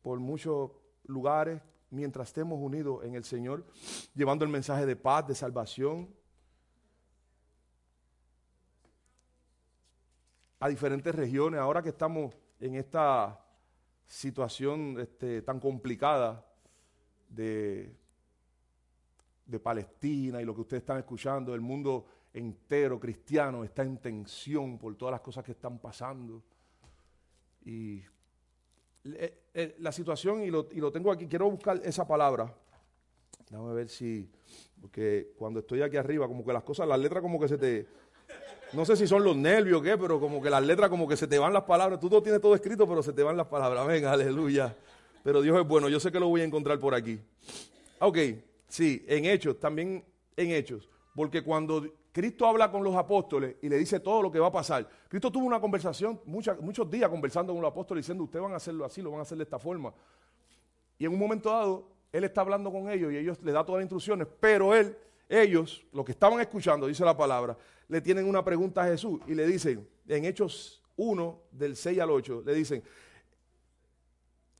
por 0.02 0.20
muchos 0.20 0.72
lugares 1.04 1.62
mientras 1.90 2.30
estemos 2.30 2.60
unidos 2.60 3.04
en 3.04 3.16
el 3.16 3.24
Señor, 3.24 3.66
llevando 4.14 4.44
el 4.46 4.52
mensaje 4.52 4.86
de 4.86 4.96
paz, 4.96 5.28
de 5.28 5.36
salvación 5.36 6.14
a 10.60 10.68
diferentes 10.68 11.14
regiones. 11.14 11.60
Ahora 11.60 11.82
que 11.82 11.90
estamos 11.90 12.34
en 12.60 12.76
esta 12.76 13.40
situación 14.06 15.00
este, 15.00 15.42
tan 15.42 15.60
complicada 15.60 16.46
de, 17.30 17.96
de 19.46 19.60
Palestina 19.60 20.42
y 20.42 20.46
lo 20.46 20.56
que 20.56 20.62
ustedes 20.62 20.82
están 20.82 20.98
escuchando, 20.98 21.54
el 21.54 21.62
mundo 21.62 22.06
entero 22.34 23.00
cristiano 23.00 23.64
está 23.64 23.84
en 23.84 23.98
tensión 23.98 24.78
por 24.78 24.96
todas 24.96 25.12
las 25.12 25.22
cosas 25.22 25.44
que 25.44 25.52
están 25.52 25.80
pasando. 25.80 26.44
Y 27.66 28.04
eh, 29.16 29.38
eh, 29.53 29.76
la 29.80 29.91
situación, 29.91 30.43
y 30.43 30.51
lo, 30.51 30.68
y 30.72 30.80
lo 30.80 30.91
tengo 30.91 31.12
aquí, 31.12 31.28
quiero 31.28 31.49
buscar 31.49 31.82
esa 31.84 32.08
palabra. 32.08 32.53
Déjame 33.49 33.74
ver 33.74 33.89
si, 33.89 34.30
porque 34.82 35.34
cuando 35.38 35.62
estoy 35.62 35.82
aquí 35.82 35.97
arriba, 35.97 36.28
como 36.28 36.45
que 36.45 36.53
las 36.53 36.64
cosas, 36.64 36.88
las 36.88 36.99
letras 36.99 37.22
como 37.22 37.39
que 37.39 37.47
se 37.47 37.58
te, 37.58 37.88
no 38.74 38.84
sé 38.86 38.97
si 38.97 39.08
son 39.08 39.24
los 39.24 39.36
nervios 39.36 39.80
o 39.80 39.82
qué, 39.82 39.97
pero 39.97 40.20
como 40.20 40.41
que 40.41 40.49
las 40.49 40.64
letras 40.64 40.89
como 40.89 41.08
que 41.08 41.16
se 41.16 41.28
te 41.28 41.39
van 41.39 41.53
las 41.53 41.64
palabras. 41.64 41.99
Tú 41.99 42.10
no 42.10 42.22
tienes 42.22 42.41
todo 42.41 42.53
escrito, 42.53 42.88
pero 42.88 43.01
se 43.01 43.14
te 43.14 43.24
van 43.24 43.38
las 43.38 43.47
palabras. 43.47 43.88
Venga, 43.88 44.12
aleluya. 44.12 44.76
Pero 45.24 45.41
Dios 45.41 45.58
es 45.60 45.68
bueno, 45.68 45.89
yo 45.89 45.99
sé 45.99 46.12
que 46.12 46.20
lo 46.20 46.28
voy 46.28 46.41
a 46.41 46.43
encontrar 46.43 46.80
por 46.80 46.93
aquí. 46.93 47.20
Ok, 47.99 48.18
sí, 48.68 49.05
en 49.08 49.26
Hechos, 49.26 49.60
también 49.60 50.03
en 50.36 50.51
Hechos. 50.51 50.89
Porque 51.16 51.43
cuando 51.43 51.86
Cristo 52.18 52.47
habla 52.47 52.72
con 52.72 52.84
los 52.84 52.95
apóstoles 52.95 53.57
y 53.61 53.70
le 53.70 53.78
dice 53.78 53.99
todo 53.99 54.24
lo 54.24 54.32
que 54.32 54.39
va 54.39 54.47
a 54.47 54.51
pasar, 54.51 54.89
Cristo 55.07 55.32
tuvo 55.32 55.45
una 55.45 55.59
conversación, 55.59 56.20
muchos 56.26 56.89
días 56.89 57.11
conversando 57.11 57.53
con 57.53 57.61
los 57.61 57.70
apóstoles 57.70 58.03
diciendo, 58.03 58.24
ustedes 58.24 58.41
van 58.41 58.53
a 58.53 58.55
hacerlo 58.55 58.86
así, 58.86 59.03
lo 59.03 59.11
van 59.11 59.20
a 59.20 59.22
hacer 59.22 59.38
de 59.38 59.43
esta 59.43 59.59
forma. 59.59 59.93
Y 60.97 61.05
en 61.05 61.13
un 61.13 61.20
momento 61.20 61.51
dado, 61.51 61.88
Él 62.11 62.24
está 62.24 62.41
hablando 62.41 62.72
con 62.72 62.89
ellos 62.89 63.13
y 63.13 63.18
ellos 63.18 63.38
le 63.43 63.51
da 63.51 63.63
todas 63.63 63.82
las 63.82 63.84
instrucciones, 63.84 64.28
pero 64.39 64.74
Él, 64.74 64.97
ellos, 65.30 65.86
los 65.93 66.03
que 66.03 66.13
estaban 66.13 66.39
escuchando, 66.39 66.88
dice 66.88 67.05
la 67.05 67.15
palabra, 67.15 67.55
le 67.88 68.01
tienen 68.01 68.28
una 68.28 68.43
pregunta 68.43 68.82
a 68.82 68.88
Jesús 68.88 69.22
y 69.28 69.36
le 69.36 69.45
dicen, 69.45 69.88
en 70.07 70.26
Hechos 70.26 70.82
1, 70.95 71.39
del 71.51 71.76
6 71.76 71.99
al 71.99 72.09
8, 72.09 72.41
le 72.43 72.55
dicen, 72.55 72.84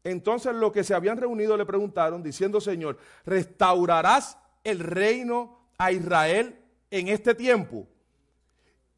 entonces 0.04 0.54
los 0.54 0.72
que 0.72 0.84
se 0.84 0.94
habían 0.94 1.18
reunido 1.18 1.58
le 1.58 1.66
preguntaron, 1.66 2.22
diciendo, 2.22 2.62
Señor, 2.62 3.00
¿restaurarás 3.26 4.38
el 4.64 4.78
reino 4.78 5.58
a 5.80 5.92
Israel 5.92 6.67
en 6.92 7.08
este 7.08 7.34
tiempo? 7.36 7.88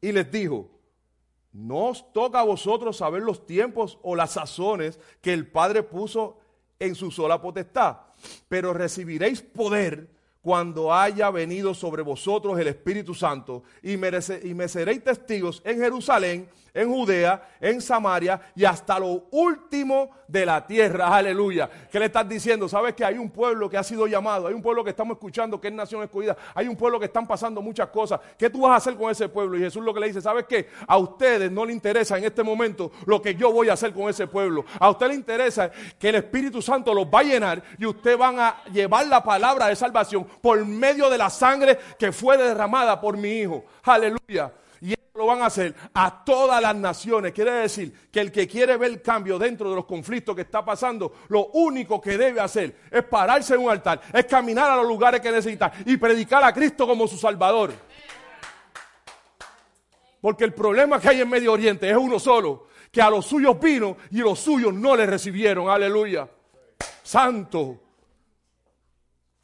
Y 0.00 0.12
les 0.12 0.30
dijo, 0.30 0.68
no 1.52 1.88
os 1.88 2.12
toca 2.12 2.40
a 2.40 2.44
vosotros 2.44 2.96
saber 2.96 3.22
los 3.22 3.46
tiempos 3.46 3.98
o 4.02 4.14
las 4.14 4.32
sazones 4.32 4.98
que 5.20 5.32
el 5.32 5.46
Padre 5.46 5.82
puso 5.82 6.38
en 6.78 6.94
su 6.94 7.10
sola 7.10 7.40
potestad, 7.40 7.98
pero 8.48 8.72
recibiréis 8.72 9.42
poder 9.42 10.08
cuando 10.42 10.92
haya 10.94 11.30
venido 11.30 11.74
sobre 11.74 12.02
vosotros 12.02 12.58
el 12.58 12.68
Espíritu 12.68 13.14
Santo 13.14 13.62
y, 13.82 13.96
merece- 13.96 14.40
y 14.44 14.54
me 14.54 14.68
seréis 14.68 15.04
testigos 15.04 15.60
en 15.64 15.78
Jerusalén, 15.78 16.48
en 16.72 16.88
Judea, 16.88 17.56
en 17.60 17.80
Samaria 17.80 18.40
y 18.54 18.64
hasta 18.64 18.98
lo 18.98 19.24
último 19.32 20.10
de 20.28 20.46
la 20.46 20.64
tierra. 20.64 21.08
Aleluya. 21.14 21.68
¿Qué 21.90 21.98
le 21.98 22.06
estás 22.06 22.28
diciendo? 22.28 22.68
Sabes 22.68 22.94
que 22.94 23.04
hay 23.04 23.18
un 23.18 23.28
pueblo 23.28 23.68
que 23.68 23.76
ha 23.76 23.82
sido 23.82 24.06
llamado, 24.06 24.46
hay 24.46 24.54
un 24.54 24.62
pueblo 24.62 24.84
que 24.84 24.90
estamos 24.90 25.16
escuchando 25.16 25.60
que 25.60 25.66
es 25.66 25.74
nación 25.74 26.04
escogida, 26.04 26.36
hay 26.54 26.68
un 26.68 26.76
pueblo 26.76 27.00
que 27.00 27.06
están 27.06 27.26
pasando 27.26 27.60
muchas 27.60 27.88
cosas. 27.88 28.20
¿Qué 28.38 28.48
tú 28.48 28.60
vas 28.62 28.70
a 28.70 28.76
hacer 28.76 28.94
con 28.96 29.10
ese 29.10 29.28
pueblo? 29.28 29.58
Y 29.58 29.62
Jesús 29.62 29.82
lo 29.82 29.92
que 29.92 29.98
le 29.98 30.06
dice, 30.06 30.22
¿sabes 30.22 30.44
qué? 30.48 30.68
A 30.86 30.96
ustedes 30.96 31.50
no 31.50 31.66
le 31.66 31.72
interesa 31.72 32.16
en 32.16 32.24
este 32.24 32.44
momento 32.44 32.92
lo 33.04 33.20
que 33.20 33.34
yo 33.34 33.52
voy 33.52 33.68
a 33.68 33.72
hacer 33.72 33.92
con 33.92 34.08
ese 34.08 34.28
pueblo. 34.28 34.64
A 34.78 34.90
usted 34.90 35.08
le 35.08 35.14
interesa 35.14 35.72
que 35.98 36.10
el 36.10 36.14
Espíritu 36.14 36.62
Santo 36.62 36.94
los 36.94 37.06
va 37.06 37.18
a 37.18 37.24
llenar 37.24 37.62
y 37.78 37.84
ustedes 37.84 38.16
van 38.16 38.38
a 38.38 38.62
llevar 38.72 39.08
la 39.08 39.24
palabra 39.24 39.66
de 39.66 39.74
salvación 39.74 40.24
por 40.40 40.64
medio 40.64 41.10
de 41.10 41.18
la 41.18 41.30
sangre 41.30 41.78
que 41.98 42.12
fue 42.12 42.36
derramada 42.36 43.00
por 43.00 43.16
mi 43.16 43.40
Hijo. 43.40 43.64
Aleluya. 43.82 44.52
Y 44.80 44.92
eso 44.92 45.10
lo 45.14 45.26
van 45.26 45.42
a 45.42 45.46
hacer 45.46 45.74
a 45.92 46.24
todas 46.24 46.60
las 46.62 46.74
naciones. 46.74 47.32
Quiere 47.32 47.52
decir 47.52 47.92
que 48.10 48.20
el 48.20 48.32
que 48.32 48.48
quiere 48.48 48.76
ver 48.76 49.02
cambio 49.02 49.38
dentro 49.38 49.68
de 49.68 49.76
los 49.76 49.84
conflictos 49.84 50.34
que 50.34 50.42
está 50.42 50.64
pasando, 50.64 51.12
lo 51.28 51.46
único 51.48 52.00
que 52.00 52.16
debe 52.16 52.40
hacer 52.40 52.76
es 52.90 53.04
pararse 53.04 53.54
en 53.54 53.60
un 53.60 53.70
altar, 53.70 54.00
es 54.12 54.24
caminar 54.24 54.70
a 54.70 54.76
los 54.76 54.86
lugares 54.86 55.20
que 55.20 55.30
necesita 55.30 55.72
y 55.84 55.96
predicar 55.96 56.42
a 56.44 56.52
Cristo 56.52 56.86
como 56.86 57.06
su 57.06 57.18
Salvador. 57.18 57.72
Porque 60.20 60.44
el 60.44 60.52
problema 60.52 61.00
que 61.00 61.08
hay 61.08 61.20
en 61.20 61.28
Medio 61.28 61.52
Oriente 61.52 61.88
es 61.90 61.96
uno 61.96 62.18
solo, 62.18 62.68
que 62.90 63.00
a 63.00 63.10
los 63.10 63.26
suyos 63.26 63.58
vino 63.60 63.96
y 64.10 64.18
los 64.18 64.38
suyos 64.38 64.72
no 64.72 64.96
le 64.96 65.06
recibieron. 65.06 65.68
Aleluya. 65.68 66.28
Santo, 67.02 67.80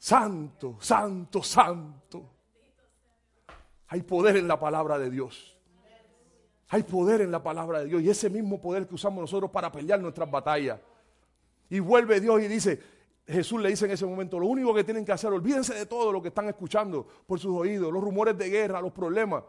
santo, 0.07 0.77
santo, 0.79 1.43
santo. 1.43 2.29
Hay 3.89 4.03
poder 4.03 4.37
en 4.37 4.47
la 4.47 4.57
palabra 4.57 4.97
de 4.97 5.09
Dios. 5.09 5.57
Hay 6.69 6.83
poder 6.83 7.19
en 7.19 7.29
la 7.29 7.43
palabra 7.43 7.79
de 7.79 7.87
Dios. 7.87 8.01
Y 8.01 8.09
ese 8.09 8.29
mismo 8.29 8.61
poder 8.61 8.87
que 8.87 8.95
usamos 8.95 9.19
nosotros 9.19 9.51
para 9.51 9.69
pelear 9.69 9.99
nuestras 9.99 10.31
batallas. 10.31 10.79
Y 11.69 11.79
vuelve 11.79 12.21
Dios 12.21 12.41
y 12.41 12.47
dice, 12.47 12.81
Jesús 13.27 13.61
le 13.61 13.67
dice 13.67 13.83
en 13.83 13.91
ese 13.91 14.05
momento, 14.05 14.39
lo 14.39 14.47
único 14.47 14.73
que 14.73 14.85
tienen 14.85 15.03
que 15.03 15.11
hacer, 15.11 15.29
olvídense 15.29 15.73
de 15.73 15.85
todo 15.85 16.13
lo 16.13 16.21
que 16.21 16.29
están 16.29 16.47
escuchando 16.47 17.05
por 17.25 17.37
sus 17.37 17.53
oídos, 17.53 17.91
los 17.91 18.01
rumores 18.01 18.37
de 18.37 18.49
guerra, 18.49 18.79
los 18.79 18.93
problemas. 18.93 19.43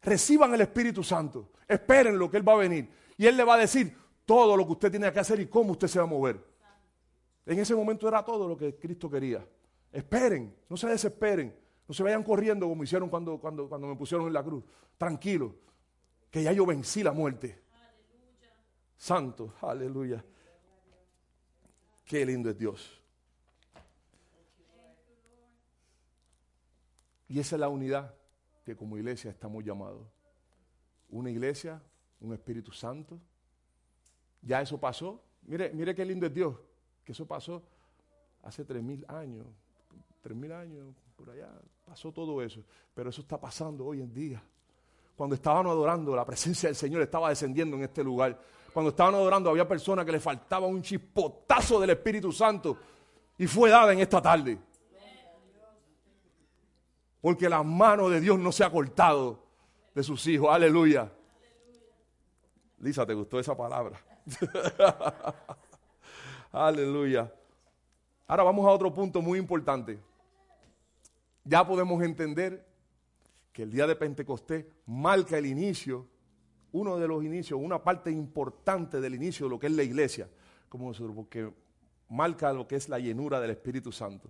Reciban 0.00 0.54
el 0.54 0.62
Espíritu 0.62 1.04
Santo. 1.04 1.50
Esperen 1.68 2.18
lo 2.18 2.30
que 2.30 2.38
Él 2.38 2.48
va 2.48 2.54
a 2.54 2.56
venir. 2.56 2.88
Y 3.18 3.26
Él 3.26 3.36
le 3.36 3.44
va 3.44 3.56
a 3.56 3.58
decir 3.58 3.94
todo 4.24 4.56
lo 4.56 4.64
que 4.64 4.72
usted 4.72 4.90
tiene 4.90 5.12
que 5.12 5.20
hacer 5.20 5.40
y 5.40 5.46
cómo 5.46 5.72
usted 5.72 5.88
se 5.88 5.98
va 5.98 6.06
a 6.06 6.08
mover. 6.08 6.49
En 7.46 7.58
ese 7.58 7.74
momento 7.74 8.06
era 8.06 8.24
todo 8.24 8.48
lo 8.48 8.56
que 8.56 8.76
Cristo 8.76 9.10
quería. 9.10 9.46
Esperen, 9.92 10.54
no 10.68 10.76
se 10.76 10.86
desesperen. 10.86 11.54
No 11.88 11.94
se 11.94 12.04
vayan 12.04 12.22
corriendo 12.22 12.68
como 12.68 12.84
hicieron 12.84 13.08
cuando, 13.08 13.38
cuando, 13.40 13.68
cuando 13.68 13.88
me 13.88 13.96
pusieron 13.96 14.28
en 14.28 14.32
la 14.32 14.44
cruz. 14.44 14.62
Tranquilo, 14.96 15.56
que 16.30 16.42
ya 16.42 16.52
yo 16.52 16.64
vencí 16.64 17.02
la 17.02 17.10
muerte. 17.12 17.60
Santo, 18.96 19.54
aleluya. 19.60 20.24
Qué 22.04 22.24
lindo 22.24 22.50
es 22.50 22.56
Dios. 22.56 23.02
Y 27.26 27.40
esa 27.40 27.56
es 27.56 27.60
la 27.60 27.68
unidad 27.68 28.14
que 28.64 28.76
como 28.76 28.96
iglesia 28.96 29.30
estamos 29.30 29.64
llamados. 29.64 30.06
Una 31.08 31.30
iglesia, 31.30 31.82
un 32.20 32.32
Espíritu 32.32 32.70
Santo. 32.70 33.20
Ya 34.42 34.60
eso 34.60 34.78
pasó. 34.78 35.24
Mire, 35.42 35.72
mire 35.72 35.94
qué 35.94 36.04
lindo 36.04 36.26
es 36.26 36.34
Dios, 36.34 36.56
que 37.04 37.12
eso 37.12 37.26
pasó 37.26 37.62
hace 38.42 38.64
tres 38.64 38.82
mil 38.82 39.04
años, 39.08 39.46
tres 40.22 40.36
mil 40.36 40.52
años, 40.52 40.94
por 41.16 41.30
allá, 41.30 41.50
pasó 41.84 42.12
todo 42.12 42.42
eso. 42.42 42.62
Pero 42.94 43.10
eso 43.10 43.20
está 43.22 43.38
pasando 43.38 43.86
hoy 43.86 44.00
en 44.00 44.12
día. 44.12 44.42
Cuando 45.16 45.34
estaban 45.34 45.66
adorando, 45.66 46.16
la 46.16 46.24
presencia 46.24 46.68
del 46.68 46.76
Señor 46.76 47.02
estaba 47.02 47.28
descendiendo 47.28 47.76
en 47.76 47.82
este 47.82 48.02
lugar. 48.02 48.40
Cuando 48.72 48.90
estaban 48.90 49.14
adorando, 49.14 49.50
había 49.50 49.68
personas 49.68 50.04
que 50.06 50.12
le 50.12 50.20
faltaba 50.20 50.66
un 50.66 50.80
chispotazo 50.80 51.80
del 51.80 51.90
Espíritu 51.90 52.32
Santo 52.32 52.78
y 53.36 53.46
fue 53.46 53.70
dada 53.70 53.92
en 53.92 54.00
esta 54.00 54.22
tarde. 54.22 54.58
Porque 57.20 57.48
la 57.48 57.62
mano 57.62 58.08
de 58.08 58.20
Dios 58.20 58.38
no 58.38 58.50
se 58.50 58.64
ha 58.64 58.70
cortado 58.70 59.44
de 59.94 60.02
sus 60.02 60.26
hijos. 60.26 60.48
Aleluya. 60.50 61.12
Lisa, 62.78 63.04
¿te 63.04 63.12
gustó 63.12 63.38
esa 63.38 63.54
palabra? 63.54 64.00
Aleluya. 66.52 67.32
Ahora 68.26 68.42
vamos 68.42 68.66
a 68.66 68.70
otro 68.70 68.92
punto 68.92 69.22
muy 69.22 69.38
importante. 69.38 70.00
Ya 71.44 71.64
podemos 71.64 72.02
entender 72.02 72.66
que 73.52 73.62
el 73.62 73.70
día 73.70 73.86
de 73.86 73.94
Pentecostés 73.94 74.66
marca 74.84 75.38
el 75.38 75.46
inicio, 75.46 76.08
uno 76.72 76.98
de 76.98 77.06
los 77.06 77.24
inicios, 77.24 77.60
una 77.62 77.82
parte 77.82 78.10
importante 78.10 79.00
del 79.00 79.14
inicio 79.14 79.46
de 79.46 79.50
lo 79.50 79.60
que 79.60 79.68
es 79.68 79.72
la 79.72 79.84
iglesia, 79.84 80.28
como 80.68 80.88
nosotros, 80.88 81.14
porque 81.14 81.52
marca 82.08 82.52
lo 82.52 82.66
que 82.66 82.76
es 82.76 82.88
la 82.88 82.98
llenura 82.98 83.40
del 83.40 83.50
Espíritu 83.50 83.92
Santo 83.92 84.28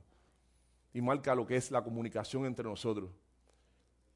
y 0.93 1.01
marca 1.01 1.35
lo 1.35 1.47
que 1.47 1.57
es 1.57 1.71
la 1.71 1.83
comunicación 1.83 2.45
entre 2.45 2.65
nosotros. 2.65 3.11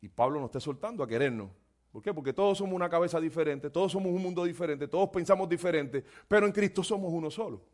Y 0.02 0.08
Pablo 0.08 0.40
nos 0.40 0.48
está 0.48 0.60
soltando 0.60 1.02
a 1.02 1.08
querernos. 1.08 1.50
¿Por 1.90 2.02
qué? 2.02 2.12
Porque 2.12 2.34
todos 2.34 2.58
somos 2.58 2.74
una 2.74 2.90
cabeza 2.90 3.18
diferente, 3.18 3.70
todos 3.70 3.92
somos 3.92 4.12
un 4.12 4.22
mundo 4.22 4.44
diferente, 4.44 4.88
todos 4.88 5.08
pensamos 5.08 5.48
diferente, 5.48 6.04
pero 6.28 6.44
en 6.44 6.52
Cristo 6.52 6.82
somos 6.82 7.10
uno 7.10 7.30
solo. 7.30 7.73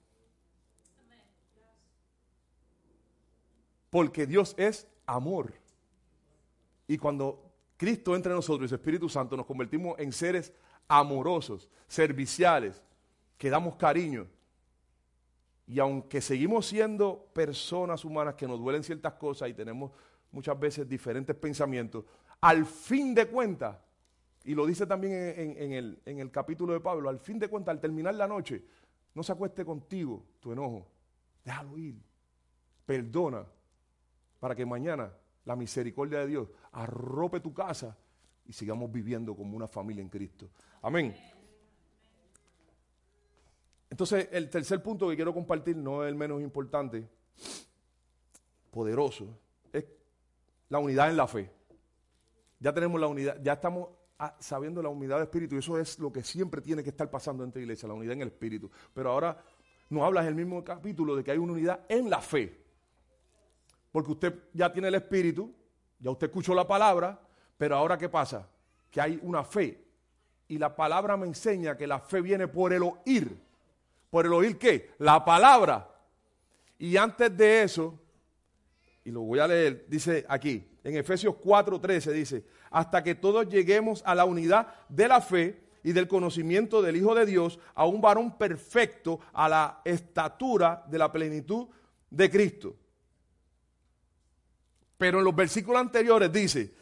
Porque 3.91 4.27
Dios 4.27 4.55
es 4.57 4.87
amor. 5.05 5.53
Y 6.87 6.97
cuando 6.97 7.51
Cristo 7.77 8.15
entra 8.15 8.33
en 8.33 8.37
nosotros 8.37 8.67
y 8.67 8.69
su 8.69 8.75
Espíritu 8.77 9.09
Santo, 9.09 9.37
nos 9.37 9.47
convertimos 9.47 9.99
en 9.99 10.13
seres 10.13 10.53
amorosos, 10.89 11.69
serviciales, 11.87 12.83
que 13.37 13.51
damos 13.51 13.77
cariño. 13.77 14.27
Y 15.67 15.79
aunque 15.79 16.21
seguimos 16.21 16.67
siendo 16.67 17.31
personas 17.33 18.05
humanas 18.05 18.35
que 18.35 18.47
nos 18.47 18.59
duelen 18.59 18.83
ciertas 18.83 19.15
cosas 19.15 19.49
y 19.49 19.55
tenemos 19.55 19.93
muchas 20.33 20.59
veces 20.59 20.89
diferentes 20.89 21.35
pensamientos, 21.37 22.05
al 22.41 22.67
fin 22.67 23.15
de 23.15 23.27
cuentas, 23.27 23.77
y 24.45 24.55
lo 24.55 24.67
dice 24.67 24.87
también 24.87 25.13
en, 25.13 25.73
el, 25.73 26.01
en, 26.05 26.19
el, 26.19 26.31
capítulo 26.31 26.73
de 26.73 26.81
Pablo, 26.81 27.09
al 27.09 27.19
fin 27.19 27.39
de 27.39 27.49
cuentas, 27.49 27.73
al 27.75 27.81
terminar 27.81 28.15
la 28.15 28.27
noche, 28.27 28.65
no 29.15 29.23
se 29.23 29.33
acueste 29.33 29.65
contigo 29.65 30.25
tu 30.41 30.53
enojo, 30.53 30.87
déjalo 31.45 31.79
ir, 31.79 31.97
perdona, 32.87 33.47
para 34.41 34.57
que 34.57 34.67
mañana 34.67 35.13
la 35.45 35.55
misericordia 35.55 36.21
de 36.21 36.27
Dios 36.27 36.49
arrope 36.73 37.41
tu 37.41 37.55
casa 37.55 37.97
y 38.47 38.53
sigamos 38.53 38.91
viviendo 38.91 39.37
como 39.37 39.57
una 39.57 39.69
familia 39.69 40.03
en 40.03 40.09
Cristo. 40.09 40.51
Amén. 40.83 41.15
Entonces, 43.91 44.29
el 44.33 44.49
tercer 44.49 44.83
punto 44.83 45.09
que 45.09 45.17
quiero 45.17 45.35
compartir, 45.35 45.77
no 45.77 46.05
es 46.05 46.09
el 46.09 46.15
menos 46.15 46.41
importante, 46.41 47.07
poderoso, 48.71 49.39
es 49.73 49.85
la 50.69 50.79
unidad 50.79 51.11
en 51.11 51.17
la 51.17 51.27
fe. 51.27 51.51
Ya 52.61 52.73
tenemos 52.73 53.01
la 53.01 53.09
unidad, 53.09 53.41
ya 53.43 53.55
estamos 53.55 53.89
ah, 54.19 54.37
sabiendo 54.39 54.83
la 54.83 54.89
unidad 54.89 55.19
de 55.19 55.25
espíritu, 55.25 55.57
y 55.57 55.59
eso 55.59 55.79
es 55.79 55.99
lo 55.99 56.13
que 56.13 56.23
siempre 56.23 56.61
tiene 56.61 56.83
que 56.83 56.91
estar 56.91 57.11
pasando 57.11 57.43
entre 57.43 57.63
iglesia, 57.63 57.89
la 57.89 57.95
unidad 57.95 58.15
en 58.15 58.23
el 58.23 58.29
espíritu. 58.29 58.71
Pero 58.95 59.11
ahora 59.11 59.43
nos 59.89 60.05
habla 60.05 60.23
en 60.23 60.29
el 60.29 60.35
mismo 60.37 60.63
capítulo 60.63 61.17
de 61.17 61.25
que 61.25 61.33
hay 61.33 61.39
una 61.39 61.53
unidad 61.53 61.85
en 61.89 62.09
la 62.09 62.21
fe. 62.21 62.60
Porque 63.93 64.13
usted 64.13 64.35
ya 64.53 64.73
tiene 64.73 64.89
el 64.89 64.95
espíritu, 64.95 65.53
ya 65.99 66.11
usted 66.11 66.29
escuchó 66.29 66.55
la 66.55 66.67
palabra, 66.67 67.21
pero 67.57 67.77
ahora 67.77 67.99
¿qué 67.99 68.09
pasa? 68.09 68.49
Que 68.91 69.01
hay 69.01 69.19
una 69.23 69.45
fe. 69.45 69.85
Y 70.49 70.59
la 70.59 70.75
palabra 70.75 71.17
me 71.17 71.27
enseña 71.27 71.77
que 71.77 71.87
la 71.87 72.01
fe 72.01 72.21
viene 72.21 72.49
por 72.49 72.73
el 72.73 72.83
oír. 72.83 73.37
¿Por 74.11 74.27
el 74.27 74.33
oír 74.33 74.59
qué? 74.59 74.91
La 74.99 75.25
palabra. 75.25 75.89
Y 76.79 76.97
antes 76.97 77.37
de 77.37 77.63
eso, 77.63 77.99
y 79.05 79.11
lo 79.11 79.21
voy 79.23 79.39
a 79.39 79.47
leer, 79.47 79.87
dice 79.89 80.25
aquí, 80.29 80.67
en 80.83 80.97
Efesios 80.97 81.35
4:13 81.37 82.13
dice, 82.13 82.45
hasta 82.71 83.03
que 83.03 83.15
todos 83.15 83.49
lleguemos 83.49 84.03
a 84.07 84.15
la 84.15 84.25
unidad 84.25 84.69
de 84.89 85.09
la 85.09 85.21
fe 85.21 85.61
y 85.83 85.93
del 85.93 86.09
conocimiento 86.09 86.83
del 86.83 86.97
Hijo 86.97 87.15
de 87.15 87.27
Dios, 87.27 87.59
a 87.75 87.87
un 87.87 88.01
varón 88.01 88.37
perfecto, 88.37 89.21
a 89.33 89.49
la 89.49 89.81
estatura 89.85 90.85
de 90.89 90.99
la 90.99 91.11
plenitud 91.11 91.69
de 92.11 92.31
Cristo. 92.31 92.77
Pero 95.01 95.21
en 95.21 95.25
los 95.25 95.35
versículos 95.35 95.81
anteriores 95.81 96.31
dice, 96.31 96.75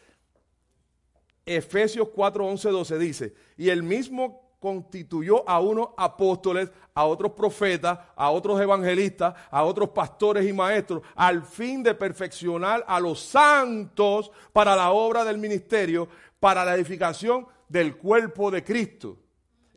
Efesios 1.47 2.09
4, 2.13 2.45
11, 2.45 2.69
12 2.69 2.99
dice, 2.99 3.35
y 3.57 3.69
el 3.69 3.85
mismo 3.85 4.57
constituyó 4.59 5.49
a 5.49 5.61
unos 5.61 5.91
apóstoles, 5.97 6.69
a 6.95 7.05
otros 7.05 7.31
profetas, 7.31 7.97
a 8.17 8.31
otros 8.31 8.61
evangelistas, 8.61 9.37
a 9.53 9.63
otros 9.63 9.91
pastores 9.91 10.45
y 10.49 10.53
maestros, 10.53 11.03
al 11.15 11.45
fin 11.45 11.81
de 11.85 11.95
perfeccionar 11.95 12.85
a 12.89 12.99
los 12.99 13.21
santos 13.21 14.33
para 14.53 14.75
la 14.75 14.91
obra 14.91 15.25
del 15.25 15.39
ministerio, 15.39 16.09
para 16.41 16.65
la 16.65 16.75
edificación 16.75 17.47
del 17.69 17.97
cuerpo 17.99 18.51
de 18.51 18.65
Cristo. 18.65 19.17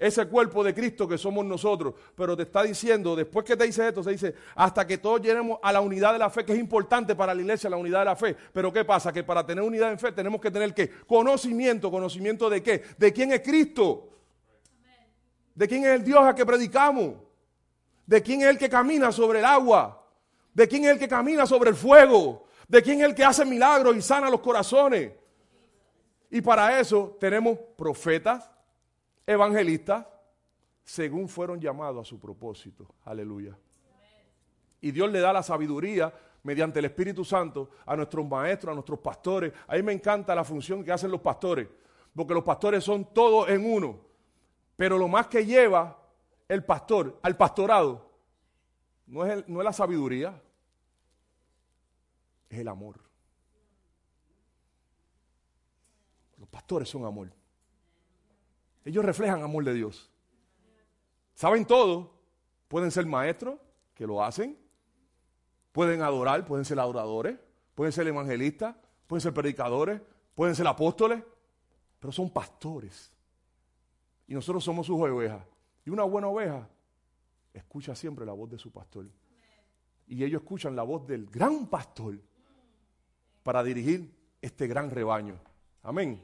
Ese 0.02 0.26
cuerpo 0.26 0.64
de 0.64 0.74
Cristo 0.74 1.08
que 1.08 1.16
somos 1.16 1.46
nosotros. 1.46 1.94
Pero 2.16 2.36
te 2.36 2.42
está 2.42 2.64
diciendo, 2.64 3.16
después 3.16 3.46
que 3.46 3.56
te 3.56 3.66
dice 3.66 3.88
esto, 3.88 4.04
se 4.04 4.10
dice, 4.10 4.34
hasta 4.56 4.88
que 4.88 4.98
todos 4.98 5.22
lleguemos 5.22 5.60
a 5.62 5.72
la 5.72 5.80
unidad 5.80 6.12
de 6.12 6.18
la 6.18 6.32
fe, 6.32 6.44
que 6.44 6.54
es 6.54 6.60
importante 6.60 7.14
para 7.14 7.36
la 7.36 7.42
iglesia, 7.42 7.70
la 7.70 7.78
unidad 7.78 8.00
de 8.00 8.06
la 8.06 8.16
fe. 8.16 8.36
Pero 8.52 8.74
¿qué 8.74 8.84
pasa? 8.84 9.14
Que 9.14 9.24
para 9.24 9.46
tener 9.46 9.64
unidad 9.64 9.92
en 9.92 10.00
fe 10.00 10.12
tenemos 10.12 10.42
que 10.42 10.50
tener 10.50 10.74
qué? 10.74 10.90
Conocimiento. 11.06 11.92
¿Conocimiento 11.92 12.50
de 12.50 12.64
qué? 12.64 12.82
De 12.98 13.14
quién 13.14 13.32
es 13.32 13.42
Cristo. 13.42 14.10
¿De 15.54 15.68
quién 15.68 15.86
es 15.86 15.92
el 15.92 16.04
Dios 16.04 16.24
a 16.24 16.34
que 16.34 16.48
predicamos? 16.48 17.14
¿De 18.08 18.24
quién 18.24 18.42
es 18.42 18.48
el 18.48 18.58
que 18.58 18.70
camina 18.70 19.12
sobre 19.12 19.38
el 19.38 19.46
agua? 19.46 20.04
¿De 20.52 20.68
quién 20.68 20.84
es 20.86 20.94
el 20.94 20.98
que 20.98 21.08
camina 21.08 21.46
sobre 21.46 21.70
el 21.70 21.76
fuego? 21.76 22.48
¿De 22.68 22.82
quién 22.82 23.02
es 23.02 23.06
el 23.06 23.14
que 23.14 23.24
hace 23.24 23.46
milagros 23.46 23.96
y 23.96 24.02
sana 24.02 24.32
los 24.32 24.42
corazones? 24.42 25.12
Y 26.32 26.42
para 26.42 26.80
eso 26.80 27.16
tenemos 27.20 27.60
profetas, 27.78 28.50
evangelistas, 29.26 30.06
según 30.84 31.28
fueron 31.28 31.60
llamados 31.60 32.08
a 32.08 32.10
su 32.10 32.20
propósito. 32.20 32.88
Aleluya. 33.06 33.58
Y 34.82 34.92
Dios 34.92 35.12
le 35.12 35.20
da 35.20 35.32
la 35.32 35.44
sabiduría 35.44 36.14
mediante 36.44 36.80
el 36.80 36.86
Espíritu 36.86 37.24
Santo 37.24 37.70
a 37.86 37.96
nuestros 37.96 38.28
maestros, 38.28 38.72
a 38.72 38.76
nuestros 38.76 39.00
pastores. 39.00 39.54
A 39.68 39.76
mí 39.76 39.84
me 39.84 39.94
encanta 39.94 40.34
la 40.34 40.44
función 40.44 40.84
que 40.84 40.92
hacen 40.92 41.12
los 41.12 41.22
pastores, 41.22 41.68
porque 42.16 42.34
los 42.34 42.44
pastores 42.44 42.84
son 42.84 43.14
todos 43.14 43.50
en 43.50 43.72
uno. 43.72 44.00
Pero 44.76 44.98
lo 44.98 45.08
más 45.08 45.28
que 45.28 45.46
lleva 45.46 45.98
el 46.48 46.66
pastor 46.66 47.20
al 47.22 47.38
pastorado 47.38 48.10
no 49.06 49.26
es, 49.26 49.48
no 49.48 49.62
es 49.62 49.66
la 49.66 49.74
sabiduría, 49.74 50.42
es 52.50 52.60
el 52.60 52.68
amor. 52.68 53.00
Los 56.38 56.50
pastores 56.50 56.90
son 56.90 57.06
amor. 57.06 57.32
Ellos 58.86 59.06
reflejan 59.06 59.44
amor 59.44 59.64
de 59.64 59.74
Dios. 59.74 60.10
Saben 61.34 61.66
todo. 61.66 62.20
Pueden 62.68 62.92
ser 62.92 63.06
maestros, 63.06 63.60
que 63.94 64.08
lo 64.08 64.24
hacen. 64.24 64.58
Pueden 65.72 66.02
adorar, 66.02 66.46
pueden 66.46 66.66
ser 66.66 66.80
adoradores. 66.80 67.38
Pueden 67.76 67.92
ser 67.92 68.08
evangelistas, 68.08 68.76
pueden 69.08 69.22
ser 69.22 69.34
predicadores, 69.34 70.02
pueden 70.36 70.56
ser 70.56 70.68
apóstoles. 70.68 71.24
Pero 72.00 72.12
son 72.12 72.30
pastores. 72.30 73.12
Y 74.28 74.34
nosotros 74.34 74.64
somos 74.64 74.88
sus 74.88 75.00
ovejas. 75.00 75.46
Y 75.86 75.90
una 75.90 76.04
buena 76.04 76.28
oveja 76.28 76.68
escucha 77.54 77.96
siempre 77.96 78.26
la 78.26 78.34
voz 78.34 78.50
de 78.50 78.58
su 78.58 78.72
pastor. 78.72 79.08
Y 80.08 80.24
ellos 80.24 80.42
escuchan 80.42 80.76
la 80.76 80.84
voz 80.84 81.06
del 81.08 81.26
gran 81.28 81.68
pastor 81.68 82.20
para 83.44 83.64
dirigir 83.64 84.14
este 84.42 84.68
gran 84.68 84.90
rebaño. 84.90 85.40
Amén. 85.84 86.22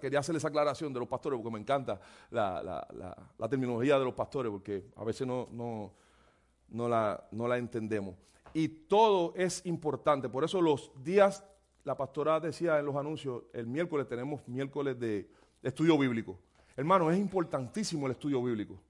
Quería 0.00 0.18
hacer 0.18 0.36
esa 0.36 0.48
aclaración 0.48 0.92
de 0.92 1.00
los 1.00 1.08
pastores 1.08 1.38
porque 1.38 1.52
me 1.52 1.60
encanta 1.60 2.00
la, 2.30 3.46
terminología 3.48 3.98
de 3.98 4.04
los 4.04 4.14
pastores 4.14 4.50
porque 4.50 4.86
a 4.96 5.04
veces 5.04 5.26
no, 5.26 5.48
no, 5.52 6.88
la, 6.88 7.28
no 7.30 7.48
la 7.48 7.58
entendemos. 7.58 8.14
y 8.52 8.68
todo 8.68 9.32
es 9.36 9.64
importante. 9.66 10.28
Por 10.28 10.44
eso 10.44 10.60
los 10.60 10.90
días, 11.02 11.44
la 11.84 11.96
pastora 11.96 12.40
decía 12.40 12.78
en 12.78 12.86
los 12.86 12.96
anuncios, 12.96 13.44
el 13.52 13.66
miércoles 13.66 14.08
tenemos 14.08 14.46
miércoles 14.48 14.98
de 14.98 15.30
estudio 15.62 15.96
bíblico. 15.98 16.38
Hermano, 16.76 17.10
es 17.10 17.18
importantísimo 17.18 18.06
el 18.06 18.12
estudio 18.12 18.42
bíblico. 18.42 18.80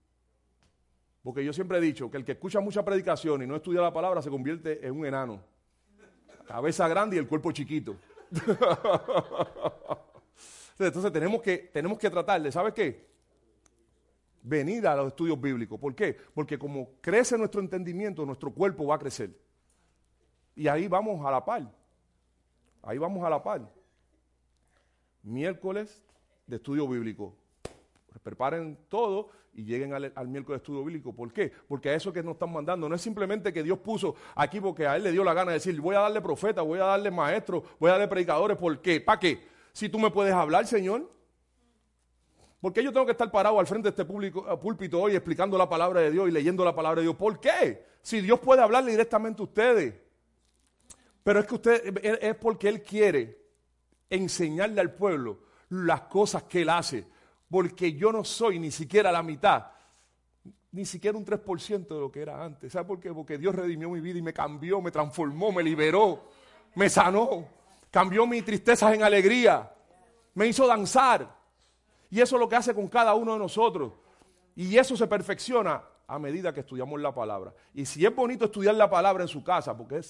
Porque 1.22 1.44
yo 1.44 1.52
siempre 1.52 1.78
he 1.78 1.80
dicho 1.80 2.10
que 2.10 2.16
el 2.16 2.24
que 2.24 2.32
escucha 2.32 2.60
mucha 2.60 2.84
predicación 2.84 3.42
y 3.42 3.46
no 3.46 3.56
estudia 3.56 3.80
la 3.82 3.92
palabra 3.92 4.22
se 4.22 4.30
convierte 4.30 4.86
en 4.86 4.96
un 4.98 5.04
enano. 5.04 5.40
Cabeza 6.46 6.88
grande 6.88 7.16
y 7.16 7.18
el 7.18 7.28
cuerpo 7.28 7.52
chiquito. 7.52 7.96
Entonces 10.86 11.12
tenemos 11.12 11.42
que, 11.42 11.58
tenemos 11.72 11.98
que 11.98 12.10
tratar 12.10 12.42
de, 12.42 12.50
¿sabes 12.50 12.72
qué? 12.74 13.08
Venir 14.42 14.86
a 14.86 14.96
los 14.96 15.08
estudios 15.08 15.40
bíblicos. 15.40 15.78
¿Por 15.78 15.94
qué? 15.94 16.16
Porque 16.34 16.58
como 16.58 16.92
crece 17.00 17.36
nuestro 17.36 17.60
entendimiento, 17.60 18.24
nuestro 18.24 18.50
cuerpo 18.52 18.86
va 18.86 18.96
a 18.96 18.98
crecer. 18.98 19.30
Y 20.54 20.68
ahí 20.68 20.88
vamos 20.88 21.24
a 21.24 21.30
la 21.30 21.44
par. 21.44 21.70
Ahí 22.82 22.98
vamos 22.98 23.24
a 23.24 23.30
la 23.30 23.42
par. 23.42 23.70
Miércoles 25.22 26.02
de 26.46 26.56
estudio 26.56 26.88
bíblico. 26.88 27.36
Preparen 28.22 28.76
todo 28.88 29.30
y 29.54 29.64
lleguen 29.64 29.92
al, 29.92 30.28
miércoles 30.28 30.60
de 30.60 30.62
estudio 30.62 30.84
bíblico. 30.84 31.14
¿Por 31.14 31.32
qué? 31.32 31.52
Porque 31.68 31.90
a 31.90 31.94
eso 31.94 32.12
que 32.12 32.22
nos 32.22 32.34
están 32.34 32.52
mandando 32.52 32.88
no 32.88 32.94
es 32.94 33.00
simplemente 33.00 33.52
que 33.52 33.62
Dios 33.62 33.78
puso 33.78 34.14
aquí 34.34 34.60
porque 34.60 34.86
a 34.86 34.96
Él 34.96 35.04
le 35.04 35.12
dio 35.12 35.24
la 35.24 35.34
gana 35.34 35.52
de 35.52 35.58
decir, 35.58 35.78
voy 35.80 35.96
a 35.96 36.00
darle 36.00 36.20
profeta, 36.20 36.62
voy 36.62 36.78
a 36.78 36.84
darle 36.84 37.10
maestro, 37.10 37.62
voy 37.78 37.88
a 37.88 37.92
darle 37.92 38.08
predicadores. 38.08 38.56
¿Por 38.56 38.80
qué? 38.80 39.00
¿Para 39.00 39.18
qué? 39.18 39.49
Si 39.72 39.88
tú 39.88 39.98
me 39.98 40.10
puedes 40.10 40.34
hablar, 40.34 40.66
Señor. 40.66 41.10
¿Por 42.60 42.72
qué 42.74 42.82
yo 42.82 42.92
tengo 42.92 43.06
que 43.06 43.12
estar 43.12 43.30
parado 43.30 43.58
al 43.58 43.66
frente 43.66 43.86
de 43.86 43.90
este 43.90 44.04
público, 44.04 44.46
eh, 44.50 44.56
púlpito 44.58 45.00
hoy 45.00 45.14
explicando 45.16 45.56
la 45.56 45.68
palabra 45.68 46.00
de 46.00 46.10
Dios 46.10 46.28
y 46.28 46.32
leyendo 46.32 46.64
la 46.64 46.74
palabra 46.74 47.00
de 47.00 47.04
Dios? 47.04 47.16
¿Por 47.16 47.40
qué? 47.40 47.86
Si 48.02 48.20
Dios 48.20 48.38
puede 48.38 48.60
hablarle 48.62 48.90
directamente 48.90 49.40
a 49.40 49.44
ustedes. 49.44 49.94
Pero 51.22 51.40
es 51.40 51.46
que 51.46 51.54
usted 51.54 51.98
es 52.22 52.36
porque 52.36 52.68
Él 52.68 52.82
quiere 52.82 53.38
enseñarle 54.10 54.80
al 54.80 54.94
pueblo 54.94 55.40
las 55.70 56.02
cosas 56.02 56.42
que 56.44 56.62
Él 56.62 56.68
hace. 56.68 57.06
Porque 57.48 57.94
yo 57.94 58.12
no 58.12 58.24
soy 58.24 58.58
ni 58.58 58.70
siquiera 58.70 59.10
la 59.10 59.22
mitad, 59.22 59.66
ni 60.72 60.84
siquiera 60.84 61.18
un 61.18 61.24
3% 61.24 61.88
de 61.88 62.00
lo 62.00 62.12
que 62.12 62.22
era 62.22 62.44
antes. 62.44 62.72
¿Sabe 62.72 62.86
por 62.86 63.00
qué? 63.00 63.12
Porque 63.12 63.38
Dios 63.38 63.54
redimió 63.54 63.90
mi 63.90 64.00
vida 64.00 64.18
y 64.18 64.22
me 64.22 64.32
cambió, 64.32 64.80
me 64.80 64.90
transformó, 64.90 65.50
me 65.50 65.62
liberó, 65.62 66.28
me 66.74 66.88
sanó, 66.88 67.48
cambió 67.90 68.26
mis 68.26 68.44
tristezas 68.44 68.94
en 68.94 69.02
alegría, 69.02 69.72
me 70.34 70.46
hizo 70.46 70.66
danzar. 70.66 71.38
Y 72.10 72.20
eso 72.20 72.36
es 72.36 72.40
lo 72.40 72.48
que 72.48 72.56
hace 72.56 72.74
con 72.74 72.88
cada 72.88 73.14
uno 73.14 73.34
de 73.34 73.38
nosotros. 73.38 73.92
Y 74.56 74.76
eso 74.76 74.96
se 74.96 75.06
perfecciona 75.06 75.82
a 76.06 76.18
medida 76.18 76.52
que 76.52 76.60
estudiamos 76.60 77.00
la 77.00 77.14
palabra. 77.14 77.54
Y 77.72 77.86
si 77.86 78.04
es 78.04 78.14
bonito 78.14 78.46
estudiar 78.46 78.74
la 78.74 78.90
palabra 78.90 79.22
en 79.22 79.28
su 79.28 79.44
casa, 79.44 79.76
porque 79.76 80.00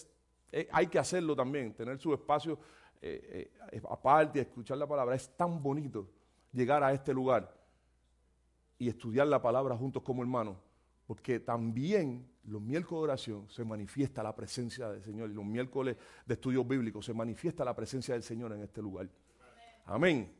eh, 0.52 0.68
hay 0.72 0.86
que 0.86 0.98
hacerlo 0.98 1.36
también, 1.36 1.74
tener 1.74 1.98
su 1.98 2.14
espacio 2.14 2.58
eh, 3.02 3.50
eh, 3.72 3.80
aparte 3.88 4.40
escuchar 4.40 4.76
la 4.76 4.86
palabra. 4.86 5.14
Es 5.14 5.36
tan 5.36 5.62
bonito 5.62 6.08
llegar 6.52 6.82
a 6.82 6.92
este 6.92 7.14
lugar 7.14 7.54
y 8.78 8.88
estudiar 8.88 9.26
la 9.26 9.40
palabra 9.40 9.76
juntos 9.76 10.02
como 10.02 10.22
hermanos, 10.22 10.56
porque 11.10 11.40
también 11.40 12.24
los 12.44 12.62
miércoles 12.62 13.00
de 13.00 13.02
oración 13.02 13.50
se 13.50 13.64
manifiesta 13.64 14.22
la 14.22 14.32
presencia 14.32 14.88
del 14.90 15.02
Señor 15.02 15.28
y 15.28 15.34
los 15.34 15.44
miércoles 15.44 15.96
de 16.24 16.34
estudios 16.34 16.64
bíblicos 16.68 17.04
se 17.04 17.12
manifiesta 17.12 17.64
la 17.64 17.74
presencia 17.74 18.14
del 18.14 18.22
Señor 18.22 18.52
en 18.52 18.62
este 18.62 18.80
lugar. 18.80 19.08
Amén. 19.86 20.32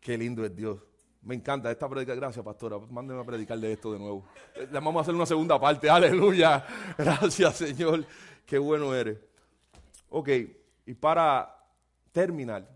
Qué 0.00 0.18
lindo 0.18 0.44
es 0.44 0.56
Dios. 0.56 0.76
Me 1.22 1.36
encanta 1.36 1.70
esta 1.70 1.88
predica. 1.88 2.16
Gracias, 2.16 2.44
pastora. 2.44 2.80
Mándenme 2.90 3.22
a 3.22 3.24
predicar 3.24 3.60
de 3.60 3.74
esto 3.74 3.92
de 3.92 4.00
nuevo. 4.00 4.24
Le 4.56 4.66
vamos 4.66 4.96
a 4.96 5.00
hacer 5.02 5.14
una 5.14 5.24
segunda 5.24 5.60
parte. 5.60 5.88
Aleluya. 5.90 6.66
Gracias, 6.98 7.58
Señor. 7.58 8.04
Qué 8.44 8.58
bueno 8.58 8.92
eres. 8.92 9.18
Ok, 10.08 10.30
y 10.84 10.94
para 10.94 11.64
terminar, 12.10 12.68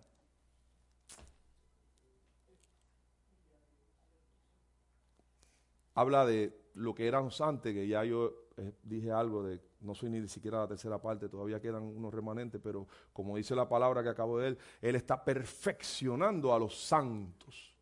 habla 5.97 6.25
de 6.25 6.57
lo 6.75 6.95
que 6.95 7.09
éramos 7.09 7.41
antes, 7.41 7.75
que 7.75 7.89
ya 7.89 8.05
yo 8.05 8.33
eh, 8.59 8.73
dije 8.83 9.11
algo 9.11 9.43
de, 9.43 9.61
no 9.81 9.95
soy 9.95 10.11
ni 10.11 10.29
siquiera 10.29 10.61
la 10.61 10.69
tercera 10.69 11.01
parte, 11.01 11.29
todavía 11.29 11.59
quedan 11.59 11.83
unos 11.83 12.13
remanentes, 12.13 12.61
pero 12.63 12.87
como 13.13 13.37
dice 13.37 13.55
la 13.57 13.69
palabra 13.69 14.03
que 14.03 14.11
acabo 14.11 14.39
de 14.39 14.49
él, 14.49 14.59
él 14.83 14.95
está 14.95 15.25
perfeccionando 15.25 16.55
a 16.55 16.59
los 16.59 16.79
santos. 16.79 17.75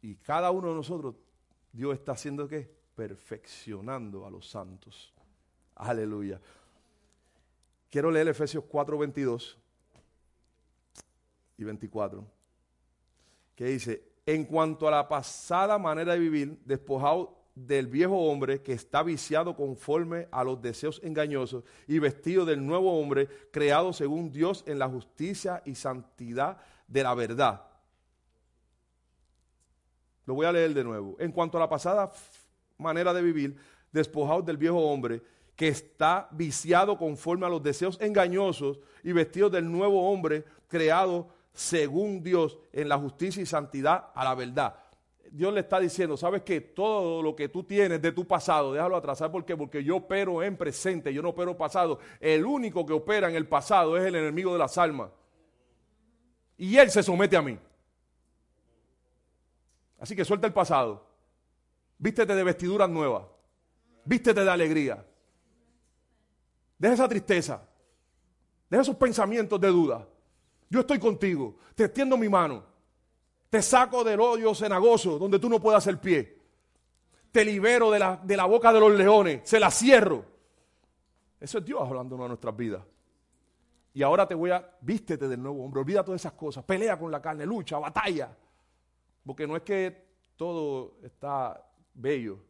Y 0.00 0.16
cada 0.16 0.50
uno 0.50 0.68
de 0.70 0.74
nosotros, 0.74 1.14
Dios 1.72 1.94
está 1.94 2.12
haciendo 2.12 2.48
qué? 2.48 2.74
Perfeccionando 2.94 4.26
a 4.26 4.30
los 4.30 4.48
santos. 4.48 5.12
Aleluya. 5.74 6.40
Quiero 7.90 8.10
leer 8.10 8.28
Efesios 8.28 8.64
4, 8.64 8.96
22 8.98 9.58
y 11.58 11.64
24, 11.64 12.26
que 13.54 13.64
dice, 13.66 14.13
en 14.26 14.44
cuanto 14.44 14.88
a 14.88 14.90
la 14.90 15.08
pasada 15.08 15.78
manera 15.78 16.14
de 16.14 16.18
vivir, 16.18 16.58
despojado 16.64 17.44
del 17.54 17.86
viejo 17.86 18.16
hombre 18.16 18.62
que 18.62 18.72
está 18.72 19.02
viciado 19.02 19.54
conforme 19.54 20.26
a 20.32 20.42
los 20.42 20.60
deseos 20.60 21.00
engañosos 21.04 21.64
y 21.86 21.98
vestido 21.98 22.44
del 22.44 22.64
nuevo 22.64 22.98
hombre 22.98 23.28
creado 23.52 23.92
según 23.92 24.32
Dios 24.32 24.64
en 24.66 24.78
la 24.78 24.88
justicia 24.88 25.62
y 25.64 25.74
santidad 25.74 26.58
de 26.88 27.02
la 27.02 27.14
verdad. 27.14 27.62
Lo 30.26 30.34
voy 30.34 30.46
a 30.46 30.52
leer 30.52 30.74
de 30.74 30.82
nuevo. 30.82 31.16
En 31.20 31.30
cuanto 31.30 31.58
a 31.58 31.60
la 31.60 31.68
pasada 31.68 32.10
manera 32.78 33.12
de 33.12 33.22
vivir, 33.22 33.56
despojado 33.92 34.42
del 34.42 34.56
viejo 34.56 34.78
hombre 34.78 35.22
que 35.54 35.68
está 35.68 36.28
viciado 36.32 36.98
conforme 36.98 37.46
a 37.46 37.50
los 37.50 37.62
deseos 37.62 37.98
engañosos 38.00 38.80
y 39.04 39.12
vestido 39.12 39.48
del 39.48 39.70
nuevo 39.70 40.10
hombre 40.10 40.44
creado 40.66 41.28
según 41.54 42.22
Dios 42.22 42.58
en 42.72 42.88
la 42.88 42.98
justicia 42.98 43.42
y 43.42 43.46
santidad 43.46 44.10
a 44.14 44.24
la 44.24 44.34
verdad. 44.34 44.76
Dios 45.30 45.52
le 45.52 45.60
está 45.60 45.80
diciendo, 45.80 46.16
¿sabes 46.16 46.42
qué? 46.42 46.60
Todo 46.60 47.22
lo 47.22 47.34
que 47.34 47.48
tú 47.48 47.64
tienes 47.64 48.00
de 48.02 48.12
tu 48.12 48.26
pasado, 48.26 48.72
déjalo 48.72 48.96
atrás. 48.96 49.18
¿Sabes 49.18 49.32
por 49.32 49.44
qué? 49.44 49.56
Porque 49.56 49.82
yo 49.82 49.96
opero 49.96 50.42
en 50.42 50.56
presente, 50.56 51.12
yo 51.12 51.22
no 51.22 51.30
opero 51.30 51.56
pasado. 51.56 51.98
El 52.20 52.44
único 52.44 52.84
que 52.84 52.92
opera 52.92 53.28
en 53.28 53.34
el 53.34 53.48
pasado 53.48 53.96
es 53.96 54.04
el 54.04 54.14
enemigo 54.16 54.52
de 54.52 54.58
las 54.58 54.76
almas. 54.78 55.10
Y 56.56 56.76
él 56.76 56.90
se 56.90 57.02
somete 57.02 57.36
a 57.36 57.42
mí. 57.42 57.58
Así 59.98 60.14
que 60.14 60.24
suelta 60.24 60.46
el 60.46 60.52
pasado. 60.52 61.04
Vístete 61.98 62.34
de 62.34 62.44
vestiduras 62.44 62.88
nuevas. 62.88 63.24
Vístete 64.04 64.44
de 64.44 64.50
alegría. 64.50 65.04
Deja 66.78 66.94
esa 66.94 67.08
tristeza. 67.08 67.62
Deja 68.68 68.82
esos 68.82 68.96
pensamientos 68.96 69.60
de 69.60 69.68
duda. 69.68 70.06
Yo 70.68 70.80
estoy 70.80 70.98
contigo. 70.98 71.56
Te 71.74 71.84
extiendo 71.84 72.16
mi 72.16 72.28
mano. 72.28 72.64
Te 73.50 73.62
saco 73.62 74.02
del 74.02 74.20
odio 74.20 74.54
cenagoso 74.54 75.18
donde 75.18 75.38
tú 75.38 75.48
no 75.48 75.60
puedas 75.60 75.84
hacer 75.84 76.00
pie. 76.00 76.42
Te 77.30 77.44
libero 77.44 77.90
de 77.90 77.98
la, 77.98 78.20
de 78.22 78.36
la 78.36 78.44
boca 78.46 78.72
de 78.72 78.80
los 78.80 78.92
leones. 78.92 79.48
Se 79.48 79.60
la 79.60 79.70
cierro. 79.70 80.24
Eso 81.40 81.58
es 81.58 81.64
Dios 81.64 81.80
hablando 81.80 82.16
de 82.16 82.28
nuestras 82.28 82.56
vidas. 82.56 82.82
Y 83.92 84.02
ahora 84.02 84.26
te 84.26 84.34
voy 84.34 84.50
a, 84.50 84.76
vístete 84.80 85.28
del 85.28 85.40
nuevo 85.40 85.64
hombre, 85.64 85.80
olvida 85.80 86.04
todas 86.04 86.20
esas 86.20 86.32
cosas, 86.32 86.64
pelea 86.64 86.98
con 86.98 87.12
la 87.12 87.22
carne, 87.22 87.46
lucha, 87.46 87.78
batalla. 87.78 88.36
Porque 89.24 89.46
no 89.46 89.56
es 89.56 89.62
que 89.62 90.04
todo 90.36 90.98
está 91.02 91.64
bello, 91.94 92.40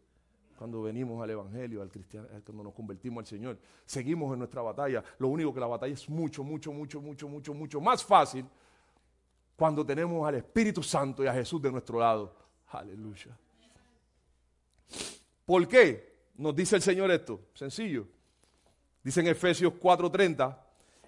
cuando 0.56 0.82
venimos 0.82 1.22
al 1.22 1.30
Evangelio, 1.30 1.82
al 1.82 1.90
cristiano, 1.90 2.26
eh, 2.30 2.40
cuando 2.44 2.64
nos 2.64 2.74
convertimos 2.74 3.22
al 3.22 3.26
Señor. 3.26 3.58
Seguimos 3.84 4.32
en 4.32 4.38
nuestra 4.38 4.62
batalla. 4.62 5.02
Lo 5.18 5.28
único 5.28 5.52
que 5.52 5.60
la 5.60 5.66
batalla 5.66 5.92
es 5.92 6.08
mucho, 6.08 6.44
mucho, 6.44 6.72
mucho, 6.72 7.00
mucho, 7.00 7.28
mucho, 7.28 7.54
mucho 7.54 7.80
más 7.80 8.04
fácil 8.04 8.46
cuando 9.56 9.84
tenemos 9.84 10.26
al 10.26 10.36
Espíritu 10.36 10.82
Santo 10.82 11.22
y 11.24 11.26
a 11.26 11.34
Jesús 11.34 11.60
de 11.60 11.70
nuestro 11.70 11.98
lado. 11.98 12.34
Aleluya. 12.68 13.36
¿Por 15.44 15.68
qué 15.68 16.14
nos 16.36 16.54
dice 16.54 16.76
el 16.76 16.82
Señor 16.82 17.10
esto? 17.10 17.40
Sencillo. 17.54 18.06
Dice 19.02 19.20
en 19.20 19.28
Efesios 19.28 19.74
4:30, 19.74 20.58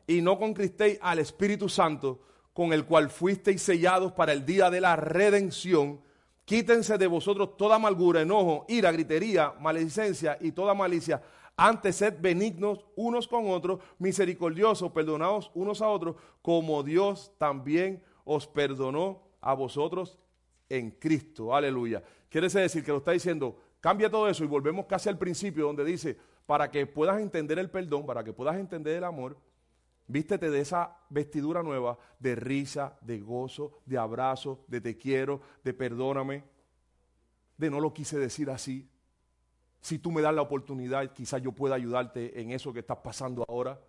y 0.07 0.21
no 0.21 0.39
conquistéis 0.39 0.99
al 1.01 1.19
Espíritu 1.19 1.69
Santo, 1.69 2.21
con 2.53 2.73
el 2.73 2.85
cual 2.85 3.11
fuisteis 3.11 3.63
sellados 3.63 4.13
para 4.13 4.33
el 4.33 4.45
día 4.45 4.71
de 4.71 4.81
la 4.81 4.97
redención 4.97 6.01
Quítense 6.47 6.97
de 6.97 7.09
vosotros 7.09 7.57
toda 7.57 7.75
amargura, 7.75 8.23
enojo, 8.23 8.65
ira, 8.69 8.93
gritería, 8.93 9.53
maledicencia 9.61 10.39
y 10.41 10.53
toda 10.53 10.75
malicia. 10.75 11.21
Antes 11.57 11.97
sed 11.97 12.15
benignos 12.21 12.87
unos 12.95 13.27
con 13.27 13.51
otros, 13.51 13.81
misericordiosos, 13.99 14.93
perdonados 14.93 15.51
unos 15.55 15.83
a 15.83 15.89
otros, 15.89 16.15
como 16.43 16.85
Dios 16.85 17.33
también 17.37 18.01
os 18.25 18.47
perdonó 18.47 19.23
a 19.41 19.55
vosotros 19.55 20.21
en 20.69 20.93
Cristo. 20.93 21.53
Aleluya. 21.53 22.05
Quiere 22.29 22.49
decir 22.49 22.85
que 22.85 22.93
lo 22.93 22.99
está 22.99 23.11
diciendo, 23.11 23.59
cambia 23.81 24.09
todo 24.09 24.29
eso 24.29 24.45
y 24.45 24.47
volvemos 24.47 24.87
casi 24.87 25.09
al 25.09 25.19
principio 25.19 25.67
donde 25.67 25.85
dice, 25.85 26.17
para 26.47 26.71
que 26.71 26.87
puedas 26.87 27.21
entender 27.21 27.59
el 27.59 27.71
perdón, 27.71 28.07
para 28.07 28.23
que 28.23 28.33
puedas 28.33 28.55
entender 28.57 28.99
el 28.99 29.05
amor, 29.05 29.37
Vístete 30.09 30.51
de 30.51 30.61
esa 30.61 30.97
vestidura 31.11 31.63
nueva 31.63 31.99
de 32.21 32.37
risa, 32.37 32.97
de 33.01 33.21
gozo, 33.21 33.81
de 33.85 33.99
abrazo, 33.99 34.65
de 34.69 34.81
te 34.81 34.97
quiero, 34.97 35.41
de 35.65 35.75
perdóname, 35.75 36.45
de 37.57 37.71
no 37.71 37.81
lo 37.81 37.93
quise 37.93 38.19
decir 38.19 38.51
así. 38.51 38.89
Si 39.81 39.99
tú 39.99 40.13
me 40.13 40.23
das 40.23 40.35
la 40.35 40.43
oportunidad, 40.43 41.13
quizás 41.13 41.43
yo 41.43 41.53
pueda 41.53 41.75
ayudarte 41.75 42.41
en 42.41 42.53
eso 42.53 42.73
que 42.73 42.81
estás 42.81 42.99
pasando 42.99 43.45
ahora. 43.49 43.81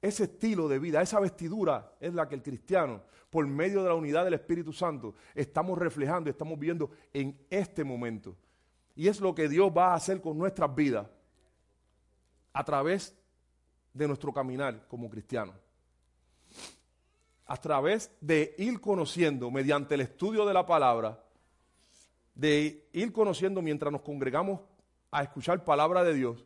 Ese 0.00 0.24
estilo 0.24 0.68
de 0.68 0.78
vida, 0.78 1.02
esa 1.02 1.20
vestidura 1.20 1.92
es 2.00 2.14
la 2.14 2.28
que 2.28 2.34
el 2.34 2.42
cristiano, 2.42 3.02
por 3.30 3.46
medio 3.46 3.82
de 3.82 3.88
la 3.88 3.94
unidad 3.94 4.24
del 4.24 4.34
Espíritu 4.34 4.72
Santo, 4.72 5.14
estamos 5.34 5.78
reflejando, 5.78 6.30
estamos 6.30 6.58
viendo 6.58 6.90
en 7.12 7.38
este 7.50 7.84
momento. 7.84 8.36
Y 8.94 9.08
es 9.08 9.20
lo 9.20 9.34
que 9.34 9.48
Dios 9.48 9.72
va 9.76 9.92
a 9.92 9.94
hacer 9.96 10.20
con 10.20 10.38
nuestras 10.38 10.74
vidas 10.74 11.06
a 12.52 12.64
través 12.64 13.18
de 13.94 14.08
nuestro 14.08 14.32
caminar 14.32 14.86
como 14.88 15.08
cristianos. 15.08 15.54
A 17.46 17.56
través 17.56 18.10
de 18.20 18.54
ir 18.58 18.80
conociendo, 18.80 19.50
mediante 19.50 19.94
el 19.94 20.02
estudio 20.02 20.44
de 20.44 20.52
la 20.52 20.66
palabra, 20.66 21.22
de 22.34 22.88
ir 22.92 23.12
conociendo 23.12 23.62
mientras 23.62 23.92
nos 23.92 24.02
congregamos 24.02 24.60
a 25.10 25.22
escuchar 25.22 25.64
palabra 25.64 26.02
de 26.02 26.14
Dios, 26.14 26.44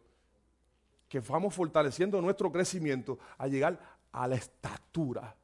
que 1.08 1.20
vamos 1.20 1.54
fortaleciendo 1.54 2.20
nuestro 2.20 2.52
crecimiento 2.52 3.18
a 3.38 3.46
llegar 3.46 3.80
a 4.12 4.28
la 4.28 4.34
estatura, 4.34 5.34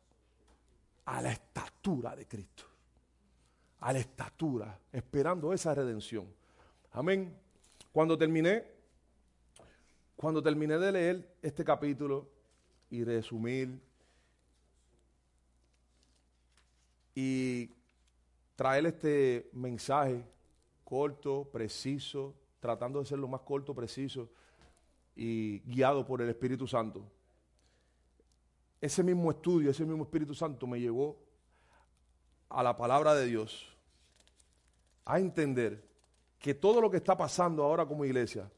a 1.07 1.23
la 1.23 1.33
estatura 1.33 2.15
de 2.15 2.27
Cristo, 2.27 2.65
a 3.81 3.93
la 3.93 4.01
estatura, 4.01 4.79
esperando 4.93 5.53
esa 5.55 5.75
redención. 5.75 6.27
Amén. 6.93 7.35
Cuando 7.93 8.19
terminé, 8.19 8.74
cuando 10.17 10.43
terminé 10.43 10.79
de 10.79 10.93
leer 10.93 11.37
este 11.43 11.65
capítulo 11.65 12.29
y 12.91 13.05
resumir 13.05 13.81
y 17.15 17.71
traer 18.57 18.87
este 18.87 19.51
mensaje 19.53 20.25
corto, 20.85 21.49
preciso, 21.53 22.35
tratando 22.61 23.01
de 23.01 23.07
ser 23.07 23.19
lo 23.19 23.29
más 23.29 23.41
corto, 23.41 23.75
preciso 23.75 24.29
y 25.17 25.61
guiado 25.61 26.07
por 26.07 26.23
el 26.23 26.29
Espíritu 26.29 26.67
Santo. 26.67 27.05
Ese 28.81 29.03
mismo 29.03 29.31
estudio, 29.31 29.71
ese 29.71 29.85
mismo 29.85 30.05
Espíritu 30.05 30.35
Santo 30.35 30.67
me 30.67 30.81
llevó 30.81 31.19
a 32.49 32.63
la 32.63 32.77
palabra 32.77 33.15
de 33.15 33.27
Dios, 33.27 33.75
a 35.05 35.19
entender 35.19 35.85
que 36.39 36.55
todo 36.55 36.81
lo 36.81 36.91
que 36.91 36.99
está 36.99 37.17
pasando 37.17 37.63
ahora 37.63 37.87
como 37.87 38.05
iglesia 38.05 38.51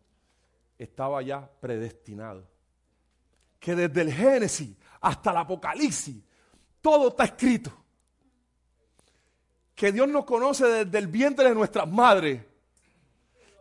estaba 0.79 1.23
ya 1.23 1.49
predestinado. 1.61 2.47
Que 3.59 3.75
desde 3.75 4.03
el 4.03 4.13
Génesis 4.13 4.77
hasta 5.01 5.31
el 5.31 5.37
Apocalipsis, 5.39 6.17
todo 6.81 7.09
está 7.09 7.25
escrito. 7.25 7.73
Que 9.75 9.93
Dios 9.93 10.09
nos 10.09 10.25
conoce 10.25 10.67
desde 10.67 10.99
el 10.99 11.07
vientre 11.07 11.49
de 11.49 11.55
nuestras 11.55 11.89
madres. 11.89 12.43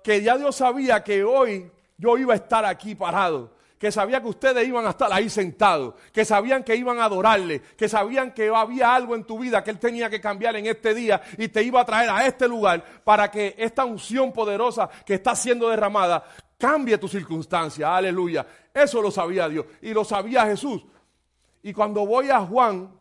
Que 0.04 0.22
ya 0.22 0.38
Dios 0.38 0.56
sabía 0.56 1.04
que 1.04 1.24
hoy 1.24 1.72
yo 1.98 2.18
iba 2.18 2.34
a 2.34 2.38
estar 2.38 2.64
aquí 2.66 2.96
parado. 2.96 3.56
Que 3.78 3.92
sabía 3.92 4.22
que 4.22 4.28
ustedes 4.28 4.66
iban 4.66 4.86
a 4.86 4.92
estar 4.92 5.12
ahí 5.12 5.30
sentados. 5.30 5.96
Que 6.14 6.24
sabían 6.24 6.64
que 6.64 6.76
iban 6.76 7.00
a 7.00 7.06
adorarle. 7.06 7.62
Que 7.76 7.90
sabían 7.90 8.32
que 8.32 8.48
había 8.48 8.96
algo 8.96 9.16
en 9.16 9.26
tu 9.26 9.40
vida 9.40 9.64
que 9.64 9.72
Él 9.72 9.80
tenía 9.80 10.10
que 10.10 10.22
cambiar 10.22 10.56
en 10.56 10.68
este 10.68 10.94
día 10.94 11.22
y 11.38 11.50
te 11.50 11.62
iba 11.64 11.82
a 11.82 11.86
traer 11.86 12.10
a 12.10 12.26
este 12.26 12.48
lugar 12.48 12.84
para 13.04 13.30
que 13.30 13.56
esta 13.58 13.84
unción 13.84 14.32
poderosa 14.32 14.90
que 15.06 15.16
está 15.16 15.36
siendo 15.36 15.70
derramada 15.70 16.24
cambie 16.58 16.98
tu 16.98 17.08
circunstancia. 17.08 17.96
Aleluya. 17.96 18.46
Eso 18.74 19.02
lo 19.02 19.12
sabía 19.12 19.48
Dios 19.48 19.66
y 19.82 19.94
lo 19.94 20.04
sabía 20.04 20.46
Jesús. 20.46 20.84
Y 21.64 21.74
cuando 21.74 22.06
voy 22.06 22.30
a 22.30 22.42
Juan, 22.42 22.92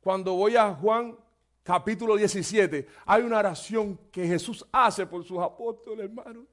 cuando 0.00 0.34
voy 0.34 0.56
a 0.56 0.72
Juan 0.74 1.16
capítulo 1.62 2.16
17, 2.16 2.86
hay 3.06 3.22
una 3.22 3.38
oración 3.38 3.98
que 4.10 4.26
Jesús 4.26 4.64
hace 4.72 5.06
por 5.06 5.24
sus 5.24 5.38
apóstoles, 5.38 6.06
hermanos. 6.06 6.44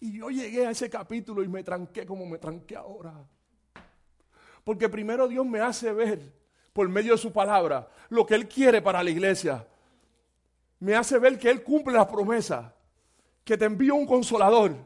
Y 0.00 0.18
yo 0.18 0.28
llegué 0.28 0.66
a 0.66 0.70
ese 0.70 0.90
capítulo 0.90 1.42
y 1.42 1.48
me 1.48 1.62
tranqué 1.62 2.04
como 2.04 2.26
me 2.26 2.38
tranqué 2.38 2.76
ahora. 2.76 3.14
Porque 4.62 4.88
primero 4.88 5.28
Dios 5.28 5.46
me 5.46 5.60
hace 5.60 5.92
ver 5.92 6.20
por 6.72 6.88
medio 6.88 7.12
de 7.12 7.18
su 7.18 7.32
palabra 7.32 7.88
lo 8.08 8.26
que 8.26 8.34
Él 8.34 8.48
quiere 8.48 8.82
para 8.82 9.02
la 9.02 9.10
iglesia. 9.10 9.66
Me 10.84 10.94
hace 10.94 11.18
ver 11.18 11.38
que 11.38 11.50
Él 11.50 11.62
cumple 11.62 11.94
la 11.94 12.06
promesa, 12.06 12.74
que 13.42 13.56
te 13.56 13.64
envío 13.64 13.94
un 13.94 14.04
consolador, 14.04 14.76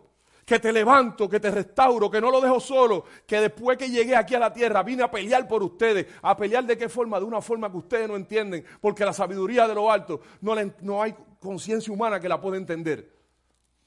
que 0.46 0.60
te 0.60 0.72
levanto, 0.72 1.28
que 1.28 1.40
te 1.40 1.50
restauro, 1.50 2.08
que 2.08 2.20
no 2.20 2.30
lo 2.30 2.40
dejo 2.40 2.60
solo, 2.60 3.04
que 3.26 3.40
después 3.40 3.76
que 3.76 3.90
llegué 3.90 4.14
aquí 4.14 4.36
a 4.36 4.38
la 4.38 4.52
tierra 4.52 4.84
vine 4.84 5.02
a 5.02 5.10
pelear 5.10 5.48
por 5.48 5.60
ustedes, 5.60 6.06
a 6.22 6.36
pelear 6.36 6.64
de 6.66 6.78
qué 6.78 6.88
forma, 6.88 7.18
de 7.18 7.24
una 7.24 7.40
forma 7.40 7.68
que 7.68 7.78
ustedes 7.78 8.08
no 8.08 8.14
entienden, 8.14 8.64
porque 8.80 9.04
la 9.04 9.12
sabiduría 9.12 9.66
de 9.66 9.74
lo 9.74 9.90
alto 9.90 10.20
no, 10.40 10.54
no 10.82 11.02
hay 11.02 11.16
conciencia 11.40 11.92
humana 11.92 12.20
que 12.20 12.28
la 12.28 12.40
pueda 12.40 12.58
entender. 12.58 13.12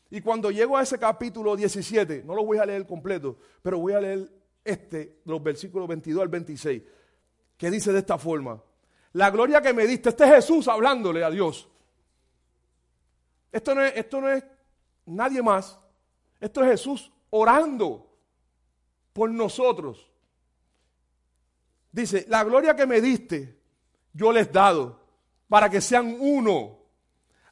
Y 0.09 0.19
cuando 0.19 0.51
llego 0.51 0.75
a 0.75 0.81
ese 0.81 0.99
capítulo 0.99 1.55
17, 1.55 2.23
no 2.25 2.35
lo 2.35 2.43
voy 2.43 2.57
a 2.57 2.65
leer 2.65 2.85
completo, 2.85 3.37
pero 3.61 3.79
voy 3.79 3.93
a 3.93 4.01
leer 4.01 4.29
este, 4.65 5.21
los 5.23 5.41
versículos 5.41 5.87
22 5.87 6.23
al 6.23 6.27
26, 6.27 6.83
que 7.55 7.71
dice 7.71 7.93
de 7.93 7.99
esta 7.99 8.17
forma, 8.17 8.61
la 9.13 9.29
gloria 9.29 9.61
que 9.61 9.73
me 9.73 9.87
diste, 9.87 10.09
este 10.09 10.25
es 10.25 10.35
Jesús 10.35 10.67
hablándole 10.67 11.23
a 11.23 11.29
Dios. 11.29 11.70
Esto 13.51 13.75
no 13.75 13.83
es, 13.83 13.95
esto 13.95 14.21
no 14.21 14.29
es 14.29 14.43
nadie 15.05 15.41
más 15.41 15.77
esto 16.41 16.63
es 16.63 16.71
Jesús 16.71 17.11
orando 17.29 18.09
por 19.13 19.29
nosotros. 19.29 20.11
Dice, 21.91 22.25
la 22.27 22.43
gloria 22.43 22.75
que 22.75 22.87
me 22.87 22.99
diste, 22.99 23.59
yo 24.11 24.31
les 24.31 24.47
he 24.47 24.51
dado, 24.51 24.99
para 25.47 25.69
que 25.69 25.79
sean 25.79 26.17
uno, 26.19 26.79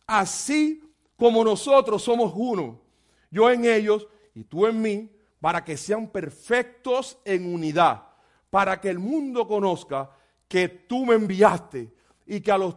así 0.08 0.82
como 1.16 1.44
nosotros 1.44 2.02
somos 2.02 2.34
uno, 2.36 2.82
yo 3.30 3.50
en 3.52 3.66
ellos 3.66 4.08
y 4.34 4.44
tú 4.44 4.66
en 4.66 4.82
mí, 4.82 5.12
para 5.40 5.64
que 5.64 5.78
sean 5.78 6.08
perfectos 6.08 7.20
en 7.24 7.54
unidad, 7.54 8.04
para 8.50 8.82
que 8.82 8.90
el 8.90 8.98
mundo 8.98 9.48
conozca 9.48 10.10
que 10.48 10.68
tú 10.68 11.06
me 11.06 11.14
enviaste 11.14 11.94
y 12.26 12.42
que 12.42 12.52
a 12.52 12.58
los, 12.58 12.76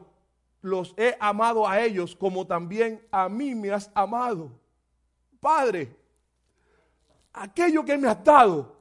los 0.62 0.94
he 0.96 1.16
amado 1.18 1.68
a 1.68 1.80
ellos 1.80 2.16
como 2.16 2.46
también 2.46 3.04
a 3.10 3.28
mí 3.28 3.54
me 3.54 3.70
has 3.70 3.90
amado. 3.94 4.50
Padre, 5.40 5.94
aquello 7.32 7.84
que 7.84 7.98
me 7.98 8.08
has 8.08 8.22
dado. 8.22 8.80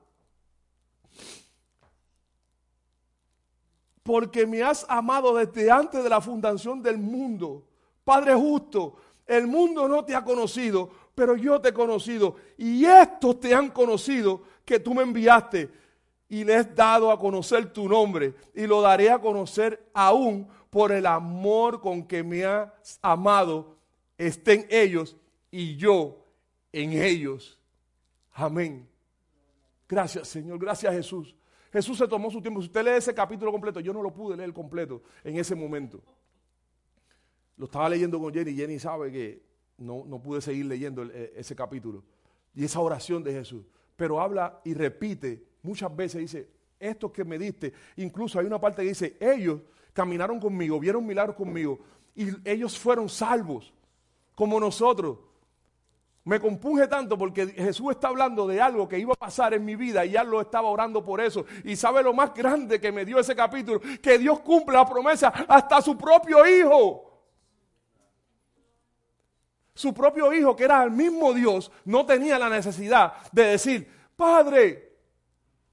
Porque 4.03 4.45
me 4.45 4.61
has 4.61 4.85
amado 4.87 5.35
desde 5.35 5.69
antes 5.69 6.03
de 6.03 6.09
la 6.09 6.21
fundación 6.21 6.81
del 6.81 6.97
mundo. 6.97 7.63
Padre 8.03 8.33
justo, 8.35 8.95
el 9.25 9.47
mundo 9.47 9.87
no 9.87 10.05
te 10.05 10.15
ha 10.15 10.23
conocido, 10.23 10.89
pero 11.15 11.35
yo 11.35 11.59
te 11.59 11.69
he 11.69 11.73
conocido. 11.73 12.35
Y 12.57 12.85
estos 12.85 13.39
te 13.39 13.55
han 13.55 13.69
conocido 13.69 14.43
que 14.65 14.79
tú 14.79 14.93
me 14.93 15.03
enviaste. 15.03 15.69
Y 16.29 16.43
les 16.43 16.65
he 16.65 16.73
dado 16.73 17.11
a 17.11 17.19
conocer 17.19 17.73
tu 17.73 17.89
nombre. 17.89 18.35
Y 18.53 18.67
lo 18.67 18.81
daré 18.81 19.09
a 19.09 19.19
conocer 19.19 19.89
aún 19.93 20.47
por 20.71 20.91
el 20.91 21.05
amor 21.05 21.79
con 21.81 22.07
que 22.07 22.23
me 22.23 22.43
has 22.45 22.97
amado. 23.03 23.77
Estén 24.17 24.65
ellos 24.71 25.15
y 25.51 25.75
yo 25.75 26.25
en 26.71 26.93
ellos. 26.93 27.59
Amén. 28.31 28.87
Gracias, 29.87 30.29
Señor. 30.29 30.57
Gracias, 30.57 30.91
Jesús. 30.93 31.35
Jesús 31.71 31.97
se 31.97 32.07
tomó 32.07 32.31
su 32.31 32.41
tiempo. 32.41 32.61
Si 32.61 32.67
usted 32.67 32.83
lee 32.83 32.91
ese 32.91 33.13
capítulo 33.13 33.51
completo, 33.51 33.81
yo 33.81 33.93
no 33.93 34.01
lo 34.01 34.13
pude 34.13 34.37
leer 34.37 34.53
completo 34.53 35.03
en 35.23 35.37
ese 35.37 35.55
momento. 35.55 36.01
Lo 37.57 37.65
estaba 37.65 37.89
leyendo 37.89 38.17
con 38.19 38.33
Jenny. 38.33 38.55
Jenny 38.55 38.79
sabe 38.79 39.11
que 39.11 39.43
no, 39.77 40.05
no 40.05 40.21
pude 40.21 40.39
seguir 40.41 40.65
leyendo 40.65 41.03
e, 41.03 41.33
ese 41.35 41.53
capítulo. 41.53 42.03
Y 42.55 42.63
esa 42.63 42.79
oración 42.79 43.23
de 43.23 43.33
Jesús. 43.33 43.65
Pero 43.97 44.21
habla 44.21 44.61
y 44.63 44.73
repite 44.73 45.43
muchas 45.63 45.93
veces. 45.93 46.21
Dice, 46.21 46.47
estos 46.79 47.11
que 47.11 47.25
me 47.25 47.37
diste. 47.37 47.73
Incluso 47.97 48.39
hay 48.39 48.45
una 48.45 48.59
parte 48.59 48.81
que 48.81 48.89
dice, 48.89 49.17
ellos 49.19 49.59
caminaron 49.93 50.39
conmigo, 50.39 50.79
vieron 50.79 51.05
milagros 51.05 51.35
conmigo. 51.35 51.79
Y 52.15 52.27
ellos 52.49 52.77
fueron 52.77 53.09
salvos, 53.09 53.73
como 54.35 54.59
nosotros. 54.59 55.17
Me 56.23 56.39
compunge 56.39 56.87
tanto 56.87 57.17
porque 57.17 57.47
Jesús 57.47 57.91
está 57.91 58.09
hablando 58.09 58.45
de 58.45 58.61
algo 58.61 58.87
que 58.87 58.99
iba 58.99 59.13
a 59.13 59.17
pasar 59.17 59.55
en 59.55 59.65
mi 59.65 59.75
vida 59.75 60.05
y 60.05 60.11
ya 60.11 60.23
lo 60.23 60.39
estaba 60.39 60.69
orando 60.69 61.03
por 61.03 61.19
eso. 61.19 61.45
Y 61.63 61.75
sabe 61.75 62.03
lo 62.03 62.13
más 62.13 62.33
grande 62.33 62.79
que 62.79 62.91
me 62.91 63.05
dio 63.05 63.17
ese 63.19 63.35
capítulo, 63.35 63.81
que 64.01 64.19
Dios 64.19 64.39
cumple 64.41 64.77
la 64.77 64.87
promesa 64.87 65.29
hasta 65.47 65.81
su 65.81 65.97
propio 65.97 66.45
hijo. 66.45 67.07
Su 69.73 69.93
propio 69.93 70.31
hijo, 70.31 70.55
que 70.55 70.65
era 70.65 70.83
el 70.83 70.91
mismo 70.91 71.33
Dios, 71.33 71.71
no 71.85 72.05
tenía 72.05 72.37
la 72.37 72.49
necesidad 72.49 73.13
de 73.31 73.43
decir, 73.43 73.91
Padre, 74.15 74.97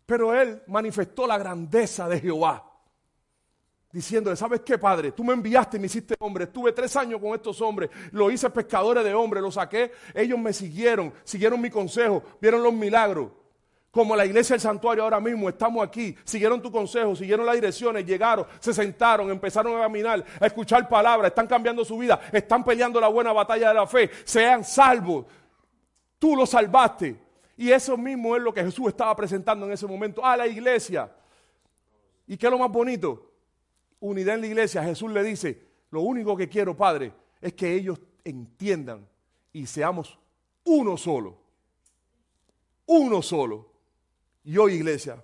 pero 0.06 0.32
él 0.34 0.62
manifestó 0.68 1.26
la 1.26 1.36
grandeza 1.36 2.08
de 2.08 2.20
Jehová 2.20 2.67
diciéndole, 3.92 4.36
¿sabes 4.36 4.60
qué, 4.60 4.78
Padre? 4.78 5.12
Tú 5.12 5.24
me 5.24 5.32
enviaste 5.32 5.76
y 5.76 5.80
me 5.80 5.86
hiciste 5.86 6.14
hombre. 6.18 6.44
Estuve 6.44 6.72
tres 6.72 6.94
años 6.96 7.20
con 7.20 7.34
estos 7.34 7.60
hombres. 7.60 7.90
Lo 8.12 8.30
hice 8.30 8.50
pescadores 8.50 9.04
de 9.04 9.14
hombres, 9.14 9.42
los 9.42 9.54
saqué. 9.54 9.92
Ellos 10.14 10.38
me 10.38 10.52
siguieron, 10.52 11.12
siguieron 11.24 11.60
mi 11.60 11.70
consejo, 11.70 12.22
vieron 12.40 12.62
los 12.62 12.72
milagros. 12.72 13.30
como 13.90 14.14
la 14.14 14.26
iglesia 14.26 14.54
del 14.54 14.60
santuario 14.60 15.02
ahora 15.02 15.18
mismo, 15.18 15.48
estamos 15.48 15.84
aquí, 15.84 16.14
siguieron 16.22 16.62
tu 16.62 16.70
consejo, 16.70 17.16
siguieron 17.16 17.46
las 17.46 17.54
direcciones, 17.56 18.04
llegaron, 18.04 18.46
se 18.60 18.72
sentaron, 18.72 19.30
empezaron 19.30 19.76
a 19.76 19.80
caminar, 19.80 20.24
a 20.38 20.46
escuchar 20.46 20.88
palabras, 20.88 21.30
están 21.30 21.46
cambiando 21.46 21.84
su 21.84 21.98
vida, 21.98 22.20
están 22.30 22.62
peleando 22.64 23.00
la 23.00 23.08
buena 23.08 23.32
batalla 23.32 23.68
de 23.68 23.74
la 23.74 23.86
fe, 23.86 24.10
sean 24.24 24.62
salvos. 24.62 25.26
Tú 26.18 26.36
los 26.36 26.50
salvaste. 26.50 27.16
Y 27.56 27.72
eso 27.72 27.96
mismo 27.96 28.36
es 28.36 28.42
lo 28.42 28.54
que 28.54 28.62
Jesús 28.62 28.86
estaba 28.88 29.16
presentando 29.16 29.66
en 29.66 29.72
ese 29.72 29.86
momento 29.86 30.24
a 30.24 30.36
la 30.36 30.46
iglesia. 30.46 31.10
¿Y 32.26 32.36
qué 32.36 32.46
es 32.46 32.52
lo 32.52 32.58
más 32.58 32.70
bonito? 32.70 33.27
Unidad 34.00 34.36
en 34.36 34.40
la 34.42 34.46
iglesia. 34.46 34.82
Jesús 34.82 35.10
le 35.10 35.22
dice, 35.22 35.62
lo 35.90 36.02
único 36.02 36.36
que 36.36 36.48
quiero, 36.48 36.76
Padre, 36.76 37.12
es 37.40 37.52
que 37.54 37.74
ellos 37.74 38.00
entiendan 38.24 39.06
y 39.52 39.66
seamos 39.66 40.18
uno 40.64 40.96
solo. 40.96 41.38
Uno 42.86 43.22
solo. 43.22 43.70
Y 44.44 44.56
hoy, 44.56 44.74
iglesia, 44.74 45.22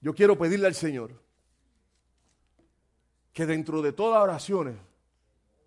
yo 0.00 0.14
quiero 0.14 0.38
pedirle 0.38 0.66
al 0.66 0.74
Señor 0.74 1.12
que 3.32 3.46
dentro 3.46 3.82
de 3.82 3.92
todas 3.92 4.22
oraciones 4.22 4.76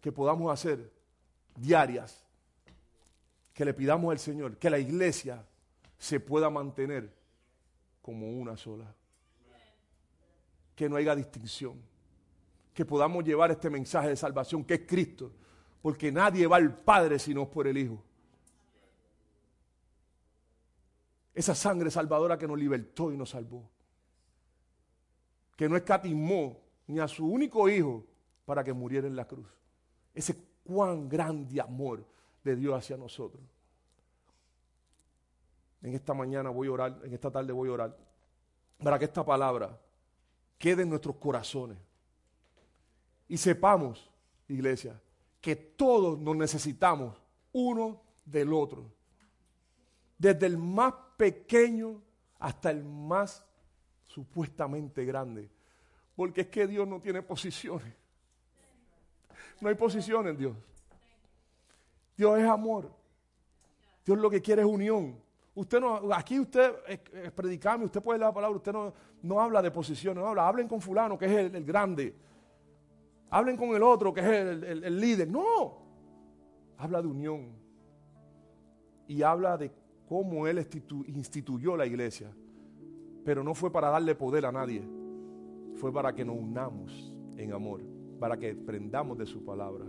que 0.01 0.11
podamos 0.11 0.51
hacer 0.51 0.91
diarias, 1.55 2.25
que 3.53 3.65
le 3.65 3.73
pidamos 3.73 4.11
al 4.11 4.19
Señor 4.19 4.57
que 4.57 4.69
la 4.69 4.79
iglesia 4.79 5.45
se 5.97 6.19
pueda 6.19 6.49
mantener 6.49 7.13
como 8.01 8.31
una 8.31 8.57
sola. 8.57 8.93
Que 10.81 10.89
no 10.89 10.95
haya 10.95 11.15
distinción. 11.15 11.79
Que 12.73 12.83
podamos 12.85 13.23
llevar 13.23 13.51
este 13.51 13.69
mensaje 13.69 14.07
de 14.07 14.15
salvación 14.15 14.63
que 14.63 14.73
es 14.73 14.81
Cristo. 14.87 15.31
Porque 15.79 16.11
nadie 16.11 16.47
va 16.47 16.55
al 16.55 16.75
Padre 16.75 17.19
sino 17.19 17.47
por 17.47 17.67
el 17.67 17.77
Hijo. 17.77 18.03
Esa 21.35 21.53
sangre 21.53 21.91
salvadora 21.91 22.35
que 22.35 22.47
nos 22.47 22.57
libertó 22.57 23.11
y 23.11 23.15
nos 23.15 23.29
salvó. 23.29 23.69
Que 25.55 25.69
no 25.69 25.77
escatimó 25.77 26.59
ni 26.87 26.99
a 26.99 27.07
su 27.07 27.27
único 27.27 27.69
hijo 27.69 28.03
para 28.43 28.63
que 28.63 28.73
muriera 28.73 29.05
en 29.05 29.15
la 29.15 29.27
cruz. 29.27 29.45
Ese 30.15 30.35
cuán 30.63 31.07
grande 31.07 31.61
amor 31.61 32.03
de 32.43 32.55
Dios 32.55 32.75
hacia 32.75 32.97
nosotros. 32.97 33.43
En 35.83 35.93
esta 35.93 36.15
mañana 36.15 36.49
voy 36.49 36.69
a 36.69 36.71
orar, 36.71 37.01
en 37.03 37.13
esta 37.13 37.29
tarde 37.29 37.53
voy 37.53 37.69
a 37.69 37.73
orar, 37.73 37.97
para 38.79 38.97
que 38.97 39.05
esta 39.05 39.23
palabra 39.23 39.79
quede 40.61 40.83
en 40.83 40.89
nuestros 40.89 41.15
corazones. 41.15 41.77
Y 43.27 43.35
sepamos, 43.35 44.07
iglesia, 44.47 45.01
que 45.41 45.55
todos 45.55 46.19
nos 46.19 46.35
necesitamos 46.35 47.17
uno 47.51 47.99
del 48.23 48.53
otro. 48.53 48.85
Desde 50.19 50.45
el 50.45 50.59
más 50.59 50.93
pequeño 51.17 51.99
hasta 52.37 52.69
el 52.69 52.83
más 52.83 53.43
supuestamente 54.05 55.03
grande. 55.03 55.49
Porque 56.15 56.41
es 56.41 56.47
que 56.47 56.67
Dios 56.67 56.87
no 56.87 56.99
tiene 56.99 57.23
posiciones. 57.23 57.91
No 59.59 59.67
hay 59.67 59.75
posiciones 59.75 60.37
Dios. 60.37 60.55
Dios 62.15 62.37
es 62.37 62.45
amor. 62.45 62.91
Dios 64.05 64.19
lo 64.19 64.29
que 64.29 64.43
quiere 64.43 64.61
es 64.61 64.67
unión. 64.67 65.19
Usted 65.53 65.81
no, 65.81 66.13
aquí 66.13 66.39
usted 66.39 66.73
es, 66.87 67.31
predicame, 67.31 67.85
usted 67.85 68.01
puede 68.01 68.19
leer 68.19 68.29
la 68.29 68.33
palabra, 68.33 68.55
usted 68.55 68.71
no, 68.71 68.93
no 69.21 69.39
habla 69.41 69.61
de 69.61 69.69
posiciones, 69.69 70.23
no 70.23 70.29
habla, 70.29 70.47
hablen 70.47 70.67
con 70.67 70.79
fulano 70.79 71.17
que 71.17 71.25
es 71.25 71.53
el, 71.53 71.65
grande. 71.65 72.15
Hablen 73.29 73.57
con 73.57 73.69
el 73.75 73.83
otro 73.83 74.13
que 74.13 74.21
es 74.21 74.27
el, 74.27 74.83
el 74.83 74.99
líder. 74.99 75.29
No. 75.29 75.77
Habla 76.77 77.01
de 77.01 77.07
unión. 77.07 77.49
Y 79.07 79.21
habla 79.23 79.57
de 79.57 79.71
cómo 80.07 80.47
Él 80.47 80.65
instituyó 81.07 81.75
la 81.75 81.85
iglesia. 81.85 82.31
Pero 83.25 83.43
no 83.43 83.53
fue 83.53 83.71
para 83.71 83.89
darle 83.89 84.15
poder 84.15 84.45
a 84.45 84.51
nadie. 84.51 84.83
Fue 85.75 85.91
para 85.91 86.13
que 86.13 86.23
nos 86.23 86.37
unamos 86.37 87.13
en 87.37 87.53
amor. 87.53 87.81
Para 88.19 88.37
que 88.37 88.55
prendamos 88.55 89.17
de 89.17 89.25
su 89.25 89.43
palabra. 89.43 89.85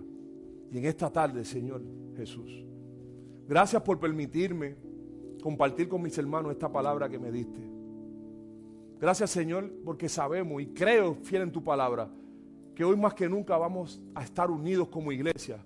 Y 0.72 0.78
en 0.78 0.84
esta 0.86 1.10
tarde, 1.10 1.44
Señor 1.44 1.82
Jesús, 2.16 2.64
gracias 3.46 3.82
por 3.82 4.00
permitirme 4.00 4.76
compartir 5.42 5.88
con 5.88 6.00
mis 6.00 6.16
hermanos 6.16 6.52
esta 6.52 6.72
palabra 6.72 7.08
que 7.08 7.18
me 7.18 7.30
diste. 7.30 7.60
Gracias, 8.98 9.30
Señor, 9.30 9.70
porque 9.84 10.08
sabemos 10.08 10.62
y 10.62 10.68
creo 10.68 11.16
fiel 11.16 11.42
en 11.42 11.52
tu 11.52 11.62
palabra 11.62 12.08
que 12.74 12.84
hoy 12.84 12.96
más 12.96 13.12
que 13.12 13.28
nunca 13.28 13.58
vamos 13.58 14.00
a 14.14 14.22
estar 14.22 14.50
unidos 14.50 14.88
como 14.88 15.12
iglesia, 15.12 15.62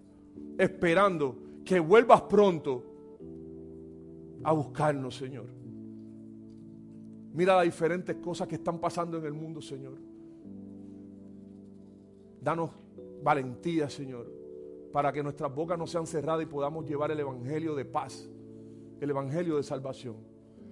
esperando 0.59 1.37
que 1.65 1.79
vuelvas 1.79 2.23
pronto 2.23 2.83
a 4.43 4.53
buscarnos, 4.53 5.17
Señor. 5.17 5.47
Mira 7.35 7.55
las 7.55 7.67
diferentes 7.67 8.17
cosas 8.17 8.49
que 8.49 8.57
están 8.57 8.81
pasando 8.81 9.19
en 9.19 9.27
el 9.27 9.35
mundo, 9.35 9.61
Señor. 9.61 9.99
Danos 12.41 12.71
valentía, 13.23 13.89
Señor 13.89 14.37
para 14.97 15.13
que 15.13 15.23
nuestras 15.23 15.55
bocas 15.55 15.79
no 15.79 15.87
sean 15.87 16.07
cerradas 16.07 16.45
y 16.45 16.47
podamos 16.47 16.87
llevar 16.87 17.11
el 17.11 17.21
Evangelio 17.21 17.75
de 17.75 17.85
paz, 17.85 18.27
el 19.01 19.11
Evangelio 19.11 19.57
de 19.57 19.63
salvación, 19.63 20.17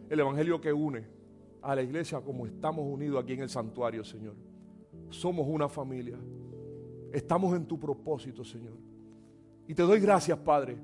el 0.09 0.21
Evangelio 0.21 0.61
que 0.61 0.73
une 0.73 1.07
a 1.63 1.75
la 1.75 1.83
iglesia 1.83 2.21
como 2.21 2.47
estamos 2.47 2.85
unidos 2.87 3.23
aquí 3.23 3.33
en 3.33 3.41
el 3.41 3.49
santuario, 3.49 4.05
Señor. 4.05 4.35
Somos 5.11 5.47
una 5.49 5.69
familia. 5.69 6.19
Estamos 7.13 7.55
en 7.57 7.67
tu 7.67 7.79
propósito, 7.79 8.45
Señor. 8.45 8.77
Y 9.67 9.75
te 9.75 9.83
doy 9.83 10.01
gracias, 10.01 10.39
Padre, 10.39 10.77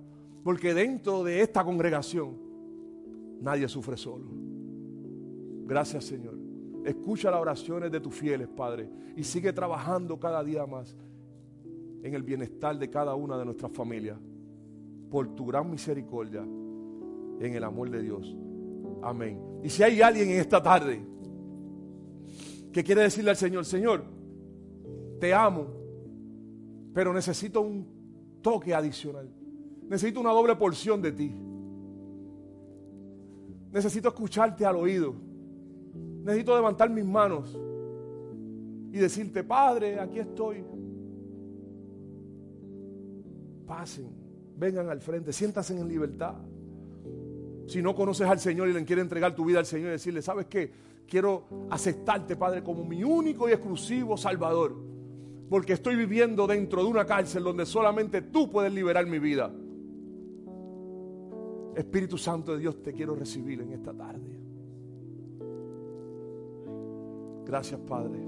porque 0.42 0.72
dentro 0.72 1.22
de 1.22 1.42
esta 1.42 1.64
congregación 1.64 2.36
nadie 3.40 3.68
sufre 3.68 3.96
solo. 3.96 4.26
Gracias, 5.66 6.04
Señor. 6.04 6.34
Escucha 6.84 7.30
las 7.30 7.40
oraciones 7.40 7.92
de 7.92 8.00
tus 8.00 8.14
fieles, 8.14 8.48
Padre, 8.48 8.88
y 9.16 9.22
sigue 9.22 9.52
trabajando 9.52 10.18
cada 10.18 10.42
día 10.42 10.66
más 10.66 10.96
en 12.02 12.14
el 12.14 12.22
bienestar 12.22 12.78
de 12.78 12.88
cada 12.88 13.14
una 13.14 13.36
de 13.36 13.44
nuestras 13.44 13.70
familias. 13.70 14.18
Por 15.10 15.34
tu 15.34 15.44
gran 15.46 15.70
misericordia, 15.70 16.42
en 17.40 17.54
el 17.54 17.64
amor 17.64 17.90
de 17.90 18.02
Dios. 18.02 18.36
Amén. 19.02 19.40
Y 19.64 19.70
si 19.70 19.82
hay 19.82 20.00
alguien 20.02 20.30
en 20.30 20.40
esta 20.40 20.62
tarde 20.62 21.00
que 22.72 22.84
quiere 22.84 23.02
decirle 23.02 23.30
al 23.30 23.36
Señor, 23.36 23.64
Señor, 23.64 24.04
te 25.18 25.34
amo, 25.34 25.66
pero 26.94 27.12
necesito 27.12 27.60
un 27.60 28.40
toque 28.42 28.74
adicional. 28.74 29.28
Necesito 29.88 30.20
una 30.20 30.30
doble 30.30 30.54
porción 30.56 31.02
de 31.02 31.12
ti. 31.12 31.34
Necesito 33.72 34.08
escucharte 34.08 34.64
al 34.64 34.76
oído. 34.76 35.14
Necesito 36.22 36.54
levantar 36.54 36.90
mis 36.90 37.04
manos 37.04 37.58
y 38.92 38.98
decirte, 38.98 39.42
Padre, 39.42 39.98
aquí 39.98 40.18
estoy 40.18 40.64
pasen, 43.66 44.10
vengan 44.56 44.88
al 44.88 45.00
frente, 45.00 45.32
siéntanse 45.32 45.78
en 45.78 45.86
libertad. 45.86 46.34
Si 47.70 47.80
no 47.80 47.94
conoces 47.94 48.26
al 48.26 48.40
Señor 48.40 48.68
y 48.68 48.72
le 48.72 48.84
quieres 48.84 49.04
entregar 49.04 49.32
tu 49.32 49.44
vida 49.44 49.60
al 49.60 49.64
Señor 49.64 49.90
y 49.90 49.92
decirle, 49.92 50.22
¿sabes 50.22 50.46
qué? 50.46 50.72
Quiero 51.06 51.44
aceptarte, 51.70 52.34
Padre, 52.34 52.64
como 52.64 52.84
mi 52.84 53.04
único 53.04 53.48
y 53.48 53.52
exclusivo 53.52 54.16
Salvador. 54.16 54.74
Porque 55.48 55.74
estoy 55.74 55.94
viviendo 55.94 56.48
dentro 56.48 56.82
de 56.82 56.90
una 56.90 57.06
cárcel 57.06 57.44
donde 57.44 57.64
solamente 57.64 58.22
tú 58.22 58.50
puedes 58.50 58.72
liberar 58.72 59.06
mi 59.06 59.20
vida. 59.20 59.52
Espíritu 61.76 62.18
Santo 62.18 62.54
de 62.54 62.58
Dios, 62.58 62.82
te 62.82 62.92
quiero 62.92 63.14
recibir 63.14 63.60
en 63.60 63.70
esta 63.70 63.94
tarde. 63.94 64.36
Gracias, 67.46 67.78
Padre. 67.82 68.18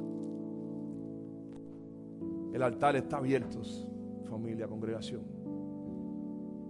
El 2.53 2.63
altar 2.63 2.95
está 2.95 3.17
abierto 3.17 3.61
familia, 4.31 4.69
congregación. 4.69 5.23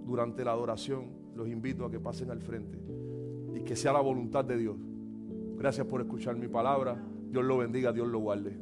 Durante 0.07 0.43
la 0.43 0.53
adoración 0.53 1.22
los 1.35 1.49
invito 1.49 1.85
a 1.85 1.91
que 1.91 2.01
pasen 2.01 2.31
al 2.31 2.41
frente 2.41 2.79
y 3.55 3.61
que 3.63 3.77
sea 3.77 3.93
la 3.93 4.01
voluntad 4.01 4.45
de 4.45 4.57
Dios. 4.57 4.77
Gracias 5.57 5.87
por 5.87 6.01
escuchar 6.01 6.37
mi 6.37 6.49
palabra. 6.49 7.03
Dios 7.31 7.45
lo 7.45 7.59
bendiga, 7.59 7.93
Dios 7.93 8.09
lo 8.09 8.19
guarde. 8.19 8.59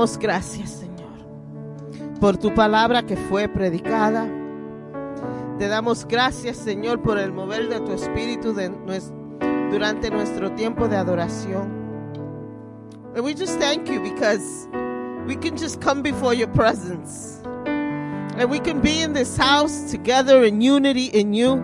Damos 0.00 0.18
gracias, 0.18 0.70
Señor, 0.70 2.20
por 2.20 2.38
tu 2.38 2.54
palabra 2.54 3.02
que 3.02 3.18
fue 3.18 3.48
predicada. 3.48 4.26
Te 5.58 5.68
damos 5.68 6.06
gracias, 6.06 6.56
Señor, 6.56 7.02
por 7.02 7.18
el 7.18 7.32
mover 7.32 7.68
de 7.68 7.80
tu 7.80 7.92
espíritu 7.92 8.54
de 8.54 8.70
durante 9.70 10.10
nuestro 10.10 10.52
tiempo 10.52 10.88
de 10.88 10.96
adoración. 10.96 11.68
And 13.14 13.22
we 13.22 13.34
just 13.34 13.60
thank 13.60 13.90
you 13.90 14.00
because 14.00 14.66
we 15.26 15.36
can 15.36 15.54
just 15.54 15.82
come 15.82 16.00
before 16.00 16.34
your 16.34 16.48
presence. 16.48 17.42
And 17.66 18.50
we 18.50 18.58
can 18.58 18.80
be 18.80 19.02
in 19.02 19.12
this 19.12 19.36
house 19.36 19.90
together 19.90 20.44
in 20.46 20.62
unity 20.62 21.10
in 21.12 21.34
you. 21.34 21.56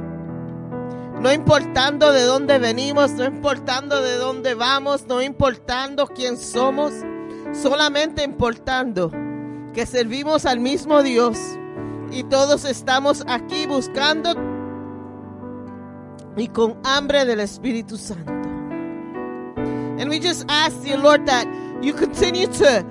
No 1.23 1.33
importando 1.33 2.13
de 2.13 2.21
dónde 2.21 2.59
venimos, 2.59 3.13
no 3.13 3.25
importando 3.25 4.03
de 4.03 4.19
dónde 4.19 4.55
vamos, 4.55 5.07
no 5.07 5.23
importando 5.23 6.07
quién 6.09 6.37
somos, 6.37 6.93
solamente 7.53 8.23
importando 8.23 9.11
que 9.75 9.87
servimos 9.87 10.47
al 10.47 10.61
mismo 10.61 11.03
Dios 11.03 11.39
y 12.11 12.23
todos 12.25 12.65
estamos 12.65 13.25
aquí 13.29 13.67
buscando 13.67 14.35
y 16.37 16.49
con 16.49 16.77
hambre 16.85 17.25
del 17.25 17.41
Espíritu 17.41 17.97
Santo. 17.97 18.33
And 19.99 20.11
we 20.11 20.21
just 20.21 20.45
ask 20.49 20.77
you, 20.85 20.97
Lord, 20.97 21.27
that 21.27 21.47
you 21.83 21.95
continue 21.95 22.47
to, 22.47 22.85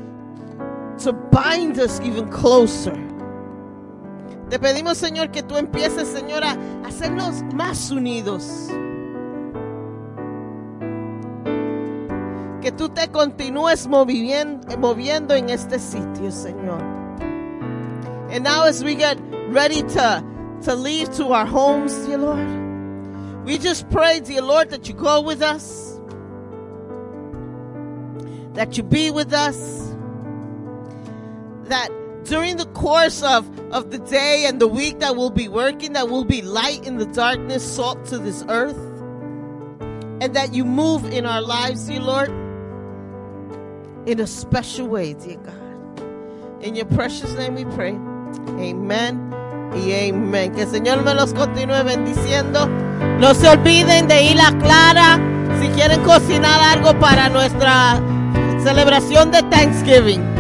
to 1.04 1.14
bind 1.32 1.80
us 1.80 2.00
even 2.02 2.28
closer. 2.30 2.96
Te 4.50 4.60
pedimos, 4.60 4.98
Señor, 4.98 5.32
que 5.32 5.44
tú 5.44 5.58
empieces, 5.58 6.08
Señor, 6.08 6.44
a 6.44 6.56
hacernos 6.86 7.44
más 7.54 7.92
unidos. 7.92 8.70
Que 12.66 12.72
tú 12.72 12.90
te 12.90 13.10
continúes 13.10 13.86
moviendo, 13.86 14.76
moviendo 14.80 15.36
en 15.36 15.52
este 15.52 15.78
sitio, 15.78 16.32
Señor. 16.32 16.82
And 18.32 18.44
now 18.44 18.64
as 18.64 18.84
we 18.84 18.96
get 18.96 19.20
ready 19.50 19.84
to, 19.84 20.24
to 20.64 20.74
leave 20.74 21.14
to 21.18 21.32
our 21.32 21.46
homes, 21.46 21.94
dear 22.08 22.18
Lord, 22.18 23.46
we 23.46 23.60
just 23.60 23.88
pray, 23.92 24.20
dear 24.20 24.42
Lord, 24.42 24.72
that 24.72 24.88
you 24.88 24.96
go 24.96 25.22
with 25.22 25.44
us, 25.44 26.00
that 28.56 28.76
you 28.76 28.82
be 28.82 29.12
with 29.12 29.32
us, 29.32 29.96
that 31.66 31.90
during 32.24 32.58
the 32.58 32.66
course 32.74 33.22
of, 33.22 33.48
of 33.72 33.92
the 33.92 34.00
day 34.00 34.46
and 34.48 34.60
the 34.60 34.68
week 34.68 34.98
that 35.02 35.16
we'll 35.16 35.30
be 35.30 35.48
working, 35.48 35.94
that 35.94 36.10
we'll 36.10 36.26
be 36.26 36.42
light 36.42 36.88
in 36.88 36.98
the 36.98 37.06
darkness, 37.06 37.76
salt 37.76 38.04
to 38.06 38.18
this 38.18 38.44
earth, 38.50 38.80
and 40.20 40.34
that 40.36 40.56
you 40.56 40.66
move 40.66 41.06
in 41.06 41.28
our 41.28 41.44
lives, 41.44 41.86
dear 41.86 42.00
Lord, 42.00 42.45
in 44.06 44.20
a 44.20 44.28
special 44.28 44.88
way, 44.88 45.14
dear 45.14 45.38
God. 45.38 46.64
In 46.64 46.76
your 46.76 46.86
precious 46.86 47.34
name 47.36 47.56
we 47.56 47.66
pray. 47.76 47.92
Amen 48.60 49.32
y 49.76 49.92
amen. 49.92 50.54
Que 50.54 50.64
el 50.64 50.70
Señor 50.70 51.04
me 51.04 51.14
los 51.14 51.34
continúe 51.34 51.84
bendiciendo. 51.84 52.68
No 53.20 53.34
se 53.34 53.50
olviden 53.50 54.08
de 54.08 54.24
ir 54.24 54.40
a 54.40 54.52
Clara 54.58 55.20
si 55.60 55.68
quieren 55.70 56.02
cocinar 56.04 56.60
algo 56.62 56.98
para 57.00 57.30
nuestra 57.30 58.00
celebración 58.64 59.32
de 59.32 59.44
Thanksgiving. 59.44 60.35